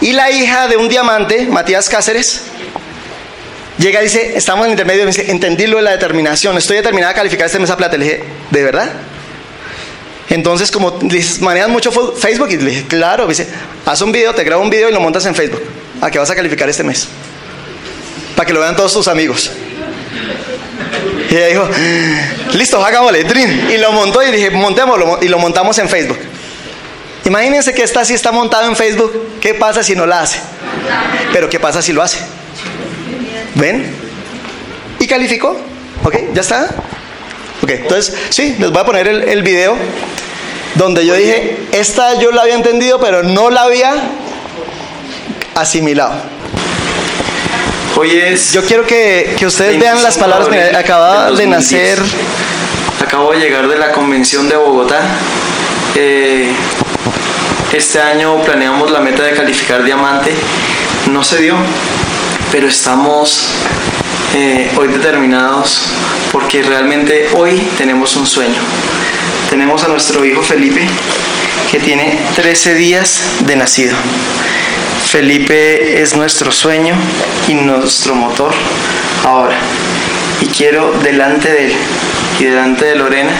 y 0.00 0.12
la 0.12 0.30
hija 0.30 0.66
de 0.66 0.76
un 0.76 0.88
diamante, 0.88 1.46
Matías 1.46 1.88
Cáceres, 1.88 2.42
llega 3.78 4.00
y 4.00 4.04
dice, 4.04 4.36
estamos 4.36 4.64
en 4.64 4.72
el 4.72 4.72
intermedio, 4.72 5.06
dice, 5.06 5.30
entendí 5.30 5.66
lo 5.66 5.76
de 5.76 5.82
la 5.82 5.92
determinación, 5.92 6.56
estoy 6.56 6.76
determinada 6.76 7.12
a 7.12 7.14
calificar 7.14 7.46
este 7.46 7.58
mes 7.58 7.70
a 7.70 7.76
plata. 7.76 7.96
Le 7.96 8.04
dije, 8.04 8.24
¿de 8.50 8.62
verdad? 8.62 8.90
Entonces, 10.28 10.70
como 10.70 10.98
manejan 11.40 11.70
mucho 11.70 11.92
Facebook, 11.92 12.48
y 12.50 12.56
le 12.56 12.70
dije, 12.70 12.86
claro, 12.86 13.26
dice, 13.26 13.46
haz 13.84 14.00
un 14.00 14.12
video, 14.12 14.34
te 14.34 14.44
grabo 14.44 14.62
un 14.62 14.70
video 14.70 14.88
y 14.88 14.92
lo 14.92 15.00
montas 15.00 15.24
en 15.26 15.34
Facebook. 15.34 15.62
¿A 16.00 16.10
qué 16.10 16.18
vas 16.18 16.30
a 16.30 16.34
calificar 16.34 16.68
este 16.68 16.82
mes? 16.82 17.08
Para 18.34 18.46
que 18.46 18.52
lo 18.52 18.60
vean 18.60 18.76
todos 18.76 18.92
tus 18.92 19.08
amigos. 19.08 19.50
Y 21.30 21.36
ella 21.36 21.46
dijo, 21.46 21.68
listo, 22.54 22.84
hagámosle, 22.84 23.24
trin. 23.24 23.68
Y 23.70 23.78
lo 23.78 23.92
montó 23.92 24.22
y 24.22 24.30
dije, 24.30 24.50
montémoslo 24.50 25.18
y 25.22 25.28
lo 25.28 25.38
montamos 25.38 25.78
en 25.78 25.88
Facebook. 25.88 26.18
Imagínense 27.24 27.74
que 27.74 27.82
esta 27.82 28.04
sí 28.04 28.14
está 28.14 28.30
montado 28.30 28.68
en 28.68 28.76
Facebook. 28.76 29.38
¿Qué 29.40 29.54
pasa 29.54 29.82
si 29.82 29.96
no 29.96 30.06
la 30.06 30.20
hace? 30.20 30.38
Pero 31.32 31.48
¿qué 31.48 31.58
pasa 31.58 31.82
si 31.82 31.92
lo 31.92 32.02
hace? 32.02 32.18
¿Ven? 33.56 33.84
¿Y 35.00 35.06
calificó? 35.06 35.56
¿Ok? 36.04 36.14
¿Ya 36.32 36.40
está? 36.40 36.68
Ok, 37.62 37.70
entonces, 37.70 38.14
sí, 38.30 38.54
les 38.58 38.70
voy 38.70 38.80
a 38.80 38.84
poner 38.84 39.08
el, 39.08 39.22
el 39.24 39.42
video 39.42 39.76
donde 40.76 41.04
yo 41.04 41.14
dije, 41.14 41.56
esta 41.72 42.20
yo 42.20 42.30
la 42.30 42.42
había 42.42 42.54
entendido, 42.54 43.00
pero 43.00 43.22
no 43.22 43.50
la 43.50 43.62
había 43.62 43.94
asimilado. 45.54 46.14
Hoy 47.96 48.10
es. 48.10 48.52
Yo 48.52 48.62
quiero 48.62 48.84
que, 48.84 49.34
que 49.38 49.46
ustedes 49.46 49.80
vean 49.80 50.02
las 50.02 50.18
palabras. 50.18 50.50
Mira, 50.50 50.78
acaba 50.78 51.30
de, 51.30 51.46
nacer. 51.46 51.98
Acabo 53.02 53.32
de 53.32 53.38
llegar 53.40 53.66
de 53.68 53.78
la 53.78 53.90
convención 53.90 54.48
de 54.50 54.56
Bogotá. 54.56 55.00
Eh, 55.94 56.52
este 57.72 58.00
año 58.00 58.42
planeamos 58.42 58.90
la 58.90 59.00
meta 59.00 59.22
de 59.22 59.32
calificar 59.32 59.82
diamante. 59.82 60.30
No 61.10 61.24
se 61.24 61.38
dio, 61.38 61.56
pero 62.52 62.68
estamos 62.68 63.48
eh, 64.34 64.70
hoy 64.76 64.88
determinados 64.88 65.82
porque 66.32 66.62
realmente 66.62 67.28
hoy 67.34 67.60
tenemos 67.76 68.16
un 68.16 68.26
sueño. 68.26 68.60
Tenemos 69.50 69.84
a 69.84 69.88
nuestro 69.88 70.24
hijo 70.24 70.42
Felipe 70.42 70.86
que 71.70 71.78
tiene 71.78 72.18
13 72.34 72.74
días 72.74 73.22
de 73.40 73.56
nacido. 73.56 73.96
Felipe 75.06 76.02
es 76.02 76.16
nuestro 76.16 76.52
sueño 76.52 76.94
y 77.48 77.54
nuestro 77.54 78.14
motor 78.14 78.52
ahora. 79.24 79.56
Y 80.40 80.46
quiero 80.46 80.92
delante 81.02 81.50
de 81.50 81.66
él 81.66 81.72
y 82.38 82.44
delante 82.44 82.84
de 82.84 82.96
Lorena 82.96 83.32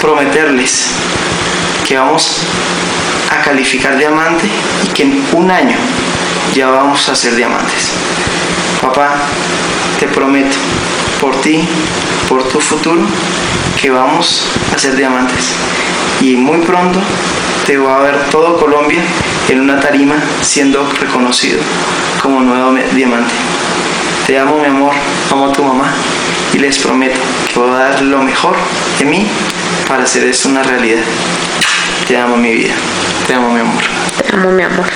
prometerles 0.00 0.86
que 1.86 1.96
vamos 1.96 2.38
a 3.30 3.42
calificar 3.42 3.98
diamante 3.98 4.46
y 4.84 4.88
que 4.88 5.02
en 5.02 5.24
un 5.32 5.50
año 5.50 5.76
ya 6.54 6.68
vamos 6.68 7.08
a 7.08 7.14
ser 7.14 7.34
diamantes. 7.36 7.90
Papá, 8.80 9.14
te 9.98 10.06
prometo, 10.08 10.56
por 11.20 11.40
ti, 11.40 11.66
por 12.28 12.44
tu 12.48 12.60
futuro, 12.60 13.02
que 13.80 13.90
vamos 13.90 14.42
a 14.74 14.78
ser 14.78 14.96
diamantes. 14.96 15.52
Y 16.20 16.36
muy 16.36 16.58
pronto 16.58 16.98
te 17.66 17.76
va 17.76 17.96
a 17.96 18.00
ver 18.00 18.30
todo 18.30 18.56
Colombia 18.58 19.02
en 19.48 19.60
una 19.60 19.80
tarima 19.80 20.14
siendo 20.42 20.88
reconocido 21.00 21.60
como 22.22 22.40
nuevo 22.40 22.74
diamante. 22.92 23.34
Te 24.26 24.38
amo 24.38 24.58
mi 24.58 24.66
amor, 24.66 24.92
amo 25.30 25.46
a 25.46 25.52
tu 25.52 25.62
mamá 25.62 25.94
y 26.52 26.58
les 26.58 26.78
prometo 26.78 27.18
que 27.52 27.58
voy 27.58 27.70
a 27.70 27.90
dar 27.90 28.02
lo 28.02 28.22
mejor 28.22 28.56
de 28.98 29.04
mí 29.04 29.26
para 29.88 30.04
hacer 30.04 30.24
esto 30.24 30.48
una 30.48 30.62
realidad. 30.62 31.02
Te 32.06 32.16
amo 32.16 32.36
mi 32.36 32.52
vida, 32.52 32.74
te 33.26 33.34
amo 33.34 33.50
mi 33.50 33.60
amor. 33.60 33.82
Te 34.16 34.34
amo 34.34 34.50
mi 34.50 34.62
amor. 34.62 34.86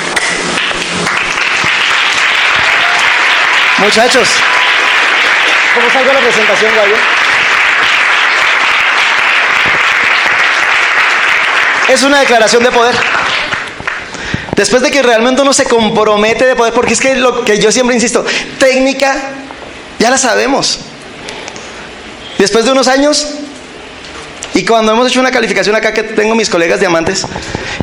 Muchachos, 3.81 4.29
¿cómo 5.75 5.91
salgo 5.91 6.13
la 6.13 6.21
presentación, 6.21 6.71
Gallo? 6.77 6.97
Es 11.89 12.03
una 12.03 12.21
declaración 12.21 12.63
de 12.63 12.71
poder. 12.71 12.95
Después 14.55 14.83
de 14.83 14.91
que 14.91 15.03
realmente 15.03 15.41
uno 15.41 15.55
se 15.55 15.65
compromete 15.65 16.45
de 16.45 16.55
poder, 16.55 16.75
porque 16.75 16.93
es 16.93 17.01
que 17.01 17.17
lo 17.17 17.43
que 17.43 17.59
yo 17.59 17.73
siempre 17.73 17.97
insisto, 17.97 18.23
técnica, 18.59 19.17
ya 19.99 20.11
la 20.11 20.19
sabemos. 20.19 20.81
Después 22.37 22.67
de 22.67 22.73
unos 22.73 22.87
años, 22.87 23.29
y 24.53 24.67
cuando 24.67 24.93
hemos 24.93 25.09
hecho 25.09 25.21
una 25.21 25.31
calificación 25.31 25.75
acá, 25.75 25.95
que 25.95 26.03
tengo 26.03 26.35
mis 26.35 26.51
colegas 26.51 26.81
diamantes, 26.81 27.27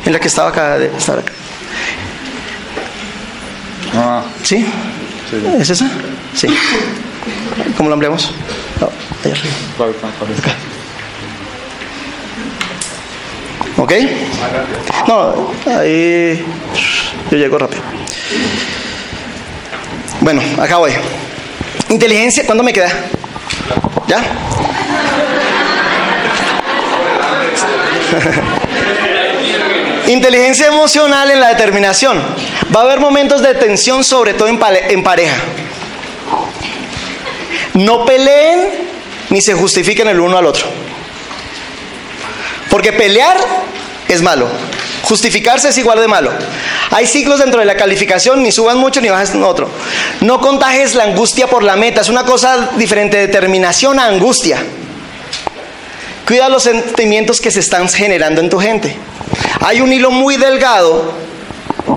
en 0.04 0.12
la 0.12 0.20
que 0.20 0.28
estaba 0.28 0.50
acá, 0.50 0.76
estaba 0.76 1.20
acá. 1.20 1.32
Ah, 3.96 4.22
¿Sí? 4.44 4.64
¿Es 5.58 5.70
esa? 5.70 5.90
Sí. 6.34 6.46
¿Cómo 7.76 7.90
lo 7.90 7.94
ampliamos? 7.94 8.32
No, 8.80 8.90
ahí 9.24 9.32
arriba. 9.32 9.54
Acá. 10.38 10.54
¿Ok? 13.76 13.92
No, 15.06 15.52
ahí 15.78 16.44
yo 17.30 17.36
llego 17.36 17.58
rápido. 17.58 17.82
Bueno, 20.20 20.40
acá 20.60 20.78
voy. 20.78 20.92
Inteligencia, 21.90 22.44
¿cuándo 22.46 22.64
me 22.64 22.72
queda? 22.72 22.90
¿Ya? 24.08 24.22
Inteligencia 30.08 30.68
emocional 30.68 31.30
en 31.30 31.40
la 31.40 31.48
determinación. 31.48 32.18
Va 32.74 32.80
a 32.80 32.84
haber 32.84 33.00
momentos 33.00 33.42
de 33.42 33.54
tensión, 33.54 34.04
sobre 34.04 34.34
todo 34.34 34.48
en, 34.48 34.58
pareja. 35.02 35.36
No 37.74 38.04
peleen 38.04 38.68
ni 39.30 39.40
se 39.40 39.54
justifiquen 39.54 40.08
el 40.08 40.20
uno 40.20 40.38
al 40.38 40.46
otro. 40.46 40.66
Porque 42.70 42.92
pelear 42.92 43.36
es 44.08 44.22
malo. 44.22 44.48
Justificarse 45.02 45.68
es 45.68 45.78
igual 45.78 46.00
de 46.00 46.08
malo. 46.08 46.32
Hay 46.90 47.06
ciclos 47.06 47.38
dentro 47.38 47.60
de 47.60 47.66
la 47.66 47.76
calificación, 47.76 48.42
ni 48.42 48.52
subas 48.52 48.76
mucho 48.76 49.00
ni 49.00 49.08
bajas 49.08 49.34
otro. 49.34 49.70
No 50.20 50.40
contagies 50.40 50.94
la 50.94 51.04
angustia 51.04 51.46
por 51.46 51.62
la 51.62 51.76
meta, 51.76 52.00
es 52.00 52.08
una 52.08 52.24
cosa 52.24 52.70
diferente, 52.76 53.16
determinación 53.16 53.98
a 53.98 54.06
angustia. 54.06 54.58
Cuida 56.26 56.50
los 56.50 56.64
sentimientos 56.64 57.40
que 57.40 57.50
se 57.50 57.60
están 57.60 57.88
generando 57.88 58.42
en 58.42 58.50
tu 58.50 58.58
gente. 58.58 58.94
Hay 59.60 59.80
un 59.80 59.92
hilo 59.92 60.10
muy 60.10 60.36
delgado 60.36 61.14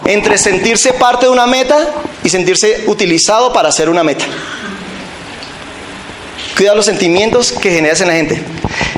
entre 0.06 0.38
sentirse 0.38 0.94
parte 0.94 1.26
de 1.26 1.32
una 1.32 1.48
meta 1.48 1.78
y 2.24 2.30
sentirse 2.30 2.84
utilizado 2.88 3.54
para 3.54 3.70
hacer 3.70 3.90
una 3.90 4.04
meta. 4.04 4.26
Cuida 6.56 6.76
los 6.76 6.86
sentimientos 6.86 7.52
que 7.54 7.72
generas 7.72 8.02
en 8.02 8.08
la 8.08 8.14
gente. 8.14 8.44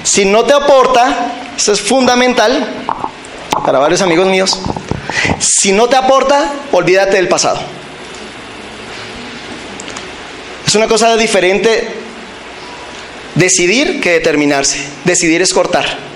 Si 0.04 0.26
no 0.26 0.44
te 0.44 0.54
aporta, 0.54 1.34
esto 1.56 1.72
es 1.72 1.82
fundamental 1.82 2.68
para 3.66 3.80
varios 3.80 4.02
amigos 4.02 4.28
míos. 4.28 4.60
Si 5.40 5.72
no 5.72 5.88
te 5.88 5.96
aporta, 5.96 6.52
olvídate 6.72 7.18
del 7.18 7.28
pasado. 7.28 7.62
Es 10.66 10.76
una 10.76 10.88
cosa 10.88 11.16
diferente 11.18 11.88
decidir 13.36 14.02
que 14.02 14.14
determinarse. 14.14 14.86
Decidir 15.04 15.42
es 15.42 15.54
cortar. 15.54 16.13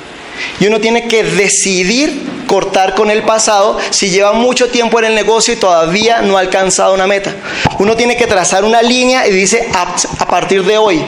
Y 0.59 0.67
uno 0.67 0.79
tiene 0.79 1.07
que 1.07 1.23
decidir 1.23 2.38
cortar 2.47 2.95
con 2.95 3.11
el 3.11 3.23
pasado 3.23 3.77
si 3.91 4.09
lleva 4.09 4.33
mucho 4.33 4.69
tiempo 4.69 4.99
en 4.99 5.05
el 5.05 5.15
negocio 5.15 5.53
y 5.53 5.57
todavía 5.57 6.21
no 6.21 6.38
ha 6.38 6.39
alcanzado 6.39 6.93
una 6.93 7.05
meta. 7.05 7.35
Uno 7.79 7.95
tiene 7.95 8.17
que 8.17 8.25
trazar 8.25 8.63
una 8.63 8.81
línea 8.81 9.27
y 9.27 9.31
dice, 9.31 9.69
a, 9.73 10.25
partir 10.25 10.63
de 10.63 10.77
hoy, 10.77 11.03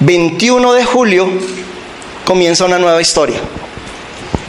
21 0.00 0.72
de 0.72 0.84
julio, 0.84 1.28
comienza 2.24 2.64
una 2.64 2.78
nueva 2.78 3.02
historia. 3.02 3.40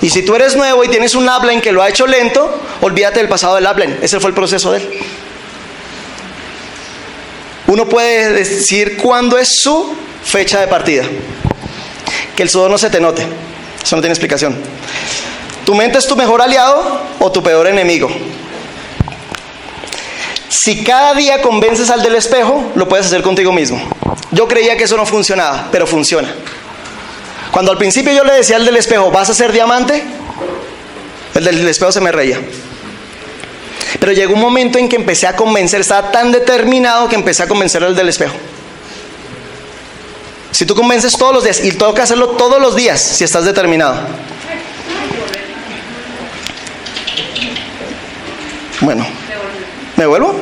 Y 0.02 0.10
si 0.10 0.24
tú 0.24 0.36
eres 0.36 0.56
nuevo 0.56 0.84
y 0.84 0.90
tienes 0.90 1.16
un 1.16 1.28
upline 1.28 1.62
que 1.62 1.72
lo 1.72 1.82
ha 1.82 1.90
hecho 1.90 2.06
lento, 2.06 2.62
olvídate 2.82 3.20
del 3.20 3.30
pasado 3.30 3.56
del 3.56 3.66
upline. 3.66 3.98
Ese 4.02 4.20
fue 4.20 4.30
el 4.30 4.36
proceso 4.36 4.72
de 4.72 4.80
él. 4.80 4.90
Uno 7.68 7.88
puede 7.88 8.34
decir 8.34 8.98
cuándo 8.98 9.38
es 9.38 9.62
su 9.62 9.96
fecha 10.24 10.60
de 10.60 10.68
partida. 10.68 11.06
Que 12.36 12.44
el 12.44 12.50
sudor 12.50 12.70
no 12.70 12.78
se 12.78 12.90
te 12.90 13.00
note. 13.00 13.26
Eso 13.84 13.96
no 13.96 14.02
tiene 14.02 14.14
explicación. 14.14 14.56
¿Tu 15.66 15.76
mente 15.76 15.98
es 15.98 16.08
tu 16.08 16.16
mejor 16.16 16.42
aliado 16.42 17.02
o 17.20 17.32
tu 17.32 17.44
peor 17.44 17.68
enemigo? 17.68 18.10
Si 20.50 20.84
cada 20.84 21.14
día 21.14 21.42
convences 21.42 21.90
al 21.90 22.02
del 22.02 22.16
espejo, 22.16 22.72
lo 22.76 22.88
puedes 22.88 23.08
hacer 23.08 23.22
contigo 23.22 23.52
mismo. 23.52 23.82
Yo 24.32 24.48
creía 24.48 24.78
que 24.78 24.86
eso 24.86 24.96
no 24.96 25.06
funcionaba, 25.06 25.68
pero 25.72 25.86
funciona. 25.86 26.34
Cuando 27.52 27.72
al 27.72 27.78
principio 27.78 28.14
yo 28.14 28.24
le 28.24 28.34
decía 28.34 28.56
al 28.56 28.66
del 28.66 28.78
espejo, 28.78 29.12
¿vas 29.12 29.30
a 29.30 29.34
ser 29.34 29.52
diamante? 29.52 30.04
El 31.36 31.44
del 31.44 31.68
espejo 31.68 31.92
se 31.92 32.02
me 32.02 32.12
reía. 32.12 32.40
Pero 34.00 34.12
llegó 34.12 34.34
un 34.34 34.40
momento 34.40 34.80
en 34.80 34.90
que 34.90 34.96
empecé 34.96 35.28
a 35.28 35.36
convencer, 35.36 35.82
estaba 35.82 36.12
tan 36.12 36.32
determinado 36.32 37.08
que 37.08 37.16
empecé 37.16 37.44
a 37.44 37.48
convencer 37.48 37.84
al 37.84 37.96
del 37.96 38.10
espejo. 38.10 38.34
Si 40.54 40.68
tú 40.68 40.76
convences 40.76 41.18
todos 41.18 41.34
los 41.34 41.44
días, 41.44 41.64
y 41.64 41.72
toca 41.72 42.04
hacerlo 42.04 42.30
todos 42.30 42.62
los 42.62 42.76
días 42.76 43.02
si 43.02 43.24
estás 43.24 43.44
determinado. 43.44 43.96
Bueno, 48.80 49.06
¿me 49.96 50.06
vuelvo? 50.06 50.36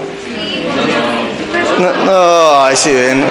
No, 1.79 1.93
no 2.05 2.63
ay, 2.65 2.75
sí, 2.75 2.91
ven. 2.91 3.25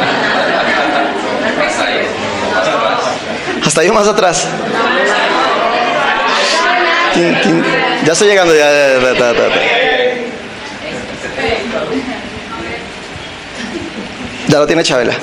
Hasta 3.65 3.85
yo 3.85 3.93
más 3.93 4.09
atrás. 4.09 4.47
Ya 8.07 8.13
estoy 8.13 8.29
llegando, 8.29 8.55
ya. 8.55 8.71
Ya 14.49 14.59
lo 14.59 14.67
tiene 14.67 14.83
Chabela. 14.83 15.15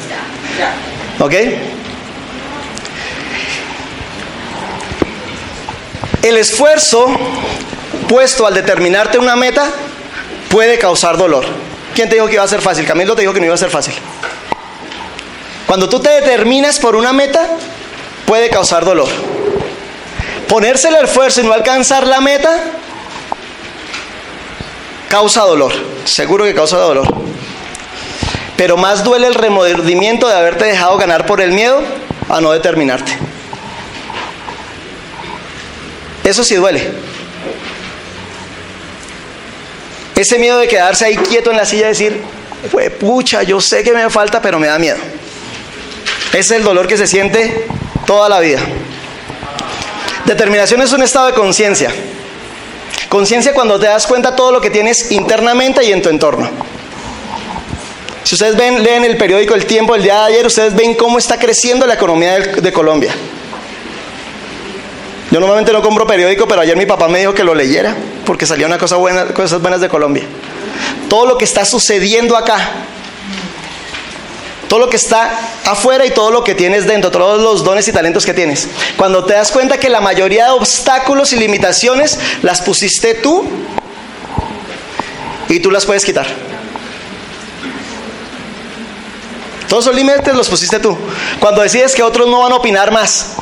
¿Ok? 1.19 1.33
El 6.23 6.37
esfuerzo 6.37 7.07
puesto 8.07 8.45
al 8.45 8.53
determinarte 8.53 9.17
una 9.17 9.35
meta 9.35 9.69
puede 10.49 10.77
causar 10.77 11.17
dolor. 11.17 11.45
¿Quién 11.95 12.09
te 12.09 12.15
dijo 12.15 12.27
que 12.27 12.33
iba 12.33 12.43
a 12.43 12.47
ser 12.47 12.61
fácil? 12.61 12.85
Camilo 12.85 13.15
te 13.15 13.21
dijo 13.21 13.33
que 13.33 13.39
no 13.39 13.45
iba 13.45 13.55
a 13.55 13.57
ser 13.57 13.69
fácil. 13.69 13.93
Cuando 15.65 15.89
tú 15.89 15.99
te 15.99 16.09
determinas 16.09 16.79
por 16.79 16.95
una 16.95 17.13
meta, 17.13 17.45
puede 18.25 18.49
causar 18.49 18.85
dolor. 18.85 19.07
Ponerse 20.47 20.89
el 20.89 20.95
esfuerzo 20.95 21.41
y 21.41 21.43
no 21.45 21.53
alcanzar 21.53 22.07
la 22.07 22.21
meta, 22.21 22.57
causa 25.09 25.41
dolor. 25.41 25.73
Seguro 26.05 26.45
que 26.45 26.53
causa 26.53 26.77
dolor. 26.77 27.07
Pero 28.57 28.75
más 28.75 29.03
duele 29.03 29.27
el 29.27 29.35
remordimiento 29.35 30.27
de 30.27 30.33
haberte 30.33 30.65
dejado 30.65 30.97
ganar 30.97 31.25
por 31.25 31.39
el 31.39 31.51
miedo 31.51 31.79
a 32.27 32.41
no 32.41 32.51
determinarte. 32.51 33.17
Eso 36.23 36.43
sí 36.43 36.55
duele. 36.55 36.91
Ese 40.15 40.39
miedo 40.39 40.57
de 40.57 40.67
quedarse 40.67 41.05
ahí 41.05 41.15
quieto 41.15 41.51
en 41.51 41.57
la 41.57 41.65
silla 41.65 41.85
y 41.85 41.89
decir, 41.89 42.21
pucha, 42.99 43.43
yo 43.43 43.61
sé 43.61 43.83
que 43.83 43.93
me 43.93 44.09
falta, 44.09 44.41
pero 44.41 44.57
me 44.57 44.67
da 44.67 44.79
miedo. 44.79 44.97
Ese 46.29 46.39
es 46.39 46.51
el 46.51 46.63
dolor 46.63 46.87
que 46.87 46.97
se 46.97 47.05
siente 47.05 47.67
toda 48.05 48.27
la 48.27 48.39
vida. 48.39 48.59
Determinación 50.25 50.81
es 50.81 50.91
un 50.91 51.03
estado 51.03 51.27
de 51.27 51.33
conciencia. 51.33 51.93
Conciencia 53.07 53.53
cuando 53.53 53.79
te 53.79 53.85
das 53.85 54.07
cuenta 54.07 54.35
todo 54.35 54.51
lo 54.51 54.59
que 54.59 54.69
tienes 54.71 55.11
internamente 55.11 55.85
y 55.85 55.91
en 55.91 56.01
tu 56.01 56.09
entorno. 56.09 56.49
Si 58.27 58.35
ustedes 58.35 58.57
ven, 58.57 58.83
leen 58.83 59.05
el 59.05 59.15
periódico 59.15 59.55
El 59.55 59.65
Tiempo 59.65 59.95
el 59.95 60.03
día 60.03 60.15
de 60.15 60.33
ayer, 60.33 60.45
ustedes 60.45 60.75
ven 60.75 60.95
cómo 60.95 61.17
está 61.17 61.39
creciendo 61.39 61.87
la 61.87 61.93
economía 61.93 62.37
de 62.37 62.73
Colombia. 62.73 63.15
Yo 65.31 65.39
normalmente 65.39 65.71
no 65.71 65.81
compro 65.81 66.05
periódico, 66.05 66.45
pero 66.45 66.59
ayer 66.59 66.75
mi 66.75 66.85
papá 66.85 67.07
me 67.07 67.19
dijo 67.19 67.33
que 67.33 67.45
lo 67.45 67.55
leyera, 67.55 67.95
porque 68.25 68.45
salía 68.45 68.67
una 68.67 68.77
cosa 68.77 68.97
buena, 68.97 69.27
cosas 69.27 69.61
buenas 69.61 69.79
de 69.79 69.87
Colombia. 69.87 70.25
Todo 71.07 71.25
lo 71.25 71.37
que 71.37 71.45
está 71.45 71.63
sucediendo 71.63 72.35
acá, 72.35 72.59
todo 74.67 74.81
lo 74.81 74.89
que 74.89 74.97
está 74.97 75.39
afuera 75.63 76.05
y 76.05 76.09
todo 76.09 76.29
lo 76.29 76.43
que 76.43 76.53
tienes 76.53 76.85
dentro, 76.85 77.11
todos 77.11 77.41
los 77.41 77.63
dones 77.63 77.87
y 77.87 77.93
talentos 77.93 78.25
que 78.25 78.33
tienes. 78.33 78.67
Cuando 78.97 79.23
te 79.23 79.35
das 79.35 79.53
cuenta 79.53 79.77
que 79.77 79.87
la 79.87 80.01
mayoría 80.01 80.47
de 80.47 80.51
obstáculos 80.51 81.31
y 81.31 81.37
limitaciones 81.37 82.19
las 82.41 82.59
pusiste 82.59 83.13
tú 83.13 83.45
y 85.47 85.61
tú 85.61 85.71
las 85.71 85.85
puedes 85.85 86.03
quitar. 86.03 86.56
Todos 89.67 89.85
los 89.87 89.95
límites 89.95 90.33
los 90.33 90.47
pusiste 90.47 90.79
tú. 90.79 90.97
Cuando 91.39 91.61
decides 91.61 91.93
que 91.93 92.03
otros 92.03 92.27
no 92.27 92.41
van 92.41 92.51
a 92.53 92.55
opinar 92.55 92.91
más, 92.91 93.33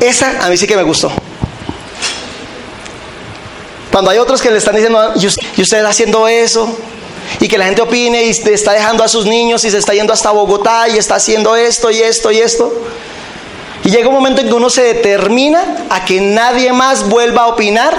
esa 0.00 0.44
a 0.44 0.48
mí 0.48 0.56
sí 0.56 0.66
que 0.66 0.76
me 0.76 0.82
gustó. 0.82 1.12
Cuando 3.92 4.10
hay 4.10 4.18
otros 4.18 4.40
que 4.40 4.50
le 4.50 4.58
están 4.58 4.74
diciendo, 4.74 5.12
y 5.16 5.62
usted, 5.62 5.84
haciendo 5.84 6.28
eso, 6.28 6.76
y 7.40 7.48
que 7.48 7.58
la 7.58 7.66
gente 7.66 7.82
opine 7.82 8.24
y 8.24 8.30
está 8.30 8.72
dejando 8.72 9.02
a 9.02 9.08
sus 9.08 9.26
niños 9.26 9.64
y 9.64 9.70
se 9.70 9.78
está 9.78 9.94
yendo 9.94 10.12
hasta 10.12 10.30
Bogotá 10.30 10.88
y 10.88 10.98
está 10.98 11.16
haciendo 11.16 11.56
esto 11.56 11.90
y 11.90 12.00
esto 12.00 12.30
y 12.30 12.38
esto. 12.38 12.72
Y 13.84 13.90
llega 13.90 14.08
un 14.08 14.14
momento 14.14 14.40
en 14.40 14.48
que 14.48 14.54
uno 14.54 14.68
se 14.68 14.82
determina 14.82 15.86
a 15.88 16.04
que 16.04 16.20
nadie 16.20 16.72
más 16.72 17.08
vuelva 17.08 17.42
a 17.42 17.46
opinar 17.48 17.96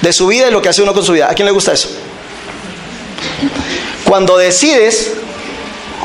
de 0.00 0.12
su 0.12 0.26
vida 0.26 0.48
y 0.48 0.50
lo 0.50 0.60
que 0.62 0.68
hace 0.68 0.82
uno 0.82 0.92
con 0.94 1.04
su 1.04 1.12
vida. 1.12 1.30
¿A 1.30 1.34
quién 1.34 1.46
le 1.46 1.52
gusta 1.52 1.72
eso? 1.72 1.88
Cuando 4.04 4.36
decides 4.36 5.12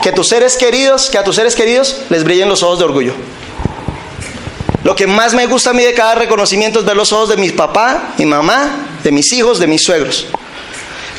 que 0.02 0.12
tus 0.12 0.28
seres 0.28 0.58
queridos, 0.58 1.10
que 1.10 1.18
a 1.18 1.24
tus 1.24 1.36
seres 1.36 1.56
queridos 1.56 1.98
les 2.10 2.24
brillen 2.24 2.50
los 2.50 2.64
ojos 2.64 2.80
de 2.80 2.86
orgullo. 2.86 3.14
Lo 4.84 4.96
que 4.96 5.08
más 5.08 5.34
me 5.34 5.46
gusta 5.48 5.72
a 5.72 5.74
mí 5.74 5.84
de 5.84 5.94
cada 5.94 6.16
reconocimiento 6.16 6.80
es 6.80 6.86
ver 6.86 6.96
los 6.96 7.12
ojos 7.12 7.30
de 7.30 7.38
mi 7.38 7.50
papá, 7.50 8.14
mi 8.18 8.26
mamá, 8.26 8.88
de 9.04 9.12
mis 9.12 9.32
hijos, 9.34 9.60
de 9.60 9.68
mis 9.68 9.84
suegros. 9.84 10.28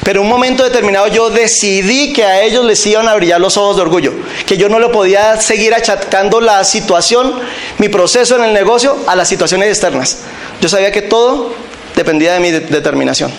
Pero 0.05 0.23
un 0.23 0.29
momento 0.29 0.65
determinado 0.65 1.09
yo 1.09 1.29
decidí 1.29 2.15
que 2.15 2.25
a 2.25 2.43
ellos 2.43 2.65
les 2.65 2.87
iban 2.87 3.09
a 3.09 3.15
brillar 3.15 3.41
los 3.41 3.59
ojos 3.59 3.77
de 3.77 3.83
orgullo, 3.83 4.15
que 4.47 4.57
yo 4.57 4.71
no 4.71 4.79
le 4.79 4.89
podía 4.89 5.39
seguir 5.39 5.75
achacando 5.75 6.41
la 6.41 6.65
situación, 6.65 7.35
mi 7.77 7.91
proceso 7.91 8.37
en 8.37 8.45
el 8.45 8.55
negocio, 8.55 8.97
a 9.07 9.15
las 9.15 9.29
situaciones 9.29 9.69
externas. 9.69 10.21
Yo 10.63 10.69
sabía 10.71 10.93
que 10.93 11.03
todo 11.03 11.53
dependía 11.95 12.33
de 12.33 12.41
mi 12.41 12.51
determinación. 12.51 13.31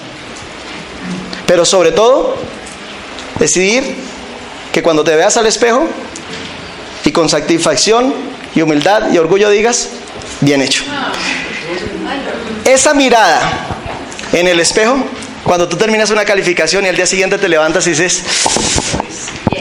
Pero 1.47 1.65
sobre 1.65 1.91
todo, 1.91 2.35
decidir 3.39 3.95
que 4.71 4.83
cuando 4.83 5.03
te 5.03 5.15
veas 5.15 5.37
al 5.37 5.45
espejo 5.47 5.87
y 7.05 7.11
con 7.11 7.29
satisfacción 7.29 8.13
y 8.55 8.61
humildad 8.61 9.11
y 9.11 9.17
orgullo 9.17 9.49
digas, 9.49 9.89
bien 10.41 10.61
hecho. 10.61 10.83
Esa 12.65 12.93
mirada 12.93 13.41
en 14.33 14.47
el 14.47 14.59
espejo, 14.59 14.97
cuando 15.43 15.67
tú 15.67 15.77
terminas 15.77 16.09
una 16.11 16.25
calificación 16.25 16.85
y 16.85 16.89
al 16.89 16.95
día 16.95 17.07
siguiente 17.07 17.37
te 17.37 17.47
levantas 17.47 17.87
y 17.87 17.91
dices, 17.91 18.23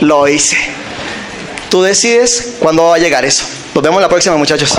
lo 0.00 0.28
hice. 0.28 0.56
Tú 1.70 1.82
decides 1.82 2.56
cuándo 2.58 2.84
va 2.84 2.96
a 2.96 2.98
llegar 2.98 3.24
eso. 3.24 3.44
Nos 3.74 3.82
vemos 3.82 4.00
la 4.00 4.08
próxima, 4.08 4.36
muchachos. 4.36 4.76